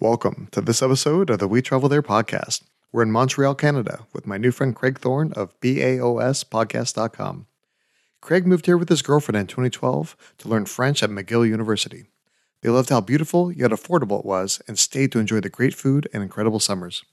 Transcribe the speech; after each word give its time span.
Welcome 0.00 0.48
to 0.52 0.62
this 0.62 0.80
episode 0.80 1.28
of 1.28 1.40
the 1.40 1.46
We 1.46 1.60
Travel 1.60 1.90
There 1.90 2.02
podcast. 2.02 2.62
We're 2.90 3.02
in 3.02 3.10
Montreal, 3.10 3.54
Canada, 3.54 4.06
with 4.14 4.26
my 4.26 4.38
new 4.38 4.50
friend 4.50 4.74
Craig 4.74 4.98
Thorne 4.98 5.30
of 5.34 5.60
BAOSpodcast.com. 5.60 7.46
Craig 8.22 8.46
moved 8.46 8.64
here 8.64 8.78
with 8.78 8.88
his 8.88 9.02
girlfriend 9.02 9.36
in 9.36 9.46
2012 9.46 10.16
to 10.38 10.48
learn 10.48 10.64
French 10.64 11.02
at 11.02 11.10
McGill 11.10 11.46
University. 11.46 12.06
They 12.62 12.70
loved 12.70 12.88
how 12.88 13.02
beautiful 13.02 13.52
yet 13.52 13.72
affordable 13.72 14.20
it 14.20 14.24
was 14.24 14.62
and 14.66 14.78
stayed 14.78 15.12
to 15.12 15.18
enjoy 15.18 15.40
the 15.40 15.50
great 15.50 15.74
food 15.74 16.08
and 16.14 16.22
incredible 16.22 16.60
summers. 16.60 17.04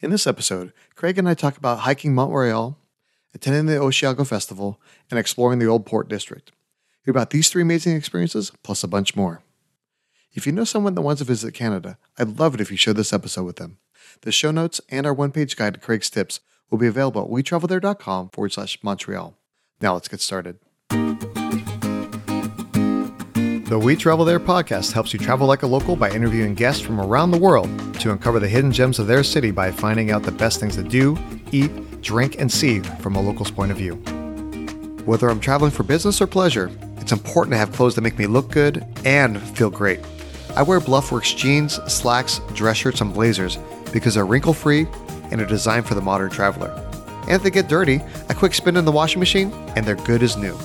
In 0.00 0.10
this 0.10 0.26
episode, 0.26 0.72
Craig 0.94 1.18
and 1.18 1.28
I 1.28 1.34
talk 1.34 1.58
about 1.58 1.80
hiking 1.80 2.14
Mont 2.14 2.32
Royal, 2.32 2.78
attending 3.34 3.66
the 3.66 3.74
Osheaga 3.74 4.26
Festival, 4.26 4.80
and 5.10 5.18
exploring 5.18 5.58
the 5.58 5.66
Old 5.66 5.84
Port 5.84 6.08
District. 6.08 6.50
Hear 7.04 7.12
about 7.12 7.28
these 7.28 7.50
three 7.50 7.60
amazing 7.60 7.94
experiences, 7.94 8.52
plus 8.62 8.82
a 8.82 8.88
bunch 8.88 9.14
more. 9.14 9.42
If 10.34 10.46
you 10.46 10.52
know 10.52 10.64
someone 10.64 10.96
that 10.96 11.02
wants 11.02 11.20
to 11.20 11.24
visit 11.24 11.54
Canada, 11.54 11.96
I'd 12.18 12.40
love 12.40 12.54
it 12.54 12.60
if 12.60 12.72
you 12.72 12.76
share 12.76 12.92
this 12.92 13.12
episode 13.12 13.44
with 13.44 13.54
them. 13.56 13.78
The 14.22 14.32
show 14.32 14.50
notes 14.50 14.80
and 14.88 15.06
our 15.06 15.14
one 15.14 15.30
page 15.30 15.54
guide 15.54 15.74
to 15.74 15.80
Craig's 15.80 16.10
tips 16.10 16.40
will 16.70 16.78
be 16.78 16.88
available 16.88 17.22
at 17.22 17.28
wetravelthere.com 17.30 18.30
forward 18.30 18.52
slash 18.52 18.76
Montreal. 18.82 19.38
Now 19.80 19.94
let's 19.94 20.08
get 20.08 20.20
started. 20.20 20.58
The 23.68 23.80
We 23.80 23.94
Travel 23.94 24.24
There 24.24 24.40
podcast 24.40 24.90
helps 24.90 25.12
you 25.12 25.20
travel 25.20 25.46
like 25.46 25.62
a 25.62 25.68
local 25.68 25.94
by 25.94 26.10
interviewing 26.10 26.54
guests 26.54 26.82
from 26.82 27.00
around 27.00 27.30
the 27.30 27.38
world 27.38 27.68
to 28.00 28.10
uncover 28.10 28.40
the 28.40 28.48
hidden 28.48 28.72
gems 28.72 28.98
of 28.98 29.06
their 29.06 29.22
city 29.22 29.52
by 29.52 29.70
finding 29.70 30.10
out 30.10 30.24
the 30.24 30.32
best 30.32 30.58
things 30.58 30.74
to 30.74 30.82
do, 30.82 31.16
eat, 31.52 32.02
drink, 32.02 32.40
and 32.40 32.50
see 32.50 32.80
from 32.80 33.14
a 33.14 33.20
local's 33.20 33.52
point 33.52 33.70
of 33.70 33.78
view. 33.78 33.94
Whether 35.04 35.28
I'm 35.28 35.38
traveling 35.38 35.70
for 35.70 35.84
business 35.84 36.20
or 36.20 36.26
pleasure, 36.26 36.72
it's 36.98 37.12
important 37.12 37.52
to 37.52 37.58
have 37.58 37.70
clothes 37.72 37.94
that 37.94 38.00
make 38.00 38.18
me 38.18 38.26
look 38.26 38.50
good 38.50 38.84
and 39.04 39.40
feel 39.56 39.70
great. 39.70 40.00
I 40.56 40.62
wear 40.62 40.80
Bluffworks 40.80 41.36
jeans, 41.36 41.74
slacks, 41.92 42.40
dress 42.54 42.76
shirts, 42.76 43.00
and 43.00 43.12
blazers 43.12 43.58
because 43.92 44.14
they're 44.14 44.26
wrinkle 44.26 44.54
free 44.54 44.86
and 45.30 45.40
are 45.40 45.46
designed 45.46 45.86
for 45.86 45.94
the 45.94 46.00
modern 46.00 46.30
traveler. 46.30 46.70
And 47.22 47.32
if 47.32 47.42
they 47.42 47.50
get 47.50 47.68
dirty, 47.68 48.00
a 48.28 48.34
quick 48.34 48.54
spin 48.54 48.76
in 48.76 48.84
the 48.84 48.92
washing 48.92 49.18
machine 49.18 49.52
and 49.74 49.84
they're 49.84 49.96
good 49.96 50.22
as 50.22 50.36
new. 50.36 50.56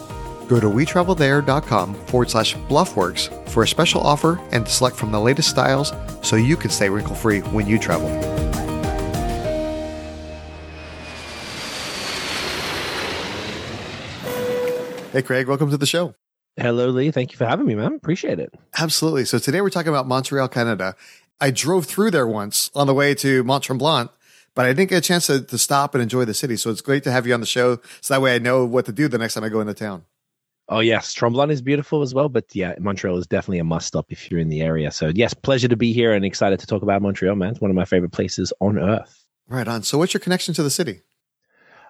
Go 0.48 0.60
to 0.60 0.68
wetravelthere.com 0.68 1.94
forward 2.06 2.30
slash 2.30 2.56
bluffworks 2.56 3.50
for 3.50 3.64
a 3.64 3.68
special 3.68 4.02
offer 4.02 4.40
and 4.52 4.66
to 4.66 4.72
select 4.72 4.96
from 4.96 5.12
the 5.12 5.20
latest 5.20 5.50
styles 5.50 5.94
so 6.22 6.36
you 6.36 6.56
can 6.56 6.70
stay 6.70 6.90
wrinkle 6.90 7.16
free 7.16 7.40
when 7.40 7.66
you 7.66 7.80
travel. 7.80 8.10
Hey, 15.12 15.24
Craig, 15.24 15.48
welcome 15.48 15.72
to 15.72 15.78
the 15.78 15.88
show. 15.88 16.14
Hello, 16.58 16.90
Lee. 16.90 17.12
Thank 17.12 17.32
you 17.32 17.38
for 17.38 17.46
having 17.46 17.66
me, 17.66 17.76
man. 17.76 17.94
Appreciate 17.94 18.40
it. 18.40 18.54
Absolutely. 18.78 19.26
So 19.26 19.40
today 19.40 19.62
we're 19.62 19.70
talking 19.70 19.90
about 19.90 20.08
Montreal, 20.08 20.50
Canada. 20.50 20.96
I 21.40 21.52
drove 21.52 21.86
through 21.86 22.12
there 22.12 22.28
once 22.28 22.70
on 22.76 22.88
the 22.88 22.94
way 22.94 23.16
to 23.16 23.44
Mont 23.44 23.64
Tremblant, 23.64 24.10
but 24.56 24.66
I 24.66 24.74
didn't 24.74 24.90
get 24.90 24.98
a 24.98 25.02
chance 25.02 25.28
to, 25.28 25.42
to 25.42 25.58
stop 25.58 25.96
and 25.96 26.02
enjoy 26.02 26.26
the 26.26 26.34
city. 26.34 26.58
So 26.58 26.70
it's 26.70 26.82
great 26.82 27.04
to 27.06 27.12
have 27.12 27.26
you 27.26 27.34
on 27.34 27.40
the 27.40 27.46
show. 27.46 27.78
So 28.02 28.14
that 28.14 28.22
way 28.22 28.36
I 28.36 28.40
know 28.40 28.66
what 28.66 28.86
to 28.88 28.92
do 28.92 29.08
the 29.08 29.18
next 29.18 29.36
time 29.36 29.44
I 29.46 29.50
go 29.50 29.62
into 29.62 29.74
town. 29.74 30.04
Oh 30.72 30.82
yes, 30.82 31.16
Tremblant 31.16 31.50
is 31.50 31.64
beautiful 31.64 32.04
as 32.04 32.14
well, 32.14 32.30
but 32.30 32.46
yeah, 32.54 32.76
Montreal 32.80 33.18
is 33.18 33.26
definitely 33.26 33.58
a 33.58 33.64
must 33.64 33.88
stop 33.88 34.06
if 34.10 34.30
you're 34.30 34.40
in 34.40 34.50
the 34.50 34.62
area. 34.62 34.92
So 34.92 35.12
yes, 35.16 35.34
pleasure 35.34 35.68
to 35.68 35.78
be 35.78 35.94
here 35.94 36.14
and 36.14 36.24
excited 36.24 36.60
to 36.60 36.68
talk 36.68 36.84
about 36.84 37.02
Montreal, 37.02 37.36
man. 37.36 37.52
It's 37.52 37.62
one 37.62 37.72
of 37.72 37.76
my 37.76 37.86
favorite 37.86 38.12
places 38.12 38.54
on 38.60 38.78
earth. 38.78 39.26
Right 39.48 39.68
on. 39.68 39.82
So 39.82 39.98
what's 39.98 40.14
your 40.14 40.22
connection 40.22 40.54
to 40.54 40.62
the 40.62 40.70
city? 40.70 41.02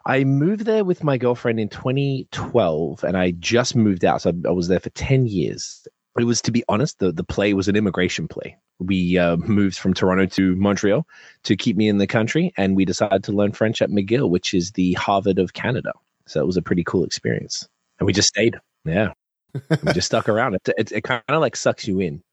I 0.10 0.24
moved 0.24 0.66
there 0.66 0.84
with 0.84 1.04
my 1.04 1.20
girlfriend 1.20 1.60
in 1.60 1.70
2012, 1.70 3.04
and 3.04 3.16
I 3.16 3.30
just 3.30 3.76
moved 3.76 4.04
out. 4.04 4.24
So 4.24 4.34
I 4.44 4.50
was 4.50 4.68
there 4.68 4.80
for 4.80 4.90
10 4.90 5.28
years. 5.28 5.88
It 6.18 6.24
was, 6.24 6.42
to 6.42 6.52
be 6.52 6.64
honest, 6.68 6.98
the, 6.98 7.12
the 7.12 7.24
play 7.24 7.54
was 7.54 7.68
an 7.68 7.76
immigration 7.76 8.28
play. 8.28 8.58
We 8.80 9.20
uh, 9.20 9.38
moved 9.38 9.78
from 9.78 9.94
Toronto 9.94 10.26
to 10.26 10.56
Montreal 10.56 11.06
to 11.44 11.56
keep 11.56 11.78
me 11.78 11.88
in 11.88 12.00
the 12.00 12.08
country, 12.08 12.52
and 12.58 12.76
we 12.76 12.86
decided 12.86 13.24
to 13.26 13.32
learn 13.32 13.52
French 13.52 13.84
at 13.84 13.92
McGill, 13.92 14.32
which 14.32 14.56
is 14.56 14.72
the 14.72 14.94
Harvard 14.94 15.38
of 15.38 15.54
Canada. 15.54 15.94
So 16.26 16.42
it 16.42 16.48
was 16.48 16.58
a 16.58 16.64
pretty 16.64 16.84
cool 16.84 17.04
experience. 17.04 17.70
And 18.00 18.08
we 18.08 18.14
just 18.14 18.30
stayed. 18.30 18.60
Yeah. 18.86 19.10
we 19.54 19.94
just 19.94 20.08
stuck 20.08 20.28
around. 20.28 20.56
It, 20.56 20.70
it, 20.76 20.92
it 20.92 21.04
kind 21.04 21.22
of 21.28 21.40
like 21.40 21.56
sucks 21.56 21.88
you 21.88 22.00
in. 22.00 22.24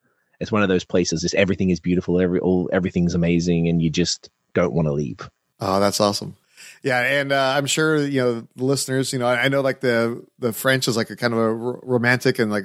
It's 0.41 0.51
one 0.51 0.63
of 0.63 0.71
those 0.71 0.87
places. 0.87 1.21
Just 1.21 1.35
everything 1.35 1.69
is 1.69 1.81
beautiful. 1.81 2.23
Every 2.23 2.41
all 2.41 2.71
everything's 2.73 3.15
amazing, 3.15 3.69
and 3.69 3.83
you 3.83 3.91
just 3.91 4.31
don't 4.55 4.73
want 4.73 4.87
to 4.89 4.93
leave. 4.93 5.29
Oh, 5.61 5.79
that's 5.79 6.01
awesome. 6.01 6.37
Yeah, 6.83 7.01
and 7.01 7.33
uh, 7.33 7.55
I'm 7.57 7.67
sure 7.67 8.05
you 8.05 8.21
know 8.21 8.47
the 8.57 8.65
listeners. 8.65 9.13
You 9.13 9.19
know, 9.19 9.27
I, 9.27 9.45
I, 9.45 9.49
know 9.49 9.61
like 9.61 9.81
the 9.81 10.25
the 10.39 10.53
French 10.53 10.89
is 10.89 10.97
like 10.97 11.11
a 11.11 11.17
kind 11.17 11.33
of 11.33 11.39
a 11.39 11.43
r- 11.43 11.81
romantic 11.83 12.39
and 12.39 12.51
like 12.51 12.65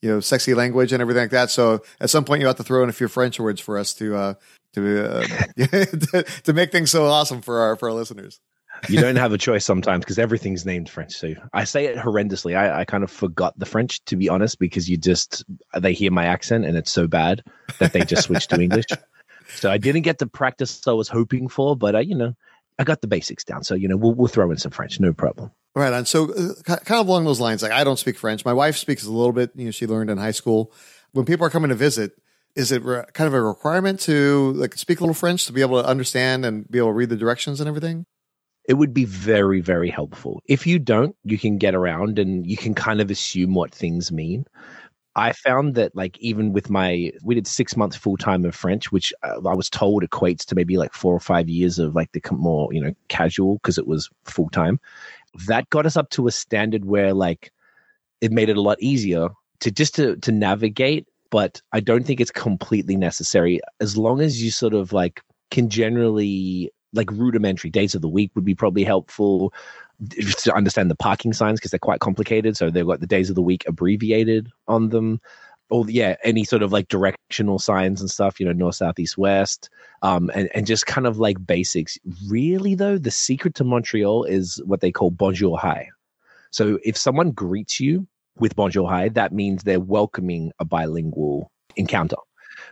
you 0.00 0.10
know 0.10 0.20
sexy 0.20 0.54
language 0.54 0.92
and 0.92 1.00
everything 1.00 1.22
like 1.22 1.30
that. 1.30 1.50
So 1.50 1.82
at 2.00 2.10
some 2.10 2.24
point 2.24 2.40
you 2.40 2.46
have 2.46 2.56
to 2.56 2.64
throw 2.64 2.82
in 2.82 2.88
a 2.88 2.92
few 2.92 3.08
French 3.08 3.38
words 3.40 3.60
for 3.60 3.78
us 3.78 3.94
to 3.94 4.16
uh, 4.16 4.34
to, 4.74 5.18
uh, 5.18 5.22
to 5.22 6.22
to 6.44 6.52
make 6.52 6.72
things 6.72 6.90
so 6.90 7.06
awesome 7.06 7.40
for 7.40 7.60
our 7.60 7.76
for 7.76 7.88
our 7.88 7.94
listeners. 7.94 8.40
you 8.88 9.00
don't 9.00 9.16
have 9.16 9.32
a 9.32 9.38
choice 9.38 9.64
sometimes 9.64 10.04
because 10.04 10.18
everything's 10.18 10.66
named 10.66 10.88
French. 10.88 11.12
So 11.12 11.34
I 11.52 11.64
say 11.64 11.86
it 11.86 11.96
horrendously. 11.96 12.56
I, 12.56 12.80
I 12.80 12.84
kind 12.84 13.04
of 13.04 13.10
forgot 13.10 13.58
the 13.58 13.66
French 13.66 14.04
to 14.06 14.16
be 14.16 14.28
honest 14.28 14.58
because 14.58 14.88
you 14.88 14.96
just 14.96 15.44
they 15.78 15.92
hear 15.92 16.10
my 16.10 16.24
accent 16.24 16.64
and 16.64 16.76
it's 16.76 16.90
so 16.90 17.06
bad 17.06 17.44
that 17.78 17.92
they 17.92 18.00
just 18.00 18.24
switch 18.24 18.48
to 18.48 18.60
English. 18.60 18.86
So 19.54 19.70
I 19.70 19.78
didn't 19.78 20.02
get 20.02 20.18
the 20.18 20.26
practice 20.26 20.86
I 20.86 20.92
was 20.92 21.08
hoping 21.08 21.48
for, 21.48 21.76
but 21.76 21.94
I, 21.94 22.00
you 22.00 22.14
know, 22.14 22.34
I 22.78 22.84
got 22.84 23.00
the 23.00 23.06
basics 23.06 23.44
down. 23.44 23.64
So, 23.64 23.74
you 23.74 23.88
know, 23.88 23.96
we'll, 23.96 24.14
we'll 24.14 24.28
throw 24.28 24.50
in 24.50 24.56
some 24.56 24.72
French, 24.72 24.98
no 24.98 25.12
problem. 25.12 25.50
Right 25.74 25.92
And 25.92 26.06
So, 26.06 26.32
uh, 26.32 26.54
kind 26.64 27.00
of 27.00 27.08
along 27.08 27.24
those 27.24 27.40
lines, 27.40 27.62
like 27.62 27.72
I 27.72 27.84
don't 27.84 27.98
speak 27.98 28.18
French. 28.18 28.44
My 28.44 28.52
wife 28.52 28.76
speaks 28.76 29.04
a 29.04 29.10
little 29.10 29.32
bit. 29.32 29.52
You 29.54 29.66
know, 29.66 29.70
she 29.70 29.86
learned 29.86 30.10
in 30.10 30.18
high 30.18 30.32
school. 30.32 30.72
When 31.12 31.24
people 31.24 31.46
are 31.46 31.50
coming 31.50 31.70
to 31.70 31.74
visit, 31.74 32.12
is 32.54 32.72
it 32.72 32.82
re- 32.82 33.04
kind 33.14 33.28
of 33.28 33.34
a 33.34 33.42
requirement 33.42 34.00
to 34.00 34.52
like 34.52 34.76
speak 34.76 35.00
a 35.00 35.02
little 35.02 35.14
French 35.14 35.46
to 35.46 35.52
be 35.52 35.62
able 35.62 35.80
to 35.80 35.88
understand 35.88 36.44
and 36.44 36.68
be 36.70 36.78
able 36.78 36.88
to 36.88 36.94
read 36.94 37.08
the 37.08 37.16
directions 37.16 37.60
and 37.60 37.68
everything? 37.68 38.04
It 38.68 38.74
would 38.74 38.94
be 38.94 39.04
very, 39.04 39.60
very 39.60 39.90
helpful. 39.90 40.40
If 40.46 40.66
you 40.66 40.78
don't, 40.78 41.16
you 41.24 41.36
can 41.38 41.58
get 41.58 41.74
around 41.74 42.18
and 42.18 42.46
you 42.46 42.56
can 42.56 42.74
kind 42.74 43.00
of 43.00 43.10
assume 43.10 43.54
what 43.54 43.74
things 43.74 44.12
mean. 44.12 44.46
I 45.14 45.32
found 45.32 45.74
that 45.74 45.94
like 45.94 46.18
even 46.18 46.52
with 46.52 46.70
my 46.70 47.12
we 47.22 47.34
did 47.34 47.46
six 47.46 47.76
months 47.76 47.96
full 47.96 48.16
time 48.16 48.44
of 48.44 48.54
French, 48.54 48.90
which 48.90 49.12
uh, 49.22 49.46
I 49.46 49.54
was 49.54 49.68
told 49.68 50.02
equates 50.02 50.44
to 50.46 50.54
maybe 50.54 50.78
like 50.78 50.94
four 50.94 51.14
or 51.14 51.20
five 51.20 51.48
years 51.48 51.78
of 51.78 51.94
like 51.94 52.12
the 52.12 52.22
more 52.32 52.72
you 52.72 52.80
know 52.80 52.94
casual 53.08 53.56
because 53.56 53.78
it 53.78 53.86
was 53.86 54.08
full 54.24 54.48
time. 54.50 54.80
That 55.46 55.68
got 55.70 55.86
us 55.86 55.96
up 55.96 56.10
to 56.10 56.26
a 56.26 56.32
standard 56.32 56.86
where 56.86 57.12
like 57.12 57.52
it 58.20 58.32
made 58.32 58.48
it 58.48 58.56
a 58.56 58.62
lot 58.62 58.80
easier 58.80 59.28
to 59.60 59.70
just 59.70 59.94
to 59.96 60.16
to 60.16 60.32
navigate. 60.32 61.06
But 61.30 61.60
I 61.72 61.80
don't 61.80 62.04
think 62.04 62.20
it's 62.20 62.30
completely 62.30 62.96
necessary 62.96 63.60
as 63.80 63.96
long 63.96 64.20
as 64.20 64.42
you 64.42 64.50
sort 64.50 64.74
of 64.74 64.92
like 64.92 65.22
can 65.50 65.68
generally 65.68 66.70
like 66.94 67.10
rudimentary 67.10 67.70
days 67.70 67.94
of 67.94 68.02
the 68.02 68.08
week 68.08 68.30
would 68.34 68.44
be 68.44 68.54
probably 68.54 68.84
helpful 68.84 69.52
to 70.10 70.54
understand 70.54 70.90
the 70.90 70.96
parking 70.96 71.32
signs 71.32 71.60
because 71.60 71.70
they're 71.70 71.78
quite 71.78 72.00
complicated. 72.00 72.56
So 72.56 72.70
they've 72.70 72.86
got 72.86 73.00
the 73.00 73.06
days 73.06 73.28
of 73.28 73.36
the 73.36 73.42
week 73.42 73.64
abbreviated 73.66 74.50
on 74.68 74.88
them. 74.88 75.20
Or 75.70 75.88
yeah, 75.88 76.16
any 76.22 76.44
sort 76.44 76.62
of 76.62 76.70
like 76.70 76.88
directional 76.88 77.58
signs 77.58 78.02
and 78.02 78.10
stuff, 78.10 78.38
you 78.38 78.44
know, 78.44 78.52
north, 78.52 78.74
south, 78.74 78.98
east, 78.98 79.16
west, 79.16 79.70
um, 80.02 80.30
and 80.34 80.50
and 80.54 80.66
just 80.66 80.84
kind 80.84 81.06
of 81.06 81.18
like 81.18 81.46
basics. 81.46 81.96
Really 82.28 82.74
though, 82.74 82.98
the 82.98 83.10
secret 83.10 83.54
to 83.54 83.64
Montreal 83.64 84.24
is 84.24 84.60
what 84.66 84.82
they 84.82 84.92
call 84.92 85.10
bonjour 85.10 85.58
hi. 85.58 85.88
So 86.50 86.78
if 86.84 86.98
someone 86.98 87.30
greets 87.30 87.80
you 87.80 88.06
with 88.36 88.54
bonjour 88.54 88.86
hi, 88.86 89.08
that 89.10 89.32
means 89.32 89.62
they're 89.62 89.80
welcoming 89.80 90.52
a 90.58 90.66
bilingual 90.66 91.50
encounter. 91.76 92.16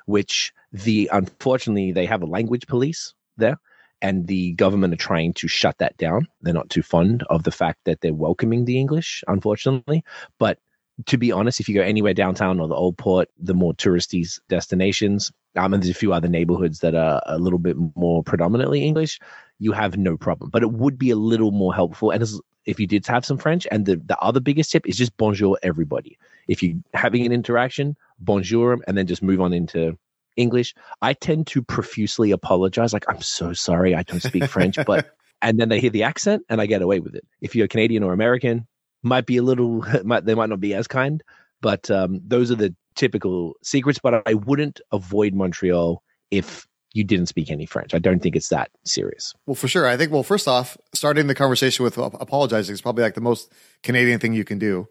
Which 0.05 0.53
the 0.71 1.09
unfortunately 1.11 1.93
they 1.93 2.05
have 2.05 2.23
a 2.23 2.27
language 2.27 2.67
police 2.67 3.15
there 3.39 3.57
and 4.03 4.27
the 4.27 4.53
government 4.53 4.95
are 4.95 4.99
trying 4.99 5.35
to 5.35 5.49
shut 5.49 5.79
that 5.79 5.97
down. 5.97 6.27
They're 6.41 6.55
not 6.55 6.71
too 6.71 6.83
fond 6.83 7.25
of 7.31 7.43
the 7.43 7.51
fact 7.51 7.81
that 7.85 8.01
they're 8.01 8.15
welcoming 8.15 8.65
the 8.65 8.79
English, 8.79 9.23
unfortunately. 9.29 10.05
But 10.39 10.59
to 11.07 11.19
be 11.19 11.33
honest, 11.33 11.61
if 11.61 11.69
you 11.69 11.75
go 11.75 11.83
anywhere 11.83 12.15
downtown 12.15 12.61
or 12.61 12.69
the 12.69 12.75
old 12.75 12.99
port, 12.99 13.29
the 13.39 13.55
more 13.55 13.75
touristy 13.75 14.27
destinations, 14.49 15.33
um, 15.57 15.75
and 15.75 15.83
there's 15.83 15.91
a 15.91 15.99
few 15.99 16.13
other 16.13 16.29
neighborhoods 16.29 16.81
that 16.81 16.95
are 16.95 17.23
a 17.27 17.39
little 17.39 17.59
bit 17.59 17.77
more 17.97 18.23
predominantly 18.23 18.85
English, 18.85 19.19
you 19.59 19.73
have 19.73 19.97
no 19.97 20.17
problem. 20.17 20.51
But 20.51 20.63
it 20.63 20.73
would 20.73 20.99
be 20.99 21.11
a 21.11 21.17
little 21.17 21.51
more 21.51 21.75
helpful. 21.75 22.11
And 22.11 22.23
if 22.67 22.79
you 22.79 22.87
did 22.87 23.07
have 23.07 23.25
some 23.25 23.39
French, 23.39 23.67
and 23.71 23.87
the, 23.87 23.97
the 23.97 24.19
other 24.21 24.41
biggest 24.41 24.71
tip 24.73 24.87
is 24.89 24.97
just 24.97 25.17
bonjour 25.17 25.59
everybody. 25.63 26.19
If 26.49 26.63
you're 26.63 26.77
having 26.95 27.25
an 27.27 27.33
interaction, 27.33 27.97
bonjour 28.19 28.79
and 28.87 28.97
then 28.97 29.07
just 29.07 29.23
move 29.23 29.41
on 29.41 29.53
into 29.53 29.99
English, 30.41 30.75
I 31.03 31.13
tend 31.13 31.47
to 31.49 31.63
profusely 31.63 32.31
apologize. 32.31 32.93
Like, 32.93 33.05
I'm 33.09 33.21
so 33.21 33.53
sorry, 33.53 33.95
I 33.95 34.03
don't 34.03 34.23
speak 34.23 34.45
French, 34.47 34.77
but 34.87 35.15
and 35.43 35.59
then 35.59 35.69
they 35.69 35.81
hear 35.81 35.91
the 35.91 36.03
accent 36.03 36.45
and 36.49 36.61
I 36.61 36.67
get 36.67 36.83
away 36.83 37.01
with 37.01 37.15
it. 37.15 37.27
If 37.41 37.55
you're 37.55 37.69
Canadian 37.69 38.03
or 38.03 38.13
American, 38.13 38.67
might 39.03 39.27
be 39.27 39.37
a 39.37 39.43
little, 39.43 39.85
might, 40.05 40.25
they 40.25 40.35
might 40.35 40.49
not 40.49 40.61
be 40.61 40.75
as 40.75 40.87
kind, 40.87 41.23
but 41.61 41.91
um, 41.91 42.21
those 42.27 42.51
are 42.51 42.57
the 42.57 42.75
typical 42.95 43.55
secrets. 43.63 43.99
But 43.99 44.27
I 44.27 44.35
wouldn't 44.35 44.81
avoid 44.93 45.35
Montreal 45.35 46.03
if 46.31 46.67
you 46.93 47.05
didn't 47.05 47.27
speak 47.27 47.51
any 47.51 47.67
French. 47.67 47.95
I 47.95 47.99
don't 47.99 48.21
think 48.21 48.35
it's 48.35 48.49
that 48.49 48.71
serious. 48.85 49.33
Well, 49.47 49.55
for 49.55 49.69
sure. 49.69 49.87
I 49.87 49.97
think, 49.97 50.11
well, 50.11 50.23
first 50.23 50.49
off, 50.49 50.77
starting 50.93 51.29
the 51.29 51.35
conversation 51.35 51.85
with 51.85 51.97
apologizing 51.97 52.73
is 52.73 52.81
probably 52.81 53.05
like 53.05 53.15
the 53.15 53.21
most 53.21 53.53
Canadian 53.83 54.19
thing 54.19 54.33
you 54.33 54.45
can 54.45 54.59
do. 54.59 54.89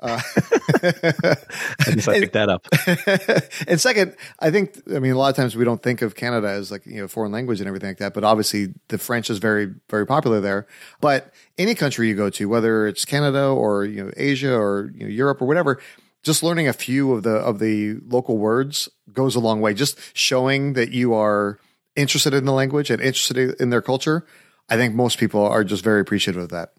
Uh, 0.00 0.18
I 0.82 1.94
picked 1.96 2.32
that 2.32 2.48
up. 2.48 2.66
and 3.68 3.78
second, 3.78 4.16
I 4.38 4.50
think 4.50 4.80
I 4.94 4.98
mean 4.98 5.12
a 5.12 5.18
lot 5.18 5.28
of 5.28 5.36
times 5.36 5.54
we 5.54 5.64
don't 5.64 5.82
think 5.82 6.00
of 6.00 6.14
Canada 6.14 6.48
as 6.48 6.70
like 6.70 6.86
you 6.86 7.02
know 7.02 7.08
foreign 7.08 7.32
language 7.32 7.60
and 7.60 7.68
everything 7.68 7.90
like 7.90 7.98
that, 7.98 8.14
but 8.14 8.24
obviously 8.24 8.72
the 8.88 8.96
French 8.96 9.28
is 9.28 9.38
very 9.38 9.74
very 9.90 10.06
popular 10.06 10.40
there. 10.40 10.66
But 11.02 11.32
any 11.58 11.74
country 11.74 12.08
you 12.08 12.14
go 12.14 12.30
to, 12.30 12.48
whether 12.48 12.86
it's 12.86 13.04
Canada 13.04 13.46
or 13.46 13.84
you 13.84 14.02
know 14.04 14.10
Asia 14.16 14.54
or 14.54 14.90
you 14.94 15.04
know, 15.04 15.10
Europe 15.10 15.42
or 15.42 15.46
whatever, 15.46 15.78
just 16.22 16.42
learning 16.42 16.66
a 16.66 16.72
few 16.72 17.12
of 17.12 17.22
the 17.22 17.34
of 17.34 17.58
the 17.58 17.98
local 18.06 18.38
words 18.38 18.88
goes 19.12 19.36
a 19.36 19.40
long 19.40 19.60
way. 19.60 19.74
Just 19.74 19.98
showing 20.14 20.72
that 20.74 20.92
you 20.92 21.12
are 21.12 21.58
interested 21.94 22.32
in 22.32 22.46
the 22.46 22.52
language 22.52 22.88
and 22.88 23.02
interested 23.02 23.60
in 23.60 23.68
their 23.68 23.82
culture. 23.82 24.24
I 24.70 24.76
think 24.76 24.94
most 24.94 25.18
people 25.18 25.44
are 25.44 25.64
just 25.64 25.84
very 25.84 26.00
appreciative 26.00 26.42
of 26.42 26.48
that. 26.50 26.72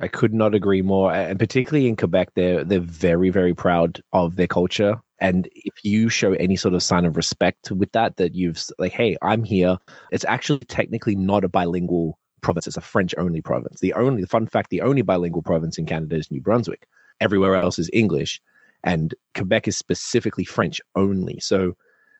I 0.00 0.08
could 0.08 0.32
not 0.32 0.54
agree 0.54 0.82
more. 0.82 1.12
And 1.12 1.38
particularly 1.38 1.88
in 1.88 1.96
Quebec, 1.96 2.30
they're 2.34 2.64
they're 2.64 2.80
very, 2.80 3.30
very 3.30 3.54
proud 3.54 4.00
of 4.12 4.36
their 4.36 4.46
culture. 4.46 5.00
And 5.20 5.48
if 5.52 5.84
you 5.84 6.08
show 6.08 6.32
any 6.34 6.54
sort 6.54 6.74
of 6.74 6.82
sign 6.82 7.04
of 7.04 7.16
respect 7.16 7.72
with 7.72 7.90
that, 7.92 8.16
that 8.16 8.34
you've 8.34 8.62
like, 8.78 8.92
hey, 8.92 9.16
I'm 9.22 9.42
here. 9.42 9.78
It's 10.12 10.24
actually 10.24 10.60
technically 10.60 11.16
not 11.16 11.44
a 11.44 11.48
bilingual 11.48 12.18
province. 12.40 12.68
It's 12.68 12.76
a 12.76 12.80
French 12.80 13.14
only 13.18 13.40
province. 13.40 13.80
The 13.80 13.94
only 13.94 14.24
fun 14.24 14.46
fact, 14.46 14.70
the 14.70 14.82
only 14.82 15.02
bilingual 15.02 15.42
province 15.42 15.76
in 15.76 15.86
Canada 15.86 16.16
is 16.16 16.30
New 16.30 16.40
Brunswick. 16.40 16.86
Everywhere 17.20 17.56
else 17.56 17.80
is 17.80 17.90
English. 17.92 18.40
And 18.84 19.12
Quebec 19.34 19.66
is 19.66 19.76
specifically 19.76 20.44
French 20.44 20.80
only. 20.94 21.40
So 21.40 21.76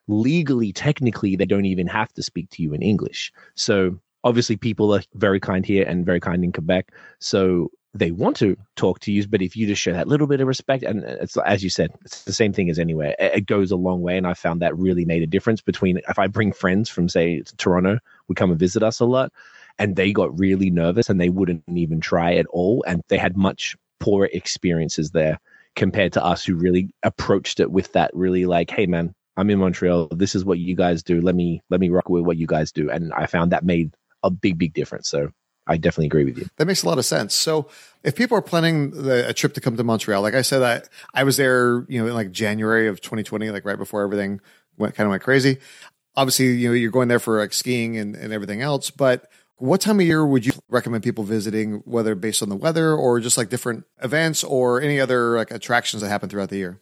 legally, 0.09 0.73
technically, 0.73 1.37
they 1.37 1.47
don't 1.47 1.67
even 1.67 1.87
have 1.87 2.13
to 2.15 2.23
speak 2.25 2.51
to 2.51 2.63
you 2.65 2.75
in 2.75 2.83
English. 2.83 3.31
So 3.55 4.01
obviously 4.25 4.57
people 4.57 4.95
are 4.95 5.03
very 5.15 5.41
kind 5.41 5.65
here 5.65 5.85
and 5.87 6.07
very 6.07 6.21
kind 6.21 6.45
in 6.45 6.53
Quebec. 6.53 6.93
So 7.19 7.71
they 7.95 8.11
want 8.11 8.37
to 8.37 8.57
talk 8.77 9.01
to 9.01 9.13
you, 9.13 9.27
but 9.27 9.43
if 9.43 9.57
you 9.57 9.67
just 9.67 9.81
show 9.81 9.93
that 9.93 10.09
little 10.09 10.27
bit 10.27 10.41
of 10.41 10.47
respect, 10.47 10.83
and 10.83 11.03
it's 11.05 11.37
as 11.39 11.65
you 11.65 11.71
said, 11.71 11.91
it's 12.05 12.25
the 12.25 12.33
same 12.33 12.53
thing 12.53 12.71
as 12.71 12.79
anywhere. 12.79 13.15
It 13.19 13.47
goes 13.47 13.71
a 13.71 13.77
long 13.77 14.03
way, 14.03 14.17
and 14.17 14.27
I 14.27 14.35
found 14.35 14.61
that 14.61 14.77
really 14.77 15.05
made 15.05 15.23
a 15.23 15.27
difference 15.27 15.61
between 15.61 15.99
if 16.09 16.19
I 16.19 16.27
bring 16.27 16.53
friends 16.53 16.89
from 16.89 17.09
say 17.09 17.43
Toronto 17.57 17.99
would 18.29 18.37
come 18.37 18.51
and 18.51 18.59
visit 18.59 18.83
us 18.83 19.01
a 19.01 19.07
lot, 19.07 19.33
and 19.79 19.97
they 19.97 20.13
got 20.13 20.39
really 20.39 20.71
nervous 20.71 21.09
and 21.09 21.21
they 21.21 21.31
wouldn't 21.31 21.65
even 21.75 22.01
try 22.01 22.35
at 22.35 22.47
all, 22.47 22.85
and 22.87 23.03
they 23.09 23.19
had 23.19 23.37
much 23.37 23.77
poorer 24.01 24.29
experiences 24.33 25.11
there 25.11 25.41
compared 25.75 26.13
to 26.13 26.25
us 26.25 26.45
who 26.45 26.55
really 26.55 26.91
approached 27.05 27.59
it 27.59 27.71
with 27.71 27.93
that 27.93 28.11
really 28.13 28.45
like, 28.45 28.71
hey 28.71 28.87
man, 28.87 29.15
I'm 29.37 29.51
in 29.51 29.59
Montreal. 29.59 30.09
This 30.11 30.35
is 30.35 30.45
what 30.45 30.59
you 30.59 30.75
guys 30.75 31.03
do. 31.03 31.21
Let 31.21 31.35
me 31.35 31.63
let 31.71 31.81
me 31.81 31.89
rock 31.89 32.09
with 32.09 32.25
what 32.25 32.37
you 32.37 32.47
guys 32.47 32.71
do, 32.71 32.91
and 32.91 33.13
I 33.15 33.27
found 33.27 33.53
that 33.53 33.65
made 33.65 33.93
a 34.23 34.31
big, 34.31 34.59
big 34.59 34.75
difference. 34.75 35.09
So 35.09 35.31
I 35.67 35.77
definitely 35.77 36.07
agree 36.07 36.25
with 36.25 36.39
you. 36.39 36.47
That 36.57 36.67
makes 36.67 36.83
a 36.83 36.87
lot 36.89 36.99
of 36.99 37.05
sense. 37.05 37.35
So 37.35 37.69
if 38.03 38.17
people 38.17 38.37
are 38.37 38.43
planning 38.43 38.91
the, 38.91 39.29
a 39.29 39.35
trip 39.35 39.55
to 39.55 39.61
come 39.61 39.77
to 39.77 39.85
Montreal, 39.85 40.23
like 40.23 40.35
I 40.35 40.43
said, 40.43 40.63
I, 40.63 41.21
I 41.21 41.25
was 41.25 41.37
there, 41.37 41.85
you 41.89 42.01
know, 42.01 42.07
in 42.07 42.15
like 42.15 42.33
January 42.33 42.89
of 42.89 43.01
2020, 43.01 43.51
like 43.51 43.65
right 43.65 43.79
before 43.79 44.03
everything 44.03 44.41
went 44.79 44.95
kind 44.95 45.07
of 45.07 45.11
went 45.11 45.23
crazy. 45.23 45.59
Obviously, 46.17 46.47
you 46.53 46.69
know, 46.69 46.75
you're 46.75 46.91
going 46.91 47.09
there 47.09 47.19
for 47.19 47.39
like 47.39 47.53
skiing 47.53 47.97
and, 47.97 48.17
and 48.17 48.33
everything 48.33 48.63
else, 48.63 48.91
but 48.91 49.31
what 49.59 49.81
time 49.81 50.01
of 50.01 50.07
year 50.07 50.25
would 50.25 50.47
you 50.47 50.53
recommend 50.69 51.03
people 51.03 51.25
visiting, 51.25 51.83
whether 51.85 52.15
based 52.15 52.43
on 52.43 52.49
the 52.49 52.57
weather 52.57 52.95
or 52.95 53.21
just 53.21 53.37
like 53.37 53.49
different 53.49 53.85
events 54.03 54.45
or 54.45 54.81
any 54.81 55.01
other 55.01 55.37
like 55.37 55.51
attractions 55.51 56.01
that 56.01 56.09
happen 56.09 56.29
throughout 56.29 56.49
the 56.49 56.57
year? 56.57 56.81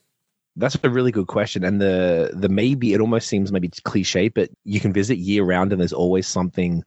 That's 0.57 0.77
a 0.83 0.91
really 0.91 1.11
good 1.11 1.27
question. 1.27 1.65
And 1.65 1.81
the 1.81 2.31
the 2.35 2.49
maybe 2.49 2.95
it 2.95 3.01
almost 3.01 3.29
seems 3.29 3.51
maybe 3.51 3.71
cliche, 3.85 4.29
but 4.29 4.51
you 4.65 4.81
can 4.81 4.93
visit 4.93 5.19
year 5.19 5.43
round 5.43 5.73
and 5.73 5.81
there's 5.81 5.93
always 5.93 6.27
something 6.27 6.83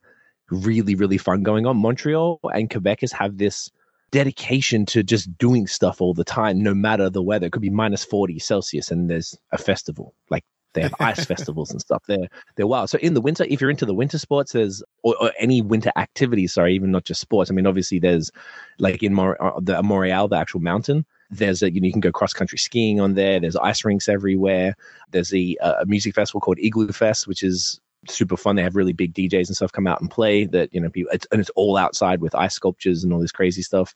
really, 0.51 0.95
really 0.95 1.17
fun 1.17 1.43
going 1.43 1.65
on. 1.65 1.77
Mont 1.77 2.03
Royal 2.05 2.39
and 2.53 2.69
Quebecers 2.69 3.11
have 3.13 3.37
this 3.37 3.69
dedication 4.11 4.85
to 4.87 5.03
just 5.03 5.37
doing 5.37 5.67
stuff 5.67 6.01
all 6.01 6.13
the 6.13 6.23
time, 6.23 6.61
no 6.61 6.73
matter 6.73 7.09
the 7.09 7.21
weather. 7.21 7.47
It 7.47 7.51
could 7.51 7.61
be 7.61 7.69
minus 7.69 8.03
40 8.03 8.39
Celsius 8.39 8.91
and 8.91 9.09
there's 9.09 9.37
a 9.51 9.57
festival. 9.57 10.13
Like 10.29 10.43
they 10.73 10.81
have 10.81 10.93
ice 10.99 11.25
festivals 11.33 11.71
and 11.71 11.81
stuff. 11.81 12.03
They're 12.07 12.27
they're 12.55 12.67
wild. 12.67 12.89
So 12.89 12.97
in 12.99 13.13
the 13.13 13.21
winter, 13.21 13.45
if 13.49 13.61
you're 13.61 13.69
into 13.69 13.85
the 13.85 13.93
winter 13.93 14.17
sports, 14.17 14.51
there's 14.51 14.83
or, 15.03 15.15
or 15.19 15.31
any 15.39 15.61
winter 15.61 15.91
activities. 15.95 16.53
Sorry, 16.53 16.73
even 16.75 16.91
not 16.91 17.05
just 17.05 17.21
sports. 17.21 17.49
I 17.49 17.53
mean, 17.53 17.67
obviously 17.67 17.99
there's 17.99 18.31
like 18.79 19.03
in 19.03 19.13
Mor- 19.13 19.41
uh, 19.41 19.59
the 19.61 19.81
Montreal, 19.81 20.27
the 20.27 20.37
actual 20.37 20.59
mountain. 20.59 21.05
There's 21.31 21.61
a 21.61 21.71
you, 21.71 21.79
know, 21.79 21.85
you 21.85 21.91
can 21.91 22.01
go 22.01 22.11
cross 22.11 22.33
country 22.33 22.57
skiing 22.57 22.99
on 22.99 23.13
there. 23.13 23.39
There's 23.39 23.55
ice 23.55 23.85
rinks 23.85 24.09
everywhere. 24.09 24.75
There's 25.11 25.33
a, 25.33 25.55
a 25.61 25.85
music 25.85 26.15
festival 26.15 26.41
called 26.41 26.59
Igloo 26.59 26.91
Fest, 26.91 27.27
which 27.27 27.43
is 27.43 27.79
super 28.07 28.37
fun. 28.37 28.55
They 28.55 28.63
have 28.63 28.75
really 28.75 28.93
big 28.93 29.13
DJs 29.13 29.47
and 29.47 29.55
stuff 29.55 29.71
come 29.71 29.87
out 29.87 30.01
and 30.01 30.09
play 30.09 30.45
that, 30.45 30.73
you 30.73 30.79
know, 30.79 30.89
people, 30.89 31.11
it's, 31.13 31.27
and 31.31 31.41
it's 31.41 31.49
all 31.51 31.77
outside 31.77 32.21
with 32.21 32.35
ice 32.35 32.53
sculptures 32.53 33.03
and 33.03 33.11
all 33.11 33.19
this 33.19 33.31
crazy 33.31 33.61
stuff. 33.61 33.93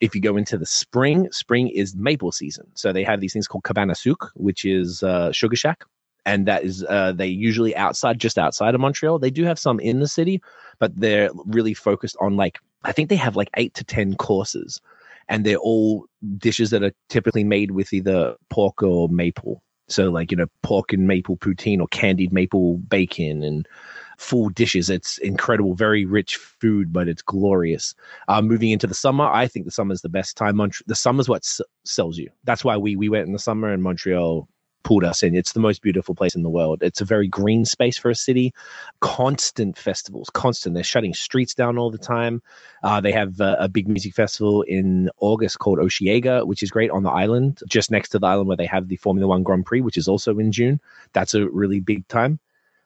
If 0.00 0.14
you 0.14 0.20
go 0.20 0.36
into 0.36 0.58
the 0.58 0.66
spring, 0.66 1.30
spring 1.30 1.68
is 1.68 1.94
maple 1.94 2.32
season. 2.32 2.66
So 2.74 2.92
they 2.92 3.04
have 3.04 3.20
these 3.20 3.32
things 3.32 3.46
called 3.46 3.64
Cabane 3.64 3.90
à 3.90 3.96
Sucre, 3.96 4.30
which 4.34 4.64
is 4.64 5.02
uh, 5.02 5.32
Sugar 5.32 5.56
Shack. 5.56 5.84
And 6.26 6.46
that 6.46 6.64
is, 6.64 6.84
uh, 6.88 7.12
they 7.12 7.26
usually 7.26 7.76
outside, 7.76 8.18
just 8.18 8.38
outside 8.38 8.74
of 8.74 8.80
Montreal. 8.80 9.18
They 9.18 9.30
do 9.30 9.44
have 9.44 9.58
some 9.58 9.78
in 9.78 10.00
the 10.00 10.08
city, 10.08 10.40
but 10.78 10.96
they're 10.96 11.30
really 11.46 11.74
focused 11.74 12.16
on 12.20 12.36
like, 12.36 12.58
I 12.82 12.92
think 12.92 13.08
they 13.08 13.16
have 13.16 13.36
like 13.36 13.50
eight 13.56 13.74
to 13.74 13.84
10 13.84 14.16
courses. 14.16 14.80
And 15.28 15.44
they're 15.44 15.56
all 15.56 16.06
dishes 16.36 16.70
that 16.70 16.82
are 16.82 16.92
typically 17.08 17.44
made 17.44 17.70
with 17.70 17.92
either 17.92 18.36
pork 18.50 18.82
or 18.82 19.08
maple 19.08 19.62
so 19.88 20.10
like, 20.10 20.30
you 20.30 20.36
know, 20.36 20.46
pork 20.62 20.92
and 20.92 21.06
maple 21.06 21.36
poutine 21.36 21.80
or 21.80 21.86
candied 21.88 22.32
maple 22.32 22.78
bacon 22.78 23.42
and 23.42 23.68
full 24.16 24.48
dishes. 24.48 24.90
It's 24.90 25.18
incredible, 25.18 25.74
very 25.74 26.04
rich 26.04 26.36
food, 26.36 26.92
but 26.92 27.08
it's 27.08 27.22
glorious. 27.22 27.94
Uh, 28.28 28.40
moving 28.42 28.70
into 28.70 28.86
the 28.86 28.94
summer, 28.94 29.26
I 29.26 29.46
think 29.46 29.66
the 29.66 29.72
summer 29.72 29.92
is 29.92 30.02
the 30.02 30.08
best 30.08 30.36
time. 30.36 30.56
Mont- 30.56 30.86
the 30.86 30.94
summer 30.94 31.20
is 31.20 31.28
what 31.28 31.42
s- 31.42 31.60
sells 31.84 32.16
you. 32.18 32.30
That's 32.44 32.64
why 32.64 32.76
we 32.76 32.96
we 32.96 33.08
went 33.08 33.26
in 33.26 33.32
the 33.32 33.38
summer 33.38 33.72
and 33.72 33.82
Montreal 33.82 34.48
pulled 34.84 35.02
us 35.02 35.22
in. 35.22 35.34
It's 35.34 35.52
the 35.52 35.60
most 35.60 35.82
beautiful 35.82 36.14
place 36.14 36.36
in 36.36 36.42
the 36.42 36.50
world. 36.50 36.82
It's 36.82 37.00
a 37.00 37.04
very 37.04 37.26
green 37.26 37.64
space 37.64 37.98
for 37.98 38.10
a 38.10 38.14
city. 38.14 38.54
Constant 39.00 39.76
festivals, 39.76 40.30
constant. 40.30 40.74
They're 40.74 40.84
shutting 40.84 41.14
streets 41.14 41.54
down 41.54 41.76
all 41.76 41.90
the 41.90 41.98
time. 41.98 42.42
Uh, 42.84 43.00
they 43.00 43.10
have 43.10 43.40
a, 43.40 43.56
a, 43.60 43.68
big 43.68 43.88
music 43.88 44.14
festival 44.14 44.62
in 44.62 45.10
August 45.18 45.58
called 45.58 45.78
Osheaga, 45.78 46.46
which 46.46 46.62
is 46.62 46.70
great 46.70 46.90
on 46.90 47.02
the 47.02 47.10
island, 47.10 47.60
just 47.66 47.90
next 47.90 48.10
to 48.10 48.18
the 48.18 48.26
island 48.26 48.46
where 48.46 48.56
they 48.56 48.66
have 48.66 48.88
the 48.88 48.96
Formula 48.96 49.26
One 49.26 49.42
Grand 49.42 49.66
Prix, 49.66 49.80
which 49.80 49.96
is 49.96 50.06
also 50.06 50.38
in 50.38 50.52
June. 50.52 50.80
That's 51.14 51.34
a 51.34 51.48
really 51.48 51.80
big 51.80 52.06
time. 52.08 52.38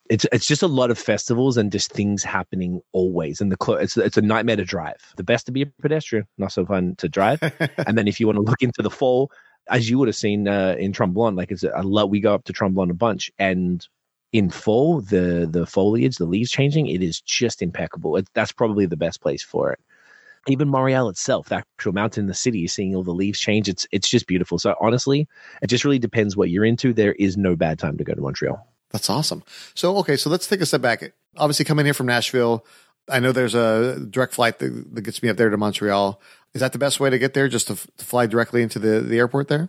It's 0.09 0.25
it's 0.33 0.47
just 0.47 0.62
a 0.62 0.69
lot 0.69 0.91
of 0.91 0.99
festivals 0.99 1.59
and 1.59 1.71
just 1.71 1.93
things 1.93 2.25
happening 2.25 2.81
always. 2.93 3.43
And 3.43 3.53
the 3.53 3.59
cl- 3.62 3.79
it's 3.79 3.97
it's 3.99 4.17
a 4.17 4.23
nightmare 4.23 4.56
to 4.56 4.65
drive. 4.65 4.97
The 5.17 5.25
best 5.25 5.45
to 5.47 5.53
be 5.53 5.62
a 5.62 5.67
pedestrian, 5.67 6.27
not 6.39 6.53
so 6.53 6.65
fun 6.65 6.95
to 6.97 7.11
drive. 7.11 7.43
and 7.87 7.99
then 7.99 8.09
if 8.09 8.19
you 8.19 8.27
want 8.27 8.37
to 8.37 8.43
look 8.43 8.62
into 8.62 8.81
the 8.81 8.91
fall, 8.91 9.31
as 9.69 9.88
you 9.88 9.99
would 9.99 10.09
have 10.09 10.17
seen 10.17 10.49
uh, 10.49 10.76
in 10.79 10.93
Tremblant, 10.93 11.37
like 11.37 11.50
it's 11.50 11.62
a 11.62 11.82
lot. 11.82 12.11
We 12.11 12.20
go 12.20 12.35
up 12.35 12.44
to 12.44 12.53
Tremblant 12.53 12.91
a 12.91 12.94
bunch, 12.94 13.31
and 13.38 13.87
in 14.32 14.50
fall, 14.50 15.00
the 15.00 15.49
the 15.50 15.67
foliage, 15.67 16.17
the 16.17 16.26
leaves 16.26 16.50
changing, 16.50 16.87
it 16.87 17.02
is 17.02 17.21
just 17.21 17.62
impeccable. 17.62 18.16
It, 18.16 18.28
that's 18.35 18.52
probably 18.52 18.87
the 18.87 18.97
best 18.97 19.21
place 19.21 19.43
for 19.43 19.73
it. 19.73 19.81
Even 20.47 20.69
Mont 20.69 20.85
Royal 20.85 21.09
itself, 21.09 21.49
the 21.49 21.57
actual 21.57 21.93
mountain 21.93 22.23
in 22.23 22.26
the 22.28 22.35
city, 22.35 22.66
seeing 22.66 22.95
all 22.95 23.02
the 23.02 23.12
leaves 23.12 23.38
change, 23.38 23.69
it's 23.69 23.87
it's 23.90 24.09
just 24.09 24.26
beautiful. 24.26 24.59
So 24.59 24.75
honestly, 24.81 25.28
it 25.62 25.69
just 25.69 25.85
really 25.85 25.99
depends 25.99 26.37
what 26.37 26.50
you're 26.50 26.64
into. 26.64 26.93
There 26.93 27.12
is 27.12 27.37
no 27.37 27.57
bad 27.57 27.78
time 27.78 27.99
to 27.99 28.04
go 28.04 28.14
to 28.14 28.21
Montreal. 28.21 28.66
That's 28.90 29.11
awesome. 29.11 29.43
So 29.75 29.97
okay, 29.99 30.16
so 30.16 30.31
let's 30.31 30.47
take 30.47 30.61
a 30.61 30.66
step 30.66 30.81
back. 30.81 31.12
Obviously, 31.37 31.64
coming 31.64 31.85
here 31.85 31.95
from 31.95 32.07
Nashville, 32.07 32.64
I 33.09 33.21
know 33.21 33.33
there's 33.33 33.54
a 33.54 33.99
direct 33.99 34.35
flight 34.35 34.59
that, 34.59 34.95
that 34.95 35.02
gets 35.02 35.23
me 35.23 35.28
up 35.28 35.37
there 35.37 35.50
to 35.50 35.57
Montreal. 35.57 36.21
Is 36.55 36.61
that 36.61 36.73
the 36.73 36.78
best 36.78 37.00
way 37.00 37.11
to 37.11 37.19
get 37.19 37.35
there? 37.35 37.49
Just 37.49 37.69
to, 37.69 37.75
f- 37.75 37.87
to 37.99 38.05
fly 38.05 38.26
directly 38.26 38.62
into 38.62 38.78
the, 38.78 39.00
the 39.00 39.19
airport 39.19 39.49
there? 39.49 39.69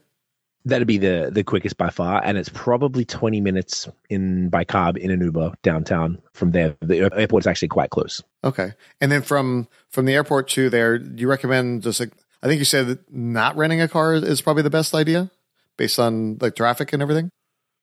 That'd 0.65 0.88
be 0.88 0.98
the 0.98 1.29
the 1.31 1.43
quickest 1.43 1.77
by 1.77 1.89
far, 1.89 2.21
and 2.24 2.38
it's 2.38 2.50
probably 2.50 3.05
twenty 3.05 3.39
minutes 3.39 3.88
in 4.09 4.50
by 4.50 4.65
car 4.65 4.91
in 4.98 5.09
an 5.09 5.21
Uber 5.21 5.53
downtown. 5.63 6.21
From 6.33 6.51
there, 6.51 6.75
the 6.81 7.09
airport's 7.15 7.48
actually 7.48 7.69
quite 7.69 7.91
close. 7.91 8.21
Okay, 8.43 8.74
and 9.00 9.09
then 9.09 9.21
from 9.21 9.69
from 9.89 10.05
the 10.05 10.13
airport 10.13 10.50
to 10.50 10.69
there, 10.69 11.00
do 11.00 11.21
you 11.21 11.29
recommend 11.29 11.83
just 11.83 12.01
like 12.01 12.12
I 12.43 12.48
think 12.48 12.59
you 12.59 12.65
said 12.65 12.88
that 12.88 13.13
not 13.13 13.55
renting 13.55 13.79
a 13.79 13.88
car 13.88 14.15
is 14.15 14.41
probably 14.41 14.63
the 14.63 14.69
best 14.69 14.93
idea 14.93 15.31
based 15.77 15.98
on 15.98 16.38
like 16.41 16.55
traffic 16.55 16.91
and 16.91 17.01
everything. 17.01 17.31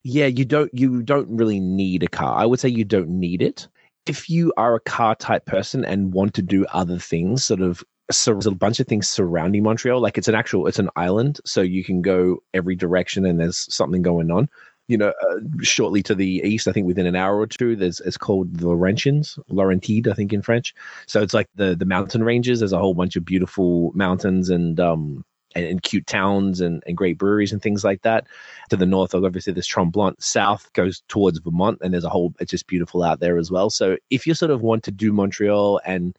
Yeah, 0.05 0.27
you 0.27 0.45
don't 0.45 0.73
you 0.75 1.03
don't 1.03 1.37
really 1.37 1.61
need 1.61 2.03
a 2.03 2.09
car. 2.09 2.39
I 2.39 2.45
would 2.45 2.61
say 2.61 2.69
you 2.69 2.85
don't 2.85 3.09
need 3.09 3.41
it 3.41 3.69
if 4.07 4.31
you 4.31 4.53
are 4.57 4.77
a 4.77 4.81
car 4.81 5.17
type 5.17 5.47
person 5.47 5.85
and 5.85 6.13
want 6.13 6.35
to 6.35 6.43
do 6.43 6.65
other 6.73 6.99
things, 6.99 7.45
sort 7.45 7.61
of 7.61 7.83
so 8.11 8.33
there's 8.33 8.47
a 8.47 8.53
bunch 8.53 8.81
of 8.81 8.87
things 8.87 9.09
surrounding 9.09 9.63
Montreal. 9.63 10.01
Like 10.01 10.19
it's 10.19 10.29
an 10.29 10.35
actual, 10.35 10.67
it's 10.67 10.79
an 10.79 10.91
island, 10.97 11.41
so 11.45 11.61
you 11.61 11.83
can 11.85 12.03
go 12.03 12.39
every 12.55 12.77
direction 12.77 13.27
and 13.27 13.41
there's 13.41 13.73
something 13.73 14.03
going 14.03 14.31
on. 14.31 14.49
You 14.89 14.99
know, 14.99 15.09
uh, 15.09 15.41
shortly 15.63 16.01
to 16.05 16.15
the 16.15 16.41
east, 16.45 16.69
I 16.69 16.73
think 16.73 16.87
within 16.87 17.07
an 17.07 17.17
hour 17.17 17.37
or 17.37 17.49
two, 17.49 17.75
there's 17.75 17.99
it's 18.01 18.17
called 18.17 18.59
the 18.59 18.67
Laurentians, 18.67 19.37
Laurentide, 19.51 20.07
I 20.07 20.13
think 20.15 20.33
in 20.33 20.43
French. 20.43 20.75
So 21.07 21.21
it's 21.23 21.35
like 21.35 21.49
the 21.57 21.75
the 21.75 21.85
mountain 21.85 22.23
ranges. 22.23 22.61
There's 22.61 22.73
a 22.73 22.79
whole 22.79 22.95
bunch 22.95 23.17
of 23.17 23.25
beautiful 23.25 23.91
mountains 23.95 24.49
and 24.49 24.79
um 24.79 25.25
and, 25.57 25.65
and 25.65 25.83
cute 25.83 26.07
towns 26.07 26.61
and, 26.61 26.85
and 26.87 26.97
great 26.97 27.19
breweries 27.19 27.53
and 27.53 27.61
things 27.61 27.83
like 27.83 28.03
that. 28.03 28.29
To 28.71 28.77
the 28.77 28.87
north, 28.87 29.15
obviously, 29.15 29.53
there's 29.53 29.67
Tremblant. 29.67 30.23
South 30.23 30.73
goes 30.75 31.03
towards 31.09 31.41
Vermont, 31.41 31.79
and 31.81 31.93
there's 31.93 32.05
a 32.05 32.09
whole. 32.11 32.35
It's 32.39 32.51
just 32.53 32.69
beautiful 32.69 33.03
out 33.03 33.19
there 33.19 33.39
as 33.39 33.51
well. 33.51 33.71
So 33.71 33.97
if 34.11 34.27
you 34.27 34.35
sort 34.35 34.53
of 34.53 34.63
want 34.63 34.85
to 34.85 34.93
do 34.93 35.13
Montreal 35.13 35.81
and 35.85 36.17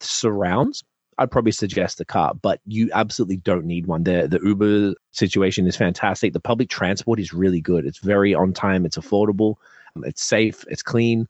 surrounds, 0.00 0.84
I'd 1.18 1.30
probably 1.30 1.52
suggest 1.52 2.00
a 2.00 2.04
car, 2.04 2.34
but 2.34 2.60
you 2.66 2.90
absolutely 2.92 3.36
don't 3.36 3.64
need 3.64 3.86
one. 3.86 4.04
The 4.04 4.28
the 4.28 4.40
Uber 4.42 4.94
situation 5.12 5.66
is 5.66 5.76
fantastic. 5.76 6.32
The 6.32 6.40
public 6.40 6.68
transport 6.68 7.20
is 7.20 7.32
really 7.32 7.60
good. 7.60 7.86
It's 7.86 7.98
very 7.98 8.34
on 8.34 8.52
time. 8.52 8.84
It's 8.84 8.96
affordable. 8.96 9.56
It's 10.04 10.22
safe. 10.22 10.64
It's 10.68 10.82
clean, 10.82 11.28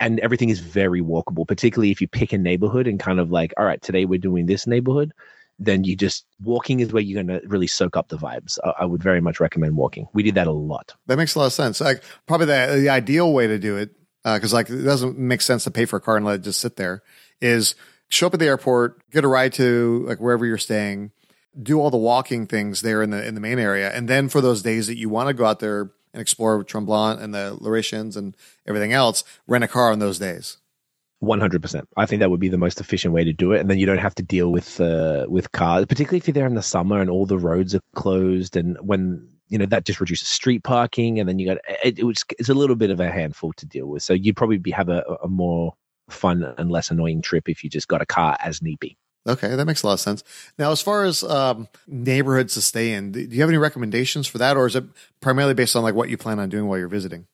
and 0.00 0.20
everything 0.20 0.48
is 0.48 0.60
very 0.60 1.00
walkable. 1.00 1.46
Particularly 1.46 1.90
if 1.90 2.00
you 2.00 2.08
pick 2.08 2.32
a 2.32 2.38
neighborhood 2.38 2.86
and 2.86 3.00
kind 3.00 3.20
of 3.20 3.30
like, 3.30 3.52
all 3.56 3.64
right, 3.64 3.82
today 3.82 4.04
we're 4.04 4.18
doing 4.18 4.46
this 4.46 4.66
neighborhood. 4.66 5.12
Then 5.58 5.84
you 5.84 5.94
just 5.94 6.26
walking 6.42 6.80
is 6.80 6.92
where 6.92 7.02
you're 7.02 7.22
going 7.22 7.40
to 7.40 7.46
really 7.46 7.68
soak 7.68 7.96
up 7.96 8.08
the 8.08 8.18
vibes. 8.18 8.58
I, 8.64 8.72
I 8.80 8.84
would 8.84 9.02
very 9.02 9.20
much 9.20 9.38
recommend 9.38 9.76
walking. 9.76 10.08
We 10.12 10.24
did 10.24 10.34
that 10.34 10.48
a 10.48 10.52
lot. 10.52 10.94
That 11.06 11.16
makes 11.16 11.34
a 11.36 11.38
lot 11.38 11.46
of 11.46 11.52
sense. 11.52 11.80
Like 11.80 12.02
probably 12.26 12.46
the 12.46 12.78
the 12.80 12.88
ideal 12.88 13.32
way 13.32 13.46
to 13.46 13.58
do 13.58 13.76
it 13.76 13.90
because 14.24 14.54
uh, 14.54 14.56
like 14.56 14.70
it 14.70 14.82
doesn't 14.82 15.18
make 15.18 15.42
sense 15.42 15.64
to 15.64 15.70
pay 15.70 15.84
for 15.84 15.96
a 15.96 16.00
car 16.00 16.16
and 16.16 16.24
let 16.24 16.36
it 16.36 16.42
just 16.42 16.60
sit 16.60 16.76
there 16.76 17.02
is 17.40 17.74
show 18.08 18.26
up 18.26 18.34
at 18.34 18.40
the 18.40 18.46
airport, 18.46 19.00
get 19.10 19.24
a 19.24 19.28
ride 19.28 19.52
to 19.54 20.04
like 20.06 20.20
wherever 20.20 20.46
you're 20.46 20.58
staying, 20.58 21.10
do 21.60 21.80
all 21.80 21.90
the 21.90 21.96
walking 21.96 22.46
things 22.46 22.82
there 22.82 23.02
in 23.02 23.10
the 23.10 23.26
in 23.26 23.34
the 23.34 23.40
main 23.40 23.58
area, 23.58 23.90
and 23.92 24.08
then 24.08 24.28
for 24.28 24.40
those 24.40 24.62
days 24.62 24.86
that 24.86 24.96
you 24.96 25.08
want 25.08 25.28
to 25.28 25.34
go 25.34 25.44
out 25.44 25.60
there 25.60 25.92
and 26.12 26.20
explore 26.20 26.62
Tremblant 26.64 27.20
and 27.20 27.34
the 27.34 27.58
Laurentians 27.60 28.16
and 28.16 28.36
everything 28.66 28.92
else, 28.92 29.24
rent 29.46 29.64
a 29.64 29.68
car 29.68 29.90
on 29.90 29.98
those 29.98 30.18
days. 30.18 30.58
One 31.20 31.40
hundred 31.40 31.62
percent. 31.62 31.88
I 31.96 32.06
think 32.06 32.20
that 32.20 32.30
would 32.30 32.40
be 32.40 32.50
the 32.50 32.58
most 32.58 32.80
efficient 32.80 33.14
way 33.14 33.24
to 33.24 33.32
do 33.32 33.52
it, 33.52 33.60
and 33.60 33.70
then 33.70 33.78
you 33.78 33.86
don't 33.86 33.98
have 33.98 34.14
to 34.16 34.22
deal 34.22 34.50
with 34.50 34.80
uh, 34.80 35.26
with 35.28 35.52
cars, 35.52 35.86
particularly 35.86 36.18
if 36.18 36.26
you're 36.26 36.34
there 36.34 36.46
in 36.46 36.54
the 36.54 36.62
summer 36.62 37.00
and 37.00 37.08
all 37.08 37.24
the 37.24 37.38
roads 37.38 37.74
are 37.74 37.80
closed, 37.94 38.56
and 38.56 38.76
when 38.82 39.26
you 39.48 39.56
know 39.56 39.66
that 39.66 39.86
just 39.86 40.00
reduces 40.00 40.28
street 40.28 40.64
parking, 40.64 41.18
and 41.18 41.28
then 41.28 41.38
you 41.38 41.46
got 41.46 41.58
it, 41.82 41.98
it 41.98 42.04
was 42.04 42.24
it's 42.38 42.48
a 42.48 42.54
little 42.54 42.76
bit 42.76 42.90
of 42.90 43.00
a 43.00 43.10
handful 43.10 43.52
to 43.54 43.64
deal 43.64 43.86
with. 43.86 44.02
So 44.02 44.12
you'd 44.12 44.36
probably 44.36 44.58
be, 44.58 44.70
have 44.72 44.88
a, 44.88 45.02
a 45.22 45.28
more 45.28 45.74
fun 46.08 46.42
and 46.58 46.70
less 46.70 46.90
annoying 46.90 47.22
trip 47.22 47.48
if 47.48 47.64
you 47.64 47.70
just 47.70 47.88
got 47.88 48.02
a 48.02 48.06
car 48.06 48.36
as 48.40 48.62
need 48.62 48.78
be. 48.80 48.96
Okay, 49.26 49.56
that 49.56 49.64
makes 49.64 49.82
a 49.82 49.86
lot 49.86 49.94
of 49.94 50.00
sense. 50.00 50.22
Now, 50.58 50.70
as 50.70 50.82
far 50.82 51.04
as 51.04 51.24
um, 51.24 51.68
neighborhoods 51.86 52.54
to 52.54 52.60
stay 52.60 52.92
in, 52.92 53.12
do 53.12 53.20
you 53.20 53.40
have 53.40 53.48
any 53.48 53.56
recommendations 53.56 54.26
for 54.26 54.36
that, 54.38 54.56
or 54.56 54.66
is 54.66 54.76
it 54.76 54.84
primarily 55.20 55.54
based 55.54 55.76
on 55.76 55.82
like 55.82 55.94
what 55.94 56.10
you 56.10 56.18
plan 56.18 56.38
on 56.38 56.50
doing 56.50 56.66
while 56.66 56.78
you're 56.78 56.88
visiting? 56.88 57.26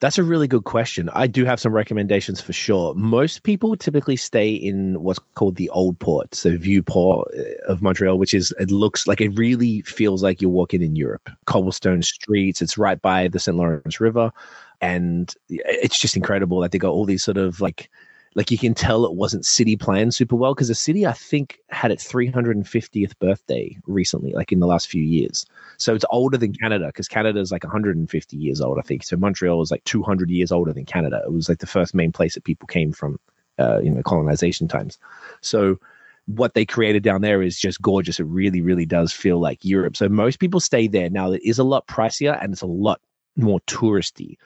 That's 0.00 0.18
a 0.18 0.22
really 0.22 0.46
good 0.46 0.62
question. 0.62 1.10
I 1.12 1.26
do 1.26 1.44
have 1.44 1.58
some 1.58 1.72
recommendations 1.72 2.40
for 2.40 2.52
sure. 2.52 2.94
Most 2.94 3.42
people 3.42 3.76
typically 3.76 4.14
stay 4.14 4.52
in 4.52 5.02
what's 5.02 5.18
called 5.34 5.56
the 5.56 5.70
Old 5.70 5.98
Port, 5.98 6.34
so 6.36 6.56
Vieux-Port 6.56 7.28
uh, 7.36 7.72
of 7.72 7.82
Montreal, 7.82 8.18
which 8.18 8.34
is 8.34 8.52
it 8.58 8.70
looks 8.70 9.06
like 9.06 9.20
it 9.20 9.30
really 9.30 9.82
feels 9.82 10.22
like 10.22 10.40
you're 10.40 10.50
walking 10.50 10.82
in 10.82 10.96
Europe. 10.96 11.28
Cobblestone 11.46 12.02
streets. 12.02 12.62
It's 12.62 12.78
right 12.78 13.00
by 13.00 13.28
the 13.28 13.40
St. 13.40 13.56
Lawrence 13.56 14.00
River, 14.00 14.32
and 14.80 15.32
it's 15.48 16.00
just 16.00 16.16
incredible 16.16 16.60
that 16.60 16.72
they 16.72 16.78
got 16.78 16.90
all 16.90 17.04
these 17.04 17.24
sort 17.24 17.36
of 17.36 17.60
like 17.60 17.90
like 18.38 18.52
you 18.52 18.56
can 18.56 18.72
tell 18.72 19.04
it 19.04 19.14
wasn't 19.14 19.44
city 19.44 19.74
planned 19.76 20.14
super 20.14 20.36
well 20.36 20.54
because 20.54 20.68
the 20.68 20.74
city 20.76 21.04
I 21.04 21.12
think 21.12 21.58
had 21.70 21.90
its 21.90 22.06
350th 22.06 23.18
birthday 23.18 23.76
recently, 23.88 24.32
like 24.32 24.52
in 24.52 24.60
the 24.60 24.66
last 24.68 24.86
few 24.86 25.02
years. 25.02 25.44
So 25.76 25.92
it's 25.92 26.04
older 26.10 26.38
than 26.38 26.52
Canada 26.52 26.86
because 26.86 27.08
Canada 27.08 27.40
is 27.40 27.50
like 27.50 27.64
150 27.64 28.36
years 28.36 28.60
old, 28.60 28.78
I 28.78 28.82
think. 28.82 29.02
So 29.02 29.16
Montreal 29.16 29.60
is 29.60 29.72
like 29.72 29.82
200 29.82 30.30
years 30.30 30.52
older 30.52 30.72
than 30.72 30.84
Canada. 30.84 31.20
It 31.24 31.32
was 31.32 31.48
like 31.48 31.58
the 31.58 31.66
first 31.66 31.96
main 31.96 32.12
place 32.12 32.34
that 32.34 32.44
people 32.44 32.68
came 32.68 32.92
from, 32.92 33.18
uh, 33.58 33.80
you 33.80 33.90
know, 33.90 34.02
colonization 34.04 34.68
times. 34.68 34.98
So 35.40 35.80
what 36.26 36.54
they 36.54 36.64
created 36.64 37.02
down 37.02 37.22
there 37.22 37.42
is 37.42 37.58
just 37.58 37.82
gorgeous. 37.82 38.20
It 38.20 38.26
really, 38.26 38.60
really 38.60 38.86
does 38.86 39.12
feel 39.12 39.40
like 39.40 39.64
Europe. 39.64 39.96
So 39.96 40.08
most 40.08 40.38
people 40.38 40.60
stay 40.60 40.86
there. 40.86 41.10
Now 41.10 41.32
it 41.32 41.42
is 41.42 41.58
a 41.58 41.64
lot 41.64 41.88
pricier 41.88 42.40
and 42.40 42.52
it's 42.52 42.62
a 42.62 42.66
lot 42.66 43.00
more 43.34 43.58
touristy. 43.62 44.36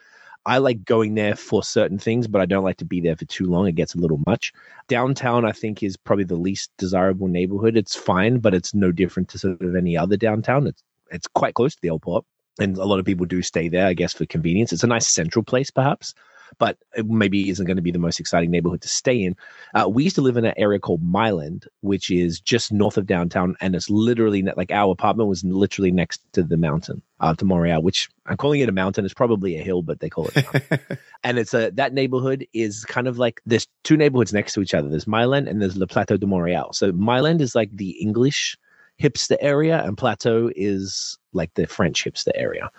I 0.45 0.57
like 0.57 0.83
going 0.83 1.15
there 1.15 1.35
for 1.35 1.63
certain 1.63 1.97
things, 1.97 2.27
but 2.27 2.41
I 2.41 2.45
don't 2.45 2.63
like 2.63 2.77
to 2.77 2.85
be 2.85 2.99
there 2.99 3.15
for 3.15 3.25
too 3.25 3.45
long. 3.45 3.67
It 3.67 3.75
gets 3.75 3.95
a 3.95 3.99
little 3.99 4.19
much. 4.25 4.51
Downtown, 4.87 5.45
I 5.45 5.51
think, 5.51 5.83
is 5.83 5.95
probably 5.95 6.25
the 6.25 6.35
least 6.35 6.71
desirable 6.77 7.27
neighborhood. 7.27 7.77
It's 7.77 7.95
fine, 7.95 8.39
but 8.39 8.53
it's 8.53 8.73
no 8.73 8.91
different 8.91 9.29
to 9.29 9.39
sort 9.39 9.61
of 9.61 9.75
any 9.75 9.97
other 9.97 10.17
downtown. 10.17 10.67
It's 10.67 10.83
it's 11.11 11.27
quite 11.27 11.53
close 11.53 11.75
to 11.75 11.81
the 11.81 11.89
old 11.89 12.01
port, 12.01 12.25
and 12.59 12.77
a 12.77 12.85
lot 12.85 12.99
of 12.99 13.05
people 13.05 13.25
do 13.25 13.41
stay 13.41 13.69
there, 13.69 13.87
I 13.87 13.93
guess, 13.93 14.13
for 14.13 14.25
convenience. 14.25 14.73
It's 14.73 14.83
a 14.83 14.87
nice 14.87 15.07
central 15.07 15.43
place, 15.43 15.71
perhaps 15.71 16.13
but 16.57 16.77
it 16.95 17.05
maybe 17.05 17.49
isn't 17.49 17.65
going 17.65 17.77
to 17.77 17.81
be 17.81 17.91
the 17.91 17.99
most 17.99 18.19
exciting 18.19 18.51
neighborhood 18.51 18.81
to 18.81 18.87
stay 18.87 19.21
in. 19.21 19.35
Uh, 19.73 19.87
we 19.89 20.03
used 20.03 20.15
to 20.15 20.21
live 20.21 20.37
in 20.37 20.45
an 20.45 20.53
area 20.57 20.79
called 20.79 21.03
Mile-End, 21.03 21.67
which 21.81 22.09
is 22.09 22.39
just 22.39 22.71
north 22.71 22.97
of 22.97 23.05
downtown, 23.05 23.55
and 23.61 23.75
it's 23.75 23.89
literally 23.89 24.41
ne- 24.41 24.53
like 24.55 24.71
our 24.71 24.91
apartment 24.91 25.29
was 25.29 25.43
literally 25.43 25.91
next 25.91 26.21
to 26.33 26.43
the 26.43 26.57
mountain, 26.57 27.01
uh, 27.19 27.33
to 27.35 27.45
Mont 27.45 27.61
Royal, 27.61 27.81
which 27.81 28.09
I'm 28.25 28.37
calling 28.37 28.61
it 28.61 28.69
a 28.69 28.73
mountain. 28.73 29.05
It's 29.05 29.13
probably 29.13 29.57
a 29.57 29.63
hill, 29.63 29.81
but 29.81 29.99
they 29.99 30.09
call 30.09 30.29
it. 30.35 30.81
and 31.23 31.37
it's 31.37 31.53
a 31.53 31.71
that 31.71 31.93
neighborhood 31.93 32.45
is 32.53 32.85
kind 32.85 33.07
of 33.07 33.17
like 33.17 33.41
there's 33.45 33.67
two 33.83 33.97
neighborhoods 33.97 34.33
next 34.33 34.53
to 34.53 34.61
each 34.61 34.73
other. 34.73 34.89
There's 34.89 35.07
Mile-End 35.07 35.47
and 35.47 35.61
there's 35.61 35.77
Le 35.77 35.87
Plateau 35.87 36.17
de 36.17 36.27
Montreal. 36.27 36.73
So 36.73 36.91
Mile-End 36.91 37.41
is 37.41 37.55
like 37.55 37.75
the 37.75 37.91
English 37.91 38.57
hipster 39.01 39.37
area, 39.39 39.83
and 39.83 39.97
Plateau 39.97 40.51
is 40.55 41.17
like 41.33 41.53
the 41.55 41.65
French 41.65 42.03
hipster 42.05 42.31
area 42.35 42.69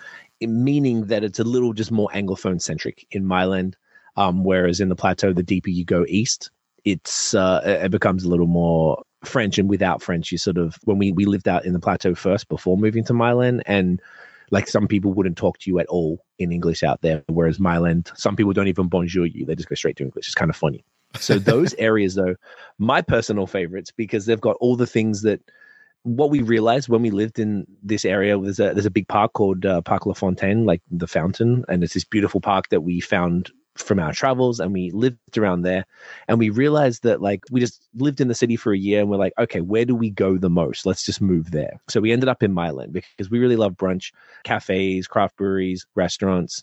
meaning 0.40 1.06
that 1.06 1.24
it's 1.24 1.38
a 1.38 1.44
little 1.44 1.72
just 1.72 1.90
more 1.90 2.08
anglophone 2.14 2.60
centric 2.60 3.06
in 3.10 3.26
Mile-End, 3.26 3.76
um, 4.16 4.44
whereas 4.44 4.80
in 4.80 4.88
the 4.88 4.96
plateau, 4.96 5.32
the 5.32 5.42
deeper 5.42 5.70
you 5.70 5.84
go 5.84 6.04
east, 6.08 6.50
it's 6.84 7.34
uh, 7.34 7.60
it 7.64 7.90
becomes 7.90 8.24
a 8.24 8.28
little 8.28 8.46
more 8.46 9.02
French. 9.24 9.58
And 9.58 9.68
without 9.68 10.02
French, 10.02 10.30
you 10.30 10.38
sort 10.38 10.58
of 10.58 10.76
when 10.84 10.98
we 10.98 11.12
we 11.12 11.24
lived 11.24 11.48
out 11.48 11.64
in 11.64 11.72
the 11.72 11.80
plateau 11.80 12.14
first 12.14 12.48
before 12.48 12.76
moving 12.76 13.04
to 13.04 13.14
Mile-End, 13.14 13.62
and 13.66 14.00
like 14.50 14.68
some 14.68 14.86
people 14.86 15.12
wouldn't 15.12 15.38
talk 15.38 15.58
to 15.58 15.70
you 15.70 15.78
at 15.78 15.86
all 15.86 16.24
in 16.38 16.52
English 16.52 16.82
out 16.82 17.00
there, 17.00 17.24
whereas 17.28 17.58
Mile-End, 17.58 18.12
some 18.14 18.36
people 18.36 18.52
don't 18.52 18.68
even 18.68 18.88
bonjour 18.88 19.26
you; 19.26 19.46
they 19.46 19.54
just 19.54 19.68
go 19.68 19.74
straight 19.74 19.96
to 19.96 20.04
English. 20.04 20.26
It's 20.26 20.34
kind 20.34 20.50
of 20.50 20.56
funny. 20.56 20.84
So 21.16 21.38
those 21.38 21.74
areas, 21.74 22.14
though, 22.14 22.36
my 22.78 23.02
personal 23.02 23.46
favorites 23.46 23.90
because 23.90 24.26
they've 24.26 24.40
got 24.40 24.56
all 24.60 24.76
the 24.76 24.86
things 24.86 25.22
that 25.22 25.40
what 26.04 26.30
we 26.30 26.42
realized 26.42 26.88
when 26.88 27.02
we 27.02 27.10
lived 27.10 27.38
in 27.38 27.66
this 27.82 28.04
area 28.04 28.38
was 28.38 28.60
a, 28.60 28.72
there's 28.74 28.86
a 28.86 28.90
big 28.90 29.08
park 29.08 29.32
called 29.32 29.66
uh, 29.66 29.80
Parc 29.80 30.06
La 30.06 30.12
Fontaine, 30.12 30.66
like 30.66 30.82
the 30.90 31.06
fountain, 31.06 31.64
and 31.68 31.82
it's 31.82 31.94
this 31.94 32.04
beautiful 32.04 32.40
park 32.40 32.68
that 32.68 32.82
we 32.82 33.00
found 33.00 33.50
from 33.76 33.98
our 33.98 34.12
travels 34.12 34.60
and 34.60 34.72
we 34.72 34.90
lived 34.92 35.36
around 35.36 35.62
there. 35.62 35.84
And 36.28 36.38
we 36.38 36.50
realized 36.50 37.02
that 37.02 37.20
like 37.20 37.40
we 37.50 37.58
just 37.58 37.88
lived 37.96 38.20
in 38.20 38.28
the 38.28 38.34
city 38.34 38.54
for 38.54 38.72
a 38.72 38.78
year 38.78 39.00
and 39.00 39.10
we're 39.10 39.16
like 39.16 39.32
okay 39.38 39.60
where 39.60 39.84
do 39.84 39.96
we 39.96 40.10
go 40.10 40.38
the 40.38 40.50
most? 40.50 40.86
Let's 40.86 41.04
just 41.04 41.20
move 41.20 41.50
there. 41.50 41.80
So 41.88 42.00
we 42.00 42.12
ended 42.12 42.28
up 42.28 42.42
in 42.42 42.52
Mile-End 42.52 42.92
because 42.92 43.30
we 43.30 43.40
really 43.40 43.56
love 43.56 43.72
brunch 43.72 44.12
cafes 44.44 45.08
craft 45.08 45.36
breweries 45.36 45.86
restaurants. 45.96 46.62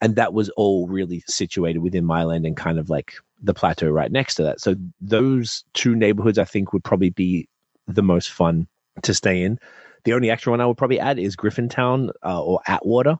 And 0.00 0.16
that 0.16 0.34
was 0.34 0.50
all 0.50 0.86
really 0.86 1.22
situated 1.26 1.80
within 1.80 2.04
Mile-End 2.04 2.46
and 2.46 2.56
kind 2.56 2.78
of 2.78 2.90
like 2.90 3.14
the 3.42 3.54
plateau 3.54 3.88
right 3.88 4.12
next 4.12 4.36
to 4.36 4.42
that. 4.44 4.60
So 4.60 4.76
those 5.00 5.64
two 5.74 5.96
neighborhoods 5.96 6.38
i 6.38 6.44
think 6.44 6.72
would 6.72 6.84
probably 6.84 7.10
be 7.10 7.48
the 7.88 8.02
most 8.02 8.30
fun 8.30 8.68
to 9.02 9.14
stay 9.14 9.42
in. 9.42 9.58
The 10.04 10.12
only 10.14 10.30
extra 10.30 10.50
one 10.50 10.60
I 10.60 10.66
would 10.66 10.76
probably 10.76 11.00
add 11.00 11.18
is 11.18 11.36
Griffintown 11.36 12.10
uh, 12.24 12.42
or 12.42 12.60
Atwater, 12.66 13.16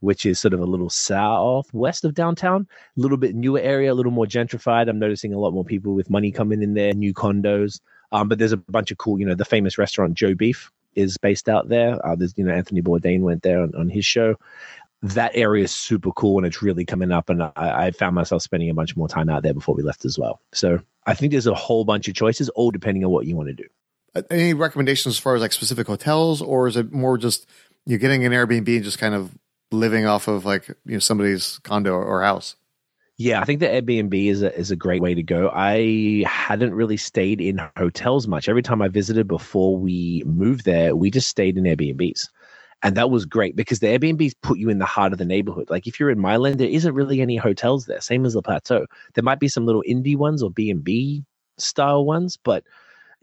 which 0.00 0.26
is 0.26 0.38
sort 0.38 0.52
of 0.52 0.60
a 0.60 0.64
little 0.64 0.90
southwest 0.90 2.04
of 2.04 2.14
downtown, 2.14 2.66
a 2.96 3.00
little 3.00 3.16
bit 3.16 3.34
newer 3.34 3.60
area, 3.60 3.92
a 3.92 3.94
little 3.94 4.12
more 4.12 4.26
gentrified. 4.26 4.88
I'm 4.88 4.98
noticing 4.98 5.32
a 5.32 5.38
lot 5.38 5.52
more 5.52 5.64
people 5.64 5.94
with 5.94 6.10
money 6.10 6.30
coming 6.30 6.62
in 6.62 6.74
there, 6.74 6.92
new 6.92 7.14
condos. 7.14 7.80
Um, 8.12 8.28
but 8.28 8.38
there's 8.38 8.52
a 8.52 8.58
bunch 8.58 8.90
of 8.90 8.98
cool, 8.98 9.18
you 9.18 9.26
know, 9.26 9.34
the 9.34 9.44
famous 9.44 9.78
restaurant 9.78 10.14
Joe 10.14 10.34
Beef 10.34 10.70
is 10.94 11.16
based 11.18 11.48
out 11.48 11.68
there. 11.68 12.04
Uh, 12.06 12.14
there's, 12.14 12.34
you 12.36 12.44
know, 12.44 12.52
Anthony 12.52 12.82
Bourdain 12.82 13.20
went 13.20 13.42
there 13.42 13.60
on, 13.60 13.74
on 13.74 13.88
his 13.88 14.04
show. 14.04 14.36
That 15.02 15.32
area 15.34 15.64
is 15.64 15.74
super 15.74 16.12
cool 16.12 16.38
and 16.38 16.46
it's 16.46 16.62
really 16.62 16.84
coming 16.84 17.12
up. 17.12 17.28
And 17.30 17.42
I, 17.42 17.52
I 17.56 17.90
found 17.90 18.14
myself 18.14 18.42
spending 18.42 18.70
a 18.70 18.74
bunch 18.74 18.96
more 18.96 19.08
time 19.08 19.28
out 19.28 19.42
there 19.42 19.54
before 19.54 19.74
we 19.74 19.82
left 19.82 20.04
as 20.04 20.18
well. 20.18 20.40
So 20.52 20.80
I 21.06 21.14
think 21.14 21.32
there's 21.32 21.46
a 21.46 21.54
whole 21.54 21.84
bunch 21.84 22.08
of 22.08 22.14
choices, 22.14 22.48
all 22.50 22.70
depending 22.70 23.04
on 23.04 23.10
what 23.10 23.26
you 23.26 23.36
want 23.36 23.48
to 23.48 23.54
do. 23.54 23.66
Uh, 24.14 24.22
any 24.30 24.54
recommendations 24.54 25.14
as 25.14 25.18
far 25.18 25.34
as 25.34 25.40
like 25.42 25.52
specific 25.52 25.86
hotels, 25.86 26.40
or 26.40 26.66
is 26.68 26.76
it 26.76 26.92
more 26.92 27.18
just 27.18 27.46
you're 27.86 27.98
getting 27.98 28.24
an 28.24 28.32
Airbnb 28.32 28.68
and 28.68 28.84
just 28.84 28.98
kind 28.98 29.14
of 29.14 29.36
living 29.70 30.06
off 30.06 30.28
of 30.28 30.44
like 30.44 30.68
you 30.68 30.94
know 30.94 30.98
somebody's 30.98 31.58
condo 31.62 31.92
or 31.92 32.22
house? 32.22 32.56
Yeah, 33.16 33.40
I 33.40 33.44
think 33.44 33.60
the 33.60 33.66
Airbnb 33.66 34.26
is 34.26 34.42
a 34.42 34.56
is 34.58 34.70
a 34.70 34.76
great 34.76 35.00
way 35.00 35.14
to 35.14 35.22
go. 35.22 35.50
I 35.54 36.24
hadn't 36.26 36.74
really 36.74 36.96
stayed 36.96 37.40
in 37.40 37.60
hotels 37.76 38.26
much. 38.26 38.48
Every 38.48 38.62
time 38.62 38.82
I 38.82 38.88
visited 38.88 39.28
before 39.28 39.76
we 39.76 40.22
moved 40.26 40.64
there, 40.64 40.96
we 40.96 41.10
just 41.10 41.28
stayed 41.28 41.56
in 41.56 41.64
Airbnbs. 41.64 42.28
And 42.82 42.96
that 42.96 43.10
was 43.10 43.24
great 43.24 43.56
because 43.56 43.78
the 43.78 43.86
Airbnbs 43.86 44.34
put 44.42 44.58
you 44.58 44.68
in 44.68 44.78
the 44.78 44.84
heart 44.84 45.12
of 45.12 45.18
the 45.18 45.24
neighborhood. 45.24 45.70
Like 45.70 45.86
if 45.86 45.98
you're 45.98 46.10
in 46.10 46.18
Mile-End, 46.18 46.60
there 46.60 46.68
isn't 46.68 46.94
really 46.94 47.22
any 47.22 47.36
hotels 47.36 47.86
there. 47.86 48.00
Same 48.02 48.26
as 48.26 48.34
the 48.34 48.42
Plateau. 48.42 48.84
There 49.14 49.24
might 49.24 49.40
be 49.40 49.48
some 49.48 49.64
little 49.64 49.82
indie 49.88 50.18
ones 50.18 50.42
or 50.42 50.50
B 50.50 50.70
and 50.70 50.84
B 50.84 51.24
style 51.56 52.04
ones, 52.04 52.36
but 52.36 52.62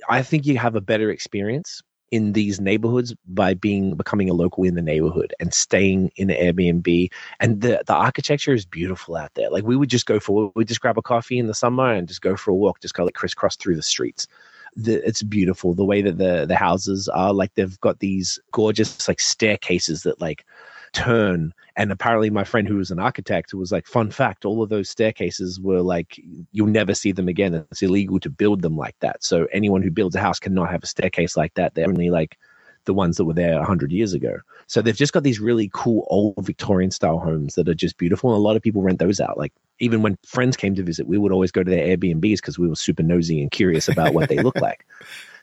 I 0.09 0.21
think 0.23 0.45
you 0.45 0.57
have 0.57 0.75
a 0.75 0.81
better 0.81 1.09
experience 1.09 1.81
in 2.11 2.33
these 2.33 2.59
neighborhoods 2.59 3.15
by 3.25 3.53
being 3.53 3.95
becoming 3.95 4.29
a 4.29 4.33
local 4.33 4.65
in 4.65 4.75
the 4.75 4.81
neighborhood 4.81 5.33
and 5.39 5.53
staying 5.53 6.11
in 6.17 6.29
an 6.29 6.35
Airbnb. 6.37 7.09
And 7.39 7.61
the 7.61 7.81
the 7.87 7.93
architecture 7.93 8.53
is 8.53 8.65
beautiful 8.65 9.15
out 9.15 9.33
there. 9.35 9.49
Like 9.49 9.63
we 9.63 9.77
would 9.77 9.89
just 9.89 10.05
go 10.05 10.19
for 10.19 10.51
we 10.55 10.65
just 10.65 10.81
grab 10.81 10.97
a 10.97 11.01
coffee 11.01 11.39
in 11.39 11.47
the 11.47 11.53
summer 11.53 11.91
and 11.91 12.07
just 12.07 12.21
go 12.21 12.35
for 12.35 12.51
a 12.51 12.55
walk, 12.55 12.81
just 12.81 12.93
kind 12.93 13.05
of 13.05 13.07
like 13.07 13.15
crisscross 13.15 13.55
through 13.55 13.77
the 13.77 13.81
streets. 13.81 14.27
The, 14.75 15.05
it's 15.05 15.23
beautiful 15.23 15.73
the 15.73 15.85
way 15.85 16.01
that 16.01 16.17
the 16.17 16.45
the 16.45 16.55
houses 16.55 17.07
are 17.09 17.33
like 17.33 17.53
they've 17.55 17.79
got 17.81 17.99
these 17.99 18.39
gorgeous 18.51 19.07
like 19.07 19.19
staircases 19.19 20.03
that 20.03 20.21
like 20.21 20.45
turn. 20.93 21.53
And 21.75 21.91
apparently, 21.91 22.29
my 22.29 22.43
friend 22.43 22.67
who 22.67 22.75
was 22.75 22.91
an 22.91 22.99
architect 22.99 23.53
was 23.53 23.71
like, 23.71 23.87
fun 23.87 24.11
fact, 24.11 24.45
all 24.45 24.61
of 24.61 24.69
those 24.69 24.89
staircases 24.89 25.59
were 25.59 25.81
like, 25.81 26.19
you'll 26.51 26.67
never 26.67 26.93
see 26.93 27.11
them 27.11 27.27
again. 27.27 27.53
It's 27.53 27.81
illegal 27.81 28.19
to 28.19 28.29
build 28.29 28.61
them 28.61 28.77
like 28.77 28.95
that. 28.99 29.23
So 29.23 29.47
anyone 29.53 29.81
who 29.81 29.91
builds 29.91 30.15
a 30.15 30.19
house 30.19 30.39
cannot 30.39 30.71
have 30.71 30.83
a 30.83 30.87
staircase 30.87 31.37
like 31.37 31.53
that. 31.55 31.73
They're 31.73 31.87
only 31.87 32.09
like 32.09 32.37
the 32.85 32.93
ones 32.93 33.17
that 33.17 33.25
were 33.25 33.33
there 33.33 33.57
100 33.57 33.91
years 33.91 34.13
ago. 34.13 34.37
So 34.67 34.81
they've 34.81 34.95
just 34.95 35.13
got 35.13 35.23
these 35.23 35.39
really 35.39 35.69
cool 35.73 36.07
old 36.09 36.45
Victorian 36.45 36.91
style 36.91 37.19
homes 37.19 37.55
that 37.55 37.69
are 37.69 37.75
just 37.75 37.97
beautiful. 37.97 38.31
And 38.31 38.37
a 38.37 38.41
lot 38.41 38.55
of 38.55 38.61
people 38.61 38.81
rent 38.81 38.99
those 38.99 39.19
out. 39.19 39.37
Like 39.37 39.53
even 39.79 40.01
when 40.01 40.17
friends 40.25 40.57
came 40.57 40.75
to 40.75 40.83
visit, 40.83 41.07
we 41.07 41.17
would 41.17 41.31
always 41.31 41.51
go 41.51 41.63
to 41.63 41.69
their 41.69 41.85
Airbnbs 41.95 42.37
because 42.37 42.57
we 42.57 42.67
were 42.67 42.75
super 42.75 43.03
nosy 43.03 43.41
and 43.41 43.51
curious 43.51 43.87
about 43.87 44.13
what 44.13 44.29
they 44.29 44.37
look 44.37 44.55
like. 44.57 44.85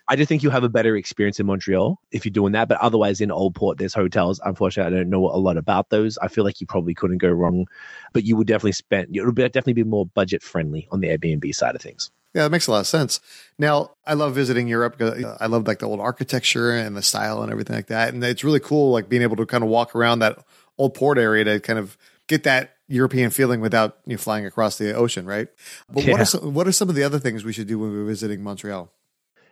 I 0.09 0.17
just 0.17 0.29
think 0.29 0.43
you 0.43 0.50
have 0.50 0.65
a 0.65 0.69
better 0.69 0.97
experience 0.97 1.38
in 1.38 1.47
Montreal 1.47 2.00
if 2.11 2.25
you're 2.25 2.33
doing 2.33 2.53
that. 2.53 2.69
But 2.69 2.79
otherwise, 2.81 3.21
in 3.21 3.31
Old 3.31 3.55
Port, 3.55 3.79
there's 3.79 3.95
hotels. 3.95 4.41
Unfortunately, 4.45 4.95
I 4.95 4.99
don't 4.99 5.11
know 5.11 5.27
a 5.27 5.37
lot 5.37 5.57
about 5.57 5.91
those. 5.91 6.17
I 6.19 6.29
feel 6.29 6.45
like 6.45 6.61
you 6.61 6.67
probably 6.67 6.95
couldn't 6.95 7.19
go 7.19 7.31
wrong, 7.31 7.67
but 8.12 8.25
you 8.25 8.37
would 8.37 8.47
definitely 8.47 8.73
spend. 8.73 9.15
It 9.15 9.25
would 9.25 9.35
definitely 9.37 9.75
be 9.75 9.85
more 9.85 10.07
budget 10.07 10.43
friendly 10.43 10.88
on 10.91 11.00
the 11.00 11.09
Airbnb 11.09 11.55
side 11.55 11.75
of 11.75 11.83
things. 11.83 12.11
Yeah, 12.35 12.43
that 12.43 12.50
makes 12.50 12.67
a 12.67 12.71
lot 12.71 12.81
of 12.81 12.87
sense. 12.87 13.21
Now, 13.59 13.93
I 14.07 14.15
love 14.15 14.35
visiting 14.35 14.69
Europe 14.69 14.99
because 14.99 15.25
I 15.41 15.47
love 15.47 15.67
like 15.67 15.79
the 15.79 15.87
old 15.87 16.00
architecture 16.00 16.71
and 16.73 16.97
the 16.97 17.03
style 17.03 17.43
and 17.43 17.50
everything 17.50 17.77
like 17.77 17.87
that. 17.87 18.12
And 18.12 18.23
it's 18.23 18.45
really 18.45 18.61
cool, 18.61 18.93
like 18.93 19.09
being 19.09 19.23
able 19.23 19.37
to 19.37 19.47
kind 19.47 19.65
of 19.65 19.71
walk 19.71 19.95
around 19.95 20.21
that 20.21 20.38
old 20.77 20.95
port 20.95 21.19
area 21.19 21.45
to 21.45 21.61
kind 21.61 21.79
of 21.79 21.97
get 22.29 22.45
that 22.45 22.77
European 22.87 23.31
feeling 23.31 23.61
without 23.61 23.99
you 24.07 24.15
know, 24.15 24.19
flying 24.19 24.47
across 24.47 24.79
the 24.79 24.95
ocean, 24.95 25.27
right? 25.27 25.49
But 25.88 26.05
yeah. 26.05 26.12
what 26.12 26.21
are 26.21 26.25
some, 26.27 26.55
what 26.55 26.69
are 26.69 26.73
some 26.73 26.88
of 26.88 26.95
the 26.95 27.03
other 27.03 27.19
things 27.19 27.45
we 27.45 27.53
should 27.53 27.67
do 27.67 27.79
when 27.79 27.91
we're 27.91 28.05
visiting 28.05 28.43
Montreal? 28.43 28.93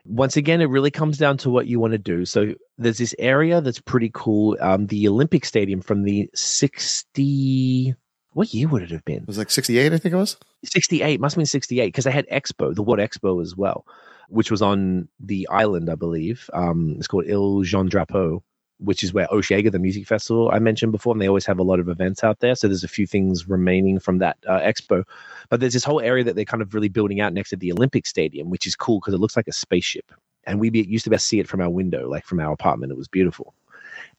Once 0.08 0.36
again, 0.36 0.60
it 0.60 0.66
really 0.66 0.90
comes 0.90 1.18
down 1.18 1.36
to 1.38 1.50
what 1.50 1.66
you 1.66 1.80
want 1.80 1.92
to 1.92 1.98
do. 1.98 2.24
So 2.24 2.54
there's 2.78 2.98
this 2.98 3.14
area 3.18 3.60
that's 3.60 3.80
pretty 3.80 4.10
cool. 4.14 4.56
Um, 4.60 4.86
the 4.86 5.08
Olympic 5.08 5.44
Stadium 5.44 5.80
from 5.80 6.04
the 6.04 6.30
60 6.34 7.94
what 8.36 8.52
year 8.52 8.68
would 8.68 8.82
it 8.82 8.90
have 8.90 9.04
been? 9.06 9.22
It 9.22 9.26
was 9.26 9.38
like 9.38 9.50
68, 9.50 9.94
I 9.94 9.96
think 9.96 10.12
it 10.12 10.18
was. 10.18 10.36
68, 10.62 11.18
must 11.20 11.36
have 11.36 11.38
been 11.38 11.46
68, 11.46 11.86
because 11.86 12.04
they 12.04 12.10
had 12.10 12.28
Expo, 12.28 12.74
the 12.74 12.82
World 12.82 13.00
Expo 13.00 13.40
as 13.40 13.56
well, 13.56 13.86
which 14.28 14.50
was 14.50 14.60
on 14.60 15.08
the 15.18 15.48
island, 15.50 15.88
I 15.88 15.94
believe. 15.94 16.50
Um, 16.52 16.96
it's 16.98 17.06
called 17.06 17.24
Ile 17.30 17.62
Jean 17.62 17.88
Drapeau, 17.88 18.42
which 18.78 19.02
is 19.02 19.12
where 19.12 19.26
Osheaga, 19.28 19.72
the 19.72 19.78
music 19.78 20.06
festival 20.06 20.50
I 20.52 20.58
mentioned 20.58 20.92
before, 20.92 21.12
and 21.12 21.20
they 21.20 21.28
always 21.28 21.46
have 21.46 21.58
a 21.58 21.62
lot 21.62 21.80
of 21.80 21.88
events 21.88 22.22
out 22.22 22.40
there. 22.40 22.54
So 22.54 22.68
there's 22.68 22.84
a 22.84 22.88
few 22.88 23.06
things 23.06 23.48
remaining 23.48 23.98
from 23.98 24.18
that 24.18 24.36
uh, 24.46 24.60
expo. 24.60 25.04
But 25.48 25.60
there's 25.60 25.72
this 25.72 25.84
whole 25.84 26.00
area 26.00 26.24
that 26.24 26.36
they're 26.36 26.44
kind 26.44 26.62
of 26.62 26.74
really 26.74 26.88
building 26.88 27.20
out 27.20 27.32
next 27.32 27.50
to 27.50 27.56
the 27.56 27.72
Olympic 27.72 28.06
Stadium, 28.06 28.50
which 28.50 28.66
is 28.66 28.76
cool 28.76 29.00
because 29.00 29.14
it 29.14 29.20
looks 29.20 29.36
like 29.36 29.48
a 29.48 29.52
spaceship. 29.52 30.12
And 30.44 30.60
we 30.60 30.70
used 30.70 31.04
to 31.04 31.10
be 31.10 31.14
able 31.14 31.18
to 31.18 31.24
see 31.24 31.40
it 31.40 31.48
from 31.48 31.60
our 31.60 31.70
window, 31.70 32.08
like 32.08 32.24
from 32.24 32.38
our 32.40 32.52
apartment. 32.52 32.92
It 32.92 32.98
was 32.98 33.08
beautiful. 33.08 33.54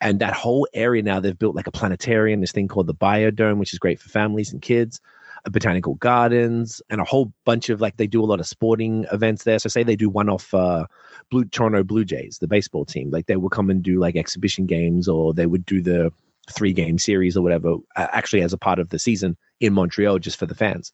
And 0.01 0.19
that 0.19 0.33
whole 0.33 0.67
area 0.73 1.01
now, 1.01 1.19
they've 1.19 1.37
built 1.37 1.55
like 1.55 1.67
a 1.67 1.71
planetarium, 1.71 2.41
this 2.41 2.51
thing 2.51 2.67
called 2.67 2.87
the 2.87 2.95
Biodome, 2.95 3.57
which 3.57 3.73
is 3.73 3.79
great 3.79 3.99
for 3.99 4.09
families 4.09 4.51
and 4.51 4.61
kids, 4.61 5.01
botanical 5.49 5.95
gardens, 5.95 6.81
and 6.89 7.01
a 7.01 7.05
whole 7.05 7.31
bunch 7.45 7.69
of 7.69 7.81
like 7.81 7.97
they 7.97 8.07
do 8.07 8.23
a 8.23 8.25
lot 8.25 8.39
of 8.39 8.47
sporting 8.47 9.05
events 9.11 9.43
there. 9.43 9.59
So 9.59 9.69
say 9.69 9.83
they 9.83 9.95
do 9.95 10.09
one 10.09 10.29
off 10.29 10.53
uh, 10.53 10.85
Blue 11.29 11.45
Toronto 11.45 11.83
Blue 11.83 12.05
Jays, 12.05 12.37
the 12.39 12.47
baseball 12.47 12.85
team, 12.85 13.11
like 13.11 13.25
they 13.25 13.37
will 13.37 13.49
come 13.49 13.69
and 13.69 13.83
do 13.83 13.99
like 13.99 14.15
exhibition 14.15 14.65
games, 14.65 15.07
or 15.07 15.33
they 15.33 15.45
would 15.45 15.65
do 15.65 15.81
the 15.81 16.11
three 16.51 16.73
game 16.73 16.97
series 16.97 17.35
or 17.35 17.41
whatever, 17.41 17.75
actually 17.95 18.41
as 18.41 18.53
a 18.53 18.57
part 18.57 18.79
of 18.79 18.89
the 18.89 18.99
season 18.99 19.37
in 19.59 19.73
Montreal 19.73 20.19
just 20.19 20.39
for 20.39 20.45
the 20.45 20.55
fans. 20.55 20.91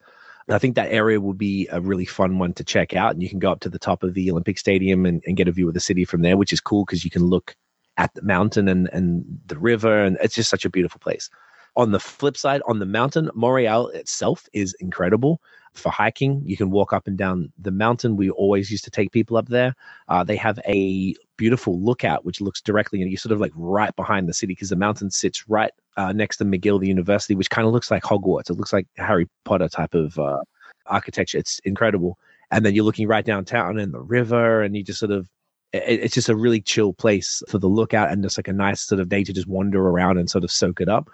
And 0.47 0.55
I 0.55 0.59
think 0.59 0.75
that 0.75 0.91
area 0.91 1.21
will 1.21 1.33
be 1.33 1.67
a 1.71 1.79
really 1.79 2.05
fun 2.05 2.37
one 2.37 2.53
to 2.53 2.63
check 2.63 2.93
out. 2.93 3.13
And 3.13 3.23
you 3.23 3.29
can 3.29 3.39
go 3.39 3.51
up 3.51 3.61
to 3.61 3.69
the 3.69 3.79
top 3.79 4.03
of 4.03 4.13
the 4.13 4.29
Olympic 4.29 4.57
Stadium 4.57 5.05
and, 5.05 5.23
and 5.25 5.37
get 5.37 5.47
a 5.47 5.51
view 5.51 5.67
of 5.67 5.73
the 5.73 5.79
city 5.79 6.05
from 6.05 6.21
there, 6.21 6.37
which 6.37 6.51
is 6.51 6.59
cool 6.59 6.85
because 6.85 7.05
you 7.05 7.11
can 7.11 7.23
look 7.23 7.55
at 7.97 8.13
the 8.13 8.23
mountain 8.23 8.67
and, 8.67 8.89
and 8.91 9.23
the 9.45 9.57
river. 9.57 10.03
And 10.03 10.17
it's 10.21 10.35
just 10.35 10.49
such 10.49 10.65
a 10.65 10.69
beautiful 10.69 10.99
place. 10.99 11.29
On 11.75 11.91
the 11.91 11.99
flip 11.99 12.37
side, 12.37 12.61
on 12.67 12.79
the 12.79 12.85
mountain, 12.85 13.31
Mont 13.33 13.53
Royal 13.53 13.87
itself 13.89 14.47
is 14.53 14.75
incredible 14.79 15.41
for 15.73 15.89
hiking. 15.89 16.41
You 16.45 16.55
can 16.55 16.69
walk 16.69 16.93
up 16.93 17.07
and 17.07 17.17
down 17.17 17.51
the 17.57 17.71
mountain. 17.71 18.15
We 18.15 18.29
always 18.29 18.69
used 18.69 18.83
to 18.83 18.91
take 18.91 19.11
people 19.11 19.37
up 19.37 19.49
there. 19.49 19.73
Uh, 20.07 20.23
they 20.23 20.35
have 20.35 20.59
a 20.67 21.15
beautiful 21.37 21.79
lookout, 21.79 22.25
which 22.25 22.41
looks 22.41 22.61
directly, 22.61 23.01
and 23.01 23.09
you're 23.09 23.17
sort 23.17 23.31
of 23.31 23.39
like 23.39 23.53
right 23.55 23.95
behind 23.95 24.29
the 24.29 24.33
city 24.33 24.51
because 24.51 24.69
the 24.69 24.75
mountain 24.75 25.09
sits 25.09 25.49
right 25.49 25.71
uh, 25.97 26.11
next 26.11 26.37
to 26.37 26.45
McGill 26.45 26.79
the 26.79 26.87
University, 26.87 27.35
which 27.35 27.49
kind 27.49 27.67
of 27.67 27.73
looks 27.73 27.89
like 27.89 28.03
Hogwarts. 28.03 28.49
It 28.49 28.57
looks 28.57 28.73
like 28.73 28.87
Harry 28.97 29.27
Potter 29.43 29.67
type 29.67 29.95
of 29.95 30.17
uh, 30.19 30.41
architecture. 30.85 31.39
It's 31.39 31.59
incredible. 31.59 32.17
And 32.51 32.63
then 32.63 32.75
you're 32.75 32.85
looking 32.85 33.07
right 33.07 33.25
downtown 33.25 33.79
and 33.79 33.93
the 33.93 34.01
river, 34.01 34.61
and 34.61 34.75
you 34.77 34.83
just 34.83 34.99
sort 34.99 35.11
of 35.11 35.27
it's 35.73 36.13
just 36.13 36.29
a 36.29 36.35
really 36.35 36.61
chill 36.61 36.93
place 36.93 37.41
for 37.49 37.57
the 37.57 37.67
lookout 37.67 38.11
and 38.11 38.21
just 38.21 38.37
like 38.37 38.47
a 38.47 38.53
nice 38.53 38.81
sort 38.81 39.01
of 39.01 39.09
day 39.09 39.23
to 39.23 39.33
just 39.33 39.47
wander 39.47 39.81
around 39.81 40.19
and 40.19 40.29
sort 40.29 40.43
of 40.43 40.51
soak 40.51 40.79
it 40.79 40.87
up. 40.87 41.09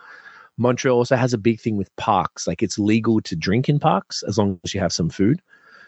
Montreal 0.59 0.97
also 0.97 1.15
has 1.15 1.33
a 1.33 1.37
big 1.37 1.59
thing 1.59 1.77
with 1.77 1.93
parks. 1.95 2.45
Like 2.45 2.61
it's 2.61 2.77
legal 2.77 3.21
to 3.21 3.35
drink 3.35 3.69
in 3.69 3.79
parks 3.79 4.23
as 4.27 4.37
long 4.37 4.59
as 4.63 4.73
you 4.73 4.79
have 4.79 4.93
some 4.93 5.09
food. 5.09 5.41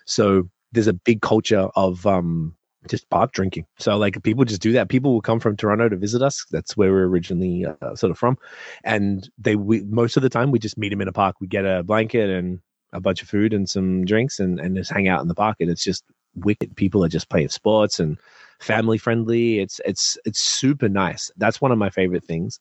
So 0.05 0.49
there's 0.71 0.87
a 0.87 0.93
big 0.93 1.21
culture 1.21 1.69
of 1.75 2.07
um, 2.07 2.55
just 2.87 3.09
park 3.09 3.33
drinking. 3.33 3.65
So 3.77 3.97
like 3.97 4.21
people 4.23 4.45
just 4.45 4.61
do 4.61 4.71
that. 4.71 4.89
People 4.89 5.13
will 5.13 5.21
come 5.21 5.39
from 5.39 5.57
Toronto 5.57 5.89
to 5.89 5.97
visit 5.97 6.21
us. 6.21 6.45
That's 6.51 6.75
where 6.75 6.91
we're 6.91 7.07
originally 7.07 7.65
uh, 7.65 7.95
sort 7.95 8.11
of 8.11 8.17
from, 8.17 8.37
and 8.83 9.29
they 9.37 9.55
we 9.55 9.81
most 9.83 10.17
of 10.17 10.23
the 10.23 10.29
time 10.29 10.51
we 10.51 10.59
just 10.59 10.77
meet 10.77 10.89
them 10.89 11.01
in 11.01 11.07
a 11.07 11.13
park. 11.13 11.35
We 11.39 11.47
get 11.47 11.65
a 11.65 11.83
blanket 11.83 12.29
and 12.29 12.59
a 12.93 12.99
bunch 12.99 13.21
of 13.21 13.29
food 13.29 13.53
and 13.53 13.69
some 13.69 14.05
drinks 14.05 14.39
and 14.39 14.59
and 14.59 14.75
just 14.75 14.91
hang 14.91 15.07
out 15.07 15.21
in 15.21 15.27
the 15.27 15.35
park. 15.35 15.57
And 15.59 15.69
it's 15.69 15.83
just 15.83 16.03
wicked. 16.35 16.75
People 16.75 17.03
are 17.03 17.09
just 17.09 17.29
playing 17.29 17.49
sports 17.49 17.99
and 17.99 18.17
family 18.59 18.97
friendly. 18.97 19.59
It's 19.59 19.81
it's 19.85 20.17
it's 20.25 20.39
super 20.39 20.89
nice. 20.89 21.29
That's 21.37 21.61
one 21.61 21.71
of 21.71 21.77
my 21.77 21.89
favorite 21.89 22.23
things. 22.23 22.59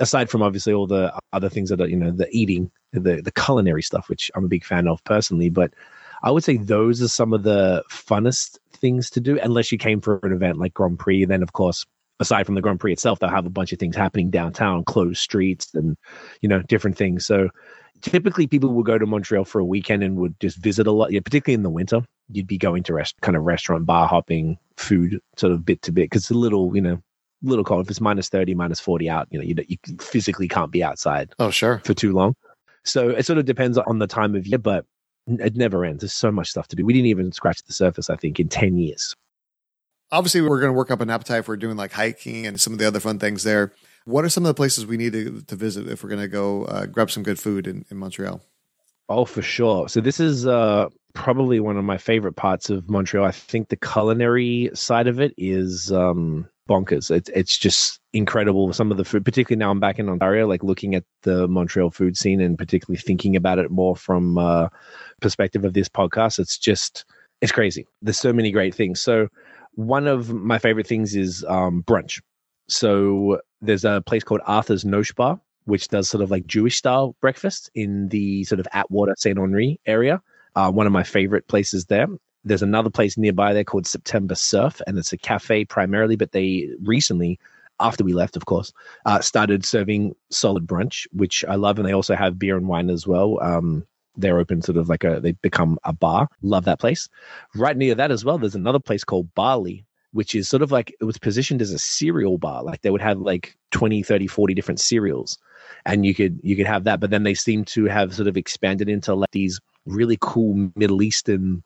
Aside 0.00 0.28
from 0.28 0.42
obviously 0.42 0.72
all 0.72 0.86
the 0.86 1.12
other 1.32 1.48
things 1.48 1.70
that 1.70 1.80
are 1.80 1.88
you 1.88 1.96
know 1.96 2.10
the 2.10 2.28
eating, 2.30 2.70
the 2.92 3.22
the 3.22 3.32
culinary 3.32 3.82
stuff, 3.82 4.08
which 4.08 4.30
I'm 4.34 4.44
a 4.44 4.48
big 4.48 4.64
fan 4.64 4.88
of 4.88 5.02
personally, 5.04 5.50
but 5.50 5.72
I 6.22 6.30
would 6.30 6.44
say 6.44 6.56
those 6.56 7.00
are 7.02 7.08
some 7.08 7.32
of 7.32 7.42
the 7.42 7.84
funnest 7.90 8.58
things 8.72 9.10
to 9.10 9.20
do, 9.20 9.38
unless 9.40 9.70
you 9.70 9.78
came 9.78 10.00
for 10.00 10.18
an 10.22 10.32
event 10.32 10.58
like 10.58 10.74
Grand 10.74 10.98
Prix. 10.98 11.24
Then 11.26 11.42
of 11.42 11.52
course, 11.52 11.86
aside 12.18 12.44
from 12.44 12.54
the 12.56 12.60
Grand 12.60 12.80
Prix 12.80 12.92
itself, 12.92 13.18
they'll 13.18 13.30
have 13.30 13.46
a 13.46 13.50
bunch 13.50 13.72
of 13.72 13.78
things 13.78 13.94
happening 13.94 14.30
downtown, 14.30 14.84
closed 14.84 15.20
streets, 15.20 15.72
and 15.74 15.96
you 16.40 16.48
know 16.48 16.62
different 16.62 16.96
things. 16.96 17.24
So 17.24 17.50
typically 18.04 18.46
people 18.46 18.70
would 18.70 18.86
go 18.86 18.98
to 18.98 19.06
Montreal 19.06 19.44
for 19.44 19.58
a 19.60 19.64
weekend 19.64 20.02
and 20.02 20.16
would 20.16 20.38
just 20.40 20.58
visit 20.58 20.86
a 20.86 20.92
lot, 20.92 21.12
yeah, 21.12 21.20
particularly 21.20 21.54
in 21.54 21.62
the 21.62 21.70
winter. 21.70 22.02
You'd 22.30 22.46
be 22.46 22.58
going 22.58 22.82
to 22.84 22.94
rest, 22.94 23.20
kind 23.20 23.36
of 23.36 23.44
restaurant, 23.44 23.86
bar 23.86 24.06
hopping, 24.06 24.58
food, 24.76 25.20
sort 25.36 25.52
of 25.52 25.64
bit 25.64 25.82
to 25.82 25.92
bit, 25.92 26.04
because 26.04 26.22
it's 26.22 26.30
a 26.30 26.34
little, 26.34 26.74
you 26.74 26.82
know, 26.82 27.02
little 27.44 27.64
cold. 27.64 27.86
If 27.86 27.90
it's 27.90 28.00
minus 28.00 28.28
30, 28.28 28.54
minus 28.54 28.80
40 28.80 29.08
out, 29.08 29.28
you 29.30 29.38
know, 29.38 29.44
you, 29.44 29.54
you 29.68 29.76
physically 30.00 30.48
can't 30.48 30.70
be 30.70 30.82
outside. 30.82 31.34
Oh, 31.38 31.50
sure. 31.50 31.80
For 31.84 31.94
too 31.94 32.12
long. 32.12 32.34
So 32.84 33.10
it 33.10 33.24
sort 33.26 33.38
of 33.38 33.44
depends 33.44 33.78
on 33.78 33.98
the 33.98 34.06
time 34.06 34.34
of 34.34 34.46
year, 34.46 34.58
but 34.58 34.86
it 35.26 35.56
never 35.56 35.84
ends. 35.84 36.02
There's 36.02 36.12
so 36.12 36.30
much 36.30 36.50
stuff 36.50 36.68
to 36.68 36.76
do. 36.76 36.84
We 36.84 36.92
didn't 36.92 37.06
even 37.06 37.32
scratch 37.32 37.62
the 37.64 37.72
surface, 37.72 38.10
I 38.10 38.16
think, 38.16 38.38
in 38.38 38.48
10 38.48 38.76
years. 38.76 39.14
Obviously, 40.12 40.42
we're 40.42 40.60
going 40.60 40.72
to 40.72 40.76
work 40.76 40.90
up 40.90 41.00
an 41.00 41.10
appetite 41.10 41.44
for 41.44 41.56
doing 41.56 41.76
like 41.76 41.92
hiking 41.92 42.46
and 42.46 42.60
some 42.60 42.72
of 42.72 42.78
the 42.78 42.86
other 42.86 43.00
fun 43.00 43.18
things 43.18 43.42
there. 43.42 43.72
What 44.04 44.24
are 44.24 44.28
some 44.28 44.44
of 44.44 44.48
the 44.48 44.54
places 44.54 44.84
we 44.84 44.98
need 44.98 45.14
to, 45.14 45.42
to 45.42 45.56
visit 45.56 45.88
if 45.88 46.02
we're 46.02 46.10
going 46.10 46.20
to 46.20 46.28
go 46.28 46.64
uh, 46.64 46.86
grab 46.86 47.10
some 47.10 47.22
good 47.22 47.38
food 47.38 47.66
in, 47.66 47.86
in 47.90 47.96
Montreal? 47.96 48.42
Oh, 49.08 49.24
for 49.24 49.42
sure. 49.42 49.88
So 49.88 50.00
this 50.00 50.20
is 50.20 50.46
uh, 50.46 50.88
probably 51.14 51.60
one 51.60 51.76
of 51.76 51.84
my 51.84 51.98
favorite 51.98 52.34
parts 52.34 52.70
of 52.70 52.88
Montreal. 52.88 53.24
I 53.24 53.32
think 53.32 53.68
the 53.68 53.76
culinary 53.76 54.70
side 54.74 55.06
of 55.06 55.20
it 55.20 55.34
is 55.36 55.90
um, 55.90 56.48
bonkers. 56.68 57.10
It's 57.10 57.28
it's 57.30 57.58
just 57.58 58.00
incredible. 58.12 58.72
Some 58.72 58.90
of 58.90 58.96
the 58.96 59.04
food, 59.04 59.24
particularly 59.24 59.58
now 59.58 59.70
I'm 59.70 59.80
back 59.80 59.98
in 59.98 60.08
Ontario, 60.08 60.46
like 60.46 60.62
looking 60.62 60.94
at 60.94 61.04
the 61.22 61.48
Montreal 61.48 61.90
food 61.90 62.16
scene 62.16 62.40
and 62.40 62.58
particularly 62.58 63.00
thinking 63.00 63.36
about 63.36 63.58
it 63.58 63.70
more 63.70 63.96
from 63.96 64.38
uh, 64.38 64.68
perspective 65.20 65.64
of 65.64 65.74
this 65.74 65.88
podcast. 65.88 66.38
It's 66.38 66.58
just 66.58 67.04
it's 67.40 67.52
crazy. 67.52 67.86
There's 68.02 68.18
so 68.18 68.32
many 68.32 68.50
great 68.50 68.74
things. 68.74 69.00
So 69.00 69.28
one 69.74 70.06
of 70.06 70.32
my 70.32 70.58
favorite 70.58 70.86
things 70.86 71.14
is 71.14 71.44
um, 71.48 71.82
brunch. 71.82 72.20
So 72.68 73.40
there's 73.60 73.84
a 73.84 74.02
place 74.06 74.24
called 74.24 74.40
Arthur's 74.46 74.84
Nosh 74.84 75.14
Bar, 75.14 75.40
which 75.64 75.88
does 75.88 76.08
sort 76.08 76.22
of 76.22 76.30
like 76.30 76.46
Jewish 76.46 76.76
style 76.76 77.16
breakfast 77.20 77.70
in 77.74 78.08
the 78.08 78.44
sort 78.44 78.60
of 78.60 78.68
Atwater 78.72 79.14
Saint 79.18 79.38
Henri 79.38 79.80
area. 79.86 80.22
Uh, 80.56 80.70
one 80.70 80.86
of 80.86 80.92
my 80.92 81.02
favorite 81.02 81.46
places 81.48 81.86
there. 81.86 82.06
There's 82.44 82.62
another 82.62 82.90
place 82.90 83.16
nearby 83.16 83.52
there 83.52 83.64
called 83.64 83.86
September 83.86 84.34
Surf, 84.34 84.80
and 84.86 84.98
it's 84.98 85.12
a 85.12 85.18
cafe 85.18 85.64
primarily, 85.64 86.16
but 86.16 86.32
they 86.32 86.68
recently, 86.82 87.38
after 87.80 88.04
we 88.04 88.12
left, 88.12 88.36
of 88.36 88.46
course, 88.46 88.72
uh, 89.06 89.20
started 89.20 89.64
serving 89.64 90.14
solid 90.30 90.66
brunch, 90.66 91.06
which 91.12 91.44
I 91.48 91.54
love. 91.54 91.78
And 91.78 91.88
they 91.88 91.94
also 91.94 92.14
have 92.14 92.38
beer 92.38 92.56
and 92.56 92.68
wine 92.68 92.90
as 92.90 93.06
well. 93.06 93.38
Um, 93.42 93.86
they're 94.16 94.38
open 94.38 94.62
sort 94.62 94.78
of 94.78 94.88
like 94.88 95.04
a, 95.04 95.20
they 95.20 95.32
become 95.32 95.78
a 95.84 95.92
bar. 95.92 96.28
Love 96.42 96.64
that 96.66 96.78
place. 96.78 97.08
Right 97.54 97.76
near 97.76 97.94
that 97.94 98.10
as 98.10 98.24
well, 98.24 98.38
there's 98.38 98.54
another 98.54 98.78
place 98.78 99.02
called 99.02 99.34
Barley, 99.34 99.84
which 100.14 100.36
is 100.36 100.48
sort 100.48 100.62
of 100.62 100.70
like 100.70 100.94
it 101.00 101.04
was 101.04 101.18
positioned 101.18 101.60
as 101.60 101.72
a 101.72 101.78
cereal 101.78 102.38
bar 102.38 102.62
like 102.62 102.80
they 102.82 102.90
would 102.90 103.02
have 103.02 103.18
like 103.18 103.56
20 103.72 104.02
30 104.02 104.28
40 104.28 104.54
different 104.54 104.80
cereals 104.80 105.36
and 105.84 106.06
you 106.06 106.14
could 106.14 106.38
you 106.42 106.56
could 106.56 106.66
have 106.66 106.84
that 106.84 107.00
but 107.00 107.10
then 107.10 107.24
they 107.24 107.34
seem 107.34 107.64
to 107.64 107.86
have 107.86 108.14
sort 108.14 108.28
of 108.28 108.36
expanded 108.36 108.88
into 108.88 109.14
like 109.14 109.30
these 109.32 109.60
really 109.86 110.16
cool 110.20 110.70
middle 110.76 111.02
eastern 111.02 111.62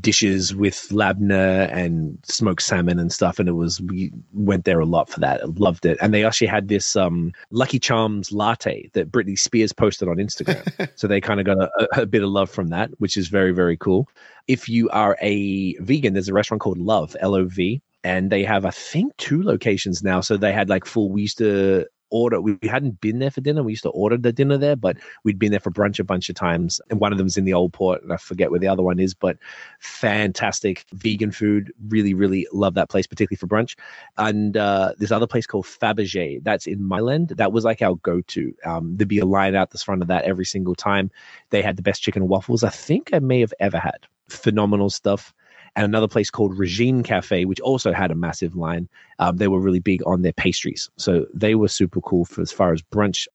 dishes 0.00 0.54
with 0.54 0.88
labna 0.90 1.70
and 1.72 2.18
smoked 2.24 2.62
salmon 2.62 2.98
and 2.98 3.12
stuff. 3.12 3.38
And 3.38 3.48
it 3.48 3.52
was, 3.52 3.80
we 3.82 4.12
went 4.32 4.64
there 4.64 4.80
a 4.80 4.86
lot 4.86 5.08
for 5.08 5.20
that. 5.20 5.42
I 5.42 5.46
loved 5.56 5.84
it. 5.84 5.98
And 6.00 6.14
they 6.14 6.24
actually 6.24 6.46
had 6.46 6.68
this 6.68 6.96
um, 6.96 7.32
Lucky 7.50 7.78
Charms 7.78 8.32
latte 8.32 8.90
that 8.94 9.12
Britney 9.12 9.38
Spears 9.38 9.72
posted 9.72 10.08
on 10.08 10.16
Instagram. 10.16 10.90
so 10.96 11.06
they 11.06 11.20
kind 11.20 11.40
of 11.40 11.46
got 11.46 11.58
a, 11.58 12.02
a 12.02 12.06
bit 12.06 12.22
of 12.22 12.30
love 12.30 12.50
from 12.50 12.68
that, 12.68 12.90
which 12.98 13.16
is 13.16 13.28
very, 13.28 13.52
very 13.52 13.76
cool. 13.76 14.08
If 14.48 14.68
you 14.68 14.88
are 14.90 15.16
a 15.20 15.74
vegan, 15.76 16.14
there's 16.14 16.28
a 16.28 16.34
restaurant 16.34 16.60
called 16.60 16.78
Love, 16.78 17.16
L 17.20 17.34
O 17.34 17.44
V 17.44 17.82
and 18.04 18.30
they 18.30 18.44
have 18.44 18.66
I 18.66 18.70
think 18.70 19.16
two 19.16 19.42
locations 19.42 20.02
now. 20.02 20.20
So 20.20 20.36
they 20.36 20.52
had 20.52 20.68
like 20.68 20.84
full. 20.84 21.10
We 21.10 21.22
used 21.22 21.38
to 21.38 21.86
order. 22.14 22.40
We, 22.40 22.56
we 22.62 22.68
hadn't 22.68 23.00
been 23.00 23.18
there 23.18 23.30
for 23.30 23.40
dinner. 23.40 23.62
We 23.62 23.72
used 23.72 23.82
to 23.82 23.90
order 23.90 24.16
the 24.16 24.32
dinner 24.32 24.56
there, 24.56 24.76
but 24.76 24.96
we'd 25.24 25.38
been 25.38 25.50
there 25.50 25.60
for 25.60 25.72
brunch 25.72 25.98
a 25.98 26.04
bunch 26.04 26.28
of 26.28 26.36
times. 26.36 26.80
And 26.88 27.00
one 27.00 27.10
of 27.10 27.18
them's 27.18 27.36
in 27.36 27.44
the 27.44 27.52
old 27.52 27.72
port, 27.72 28.02
and 28.02 28.12
I 28.12 28.16
forget 28.16 28.50
where 28.50 28.60
the 28.60 28.68
other 28.68 28.82
one 28.82 29.00
is. 29.00 29.14
But 29.14 29.36
fantastic 29.80 30.86
vegan 30.92 31.32
food. 31.32 31.72
Really, 31.88 32.14
really 32.14 32.46
love 32.52 32.74
that 32.74 32.88
place, 32.88 33.06
particularly 33.08 33.38
for 33.38 33.48
brunch. 33.48 33.76
And 34.16 34.56
uh, 34.56 34.92
this 34.96 35.10
other 35.10 35.26
place 35.26 35.46
called 35.46 35.66
Fabergé. 35.66 36.42
That's 36.44 36.66
in 36.66 36.82
Mile 36.84 37.26
That 37.30 37.52
was 37.52 37.64
like 37.64 37.82
our 37.82 37.96
go-to. 37.96 38.54
Um, 38.64 38.96
there'd 38.96 39.08
be 39.08 39.18
a 39.18 39.26
line 39.26 39.56
out 39.56 39.70
the 39.70 39.78
front 39.78 40.00
of 40.00 40.08
that 40.08 40.24
every 40.24 40.44
single 40.44 40.76
time. 40.76 41.10
They 41.50 41.62
had 41.62 41.76
the 41.76 41.82
best 41.82 42.02
chicken 42.02 42.28
waffles 42.28 42.62
I 42.62 42.70
think 42.70 43.10
I 43.12 43.18
may 43.18 43.40
have 43.40 43.52
ever 43.58 43.78
had. 43.78 44.06
Phenomenal 44.28 44.88
stuff 44.88 45.34
and 45.76 45.84
another 45.84 46.08
place 46.08 46.30
called 46.30 46.58
Regine 46.58 47.02
Cafe, 47.02 47.44
which 47.44 47.60
also 47.60 47.92
had 47.92 48.10
a 48.10 48.14
massive 48.14 48.56
line. 48.56 48.88
Um, 49.18 49.36
they 49.36 49.48
were 49.48 49.60
really 49.60 49.80
big 49.80 50.02
on 50.06 50.22
their 50.22 50.32
pastries, 50.32 50.90
so 50.96 51.26
they 51.34 51.54
were 51.54 51.68
super 51.68 52.00
cool 52.00 52.24
for 52.24 52.40
as 52.40 52.52
far 52.52 52.72
as 52.72 52.82
brunch. 52.82 53.26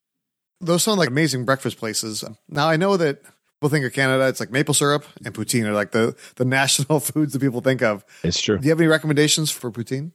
Those 0.62 0.84
sound 0.84 1.00
like 1.00 1.10
amazing 1.10 1.46
breakfast 1.46 1.78
places. 1.78 2.24
Now 2.50 2.68
I 2.70 2.76
know 2.76 2.98
that 2.98 3.24
people 3.60 3.70
think 3.70 3.86
of 3.86 3.94
Canada, 3.94 4.28
it's 4.28 4.40
like 4.40 4.52
maple 4.52 4.74
syrup 4.74 5.06
and 5.24 5.34
poutine 5.34 5.66
are 5.66 5.74
like 5.74 5.92
the 5.92 6.16
the 6.36 6.46
national 6.60 7.00
foods 7.00 7.34
that 7.34 7.40
people 7.40 7.62
think 7.62 7.82
of. 7.82 8.04
It's 8.24 8.42
true. 8.42 8.58
Do 8.58 8.66
you 8.66 8.72
have 8.72 8.80
any 8.80 8.88
recommendations 8.88 9.52
for 9.52 9.72
poutine? 9.72 10.12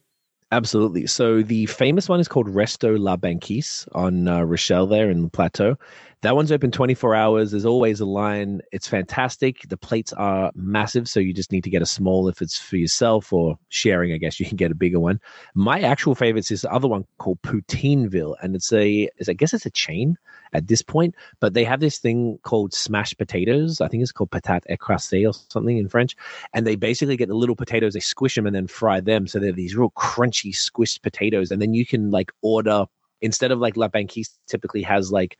Absolutely. 0.51 1.07
So 1.07 1.41
the 1.41 1.65
famous 1.65 2.07
one 2.07 2.19
is 2.19 2.27
called 2.27 2.47
Resto 2.47 2.99
La 2.99 3.17
Banquise 3.17 3.87
on 3.93 4.27
uh, 4.27 4.41
Rachel 4.41 4.85
there 4.85 5.09
in 5.09 5.23
the 5.23 5.29
plateau. 5.29 5.75
That 6.21 6.35
one's 6.35 6.51
open 6.51 6.71
24 6.71 7.13
hours. 7.13 7.51
There's 7.51 7.65
always 7.65 7.99
a 7.99 8.05
line. 8.05 8.61
It's 8.71 8.87
fantastic. 8.87 9.67
The 9.69 9.77
plates 9.77 10.11
are 10.13 10.51
massive, 10.55 11.07
so 11.07 11.19
you 11.19 11.33
just 11.33 11.51
need 11.51 11.63
to 11.65 11.69
get 11.69 11.81
a 11.81 11.85
small 11.85 12.27
if 12.27 12.41
it's 12.41 12.57
for 12.57 12.77
yourself 12.77 13.31
or 13.31 13.57
sharing. 13.69 14.11
I 14.11 14.17
guess 14.17 14.39
you 14.39 14.45
can 14.45 14.55
get 14.55 14.71
a 14.71 14.75
bigger 14.75 14.99
one. 14.99 15.19
My 15.53 15.81
actual 15.81 16.15
favorite 16.15 16.49
is 16.49 16.61
the 16.61 16.71
other 16.71 16.87
one 16.87 17.05
called 17.19 17.41
Poutineville, 17.43 18.35
and 18.41 18.55
it's 18.55 18.73
a, 18.73 19.09
it's, 19.17 19.29
I 19.29 19.33
guess 19.33 19.53
it's 19.53 19.65
a 19.65 19.71
chain 19.71 20.17
at 20.53 20.67
this 20.67 20.81
point, 20.81 21.15
but 21.39 21.53
they 21.53 21.63
have 21.63 21.79
this 21.79 21.99
thing 21.99 22.39
called 22.43 22.73
smashed 22.73 23.17
potatoes. 23.17 23.81
I 23.81 23.87
think 23.87 24.01
it's 24.01 24.11
called 24.11 24.31
patate 24.31 24.63
écrasée 24.69 25.27
or 25.27 25.33
something 25.49 25.77
in 25.77 25.89
French, 25.89 26.15
and 26.53 26.65
they 26.65 26.75
basically 26.75 27.17
get 27.17 27.27
the 27.27 27.35
little 27.35 27.55
potatoes, 27.55 27.93
they 27.93 27.99
squish 27.99 28.35
them 28.35 28.47
and 28.47 28.55
then 28.55 28.67
fry 28.67 28.99
them, 28.99 29.27
so 29.27 29.37
they're 29.37 29.51
these 29.51 29.75
real 29.75 29.91
crunchy 29.91 30.55
squished 30.55 31.01
potatoes, 31.01 31.51
and 31.51 31.61
then 31.61 31.73
you 31.73 31.85
can 31.85 32.09
like 32.09 32.31
order 32.41 32.85
instead 33.21 33.51
of 33.51 33.59
like 33.59 33.77
La 33.77 33.87
Banquise 33.87 34.37
typically 34.47 34.81
has 34.81 35.11
like 35.11 35.37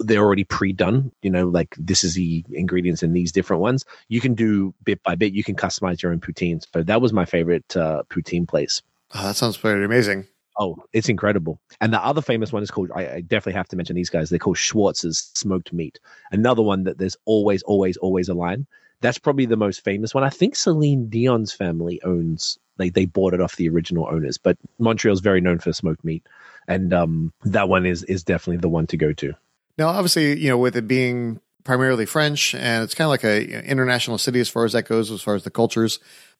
they're 0.00 0.22
already 0.22 0.44
pre-done 0.44 1.10
you 1.22 1.30
know 1.30 1.48
like 1.48 1.74
this 1.78 2.04
is 2.04 2.14
the 2.14 2.44
ingredients 2.52 3.02
in 3.02 3.12
these 3.12 3.32
different 3.32 3.62
ones. 3.62 3.84
You 4.08 4.20
can 4.20 4.34
do 4.34 4.74
bit 4.84 5.02
by 5.02 5.14
bit 5.14 5.32
you 5.32 5.44
can 5.44 5.56
customize 5.56 6.02
your 6.02 6.12
own 6.12 6.20
poutines. 6.20 6.66
So 6.72 6.82
that 6.82 7.00
was 7.00 7.12
my 7.12 7.24
favorite 7.24 7.76
uh, 7.76 8.02
poutine 8.10 8.46
place. 8.46 8.82
Oh, 9.14 9.22
that 9.22 9.36
sounds 9.36 9.56
pretty 9.56 9.84
amazing. 9.84 10.26
Oh 10.58 10.76
it's 10.92 11.08
incredible. 11.08 11.60
And 11.80 11.92
the 11.92 12.04
other 12.04 12.22
famous 12.22 12.52
one 12.52 12.62
is 12.62 12.70
called 12.70 12.90
I, 12.94 13.08
I, 13.14 13.20
definitely 13.20 13.54
have 13.54 13.68
to 13.68 13.76
mention 13.76 13.96
these 13.96 14.10
guys 14.10 14.30
they're 14.30 14.38
called 14.38 14.58
schwartz's 14.58 15.30
smoked 15.34 15.72
meat. 15.72 15.98
Another 16.32 16.62
one 16.62 16.84
that 16.84 16.98
there's 16.98 17.16
always 17.24 17.62
always 17.62 17.96
always 17.98 18.28
a 18.28 18.34
line. 18.34 18.66
That's 19.02 19.18
probably 19.18 19.44
the 19.44 19.58
most 19.58 19.84
famous 19.84 20.14
one. 20.14 20.24
I 20.24 20.30
think 20.30 20.56
celine 20.56 21.10
dion's 21.10 21.52
family 21.52 22.00
owns 22.02 22.58
they, 22.78 22.90
they 22.90 23.06
bought 23.06 23.34
it 23.34 23.40
off 23.40 23.56
the 23.56 23.68
original 23.68 24.06
owners 24.10 24.36
but 24.36 24.58
montreal's 24.78 25.20
very 25.20 25.40
known 25.40 25.58
for 25.58 25.72
smoked 25.72 26.04
meat. 26.04 26.26
And 26.68 26.92
um, 26.92 27.32
that 27.44 27.68
one 27.68 27.86
is 27.86 28.02
is 28.04 28.24
definitely 28.24 28.58
the 28.58 28.68
one 28.68 28.86
to 28.88 28.96
go 28.96 29.12
to 29.14 29.34
now, 29.78 29.88
obviously, 29.88 30.38
you 30.38 30.48
know, 30.48 30.58
with 30.58 30.76
it 30.76 30.88
being 30.88 31.40
primarily 31.64 32.06
French 32.06 32.54
and 32.54 32.84
it's 32.84 32.94
kind 32.94 33.06
of 33.06 33.10
like 33.10 33.24
a 33.24 33.68
international 33.68 34.18
city 34.18 34.40
as 34.40 34.48
far 34.48 34.64
as 34.64 34.72
that 34.72 34.84
goes, 34.84 35.10
as 35.10 35.20
far 35.20 35.34
as 35.34 35.44
the 35.44 35.50
cultures. 35.50 35.98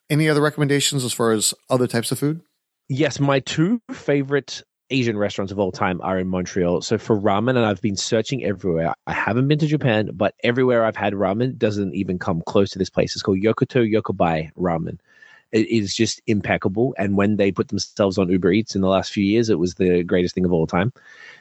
Any 0.09 0.29
other 0.29 0.41
recommendations 0.41 1.05
as 1.05 1.13
far 1.13 1.33
as 1.33 1.53
other 1.69 1.89
types 1.89 2.13
of 2.13 2.19
food? 2.19 2.41
Yes, 2.89 3.19
my 3.19 3.41
two 3.41 3.83
favorite 3.91 4.63
Asian 4.91 5.19
restaurants 5.19 5.51
of 5.51 5.59
all 5.59 5.73
time 5.73 6.01
are 6.01 6.19
in 6.19 6.29
Montreal. 6.29 6.81
So 6.83 6.97
for 6.97 7.21
ramen, 7.21 7.57
and 7.57 7.67
I've 7.67 7.81
been 7.81 7.97
searching 7.97 8.45
everywhere. 8.45 8.95
I 9.07 9.13
haven't 9.13 9.49
been 9.49 9.59
to 9.59 9.67
Japan, 9.67 10.11
but 10.15 10.35
everywhere 10.45 10.85
I've 10.85 10.97
had 10.97 11.13
ramen 11.13 11.59
doesn't 11.59 11.95
even 11.95 12.21
come 12.21 12.43
close 12.47 12.71
to 12.71 12.79
this 12.79 12.91
place. 12.91 13.17
It's 13.17 13.23
called 13.23 13.41
Yokato 13.41 13.85
Yokabai 13.85 14.53
Ramen. 14.57 14.99
It 15.53 15.69
is 15.69 15.95
just 15.95 16.21
impeccable. 16.27 16.95
And 16.99 17.17
when 17.17 17.37
they 17.37 17.53
put 17.53 17.69
themselves 17.69 18.19
on 18.19 18.31
Uber 18.31 18.53
Eats 18.53 18.75
in 18.75 18.81
the 18.83 18.89
last 18.89 19.13
few 19.13 19.25
years, 19.25 19.49
it 19.49 19.59
was 19.59 19.75
the 19.75 20.03
greatest 20.03 20.35
thing 20.35 20.45
of 20.45 20.53
all 20.53 20.67
time. 20.67 20.93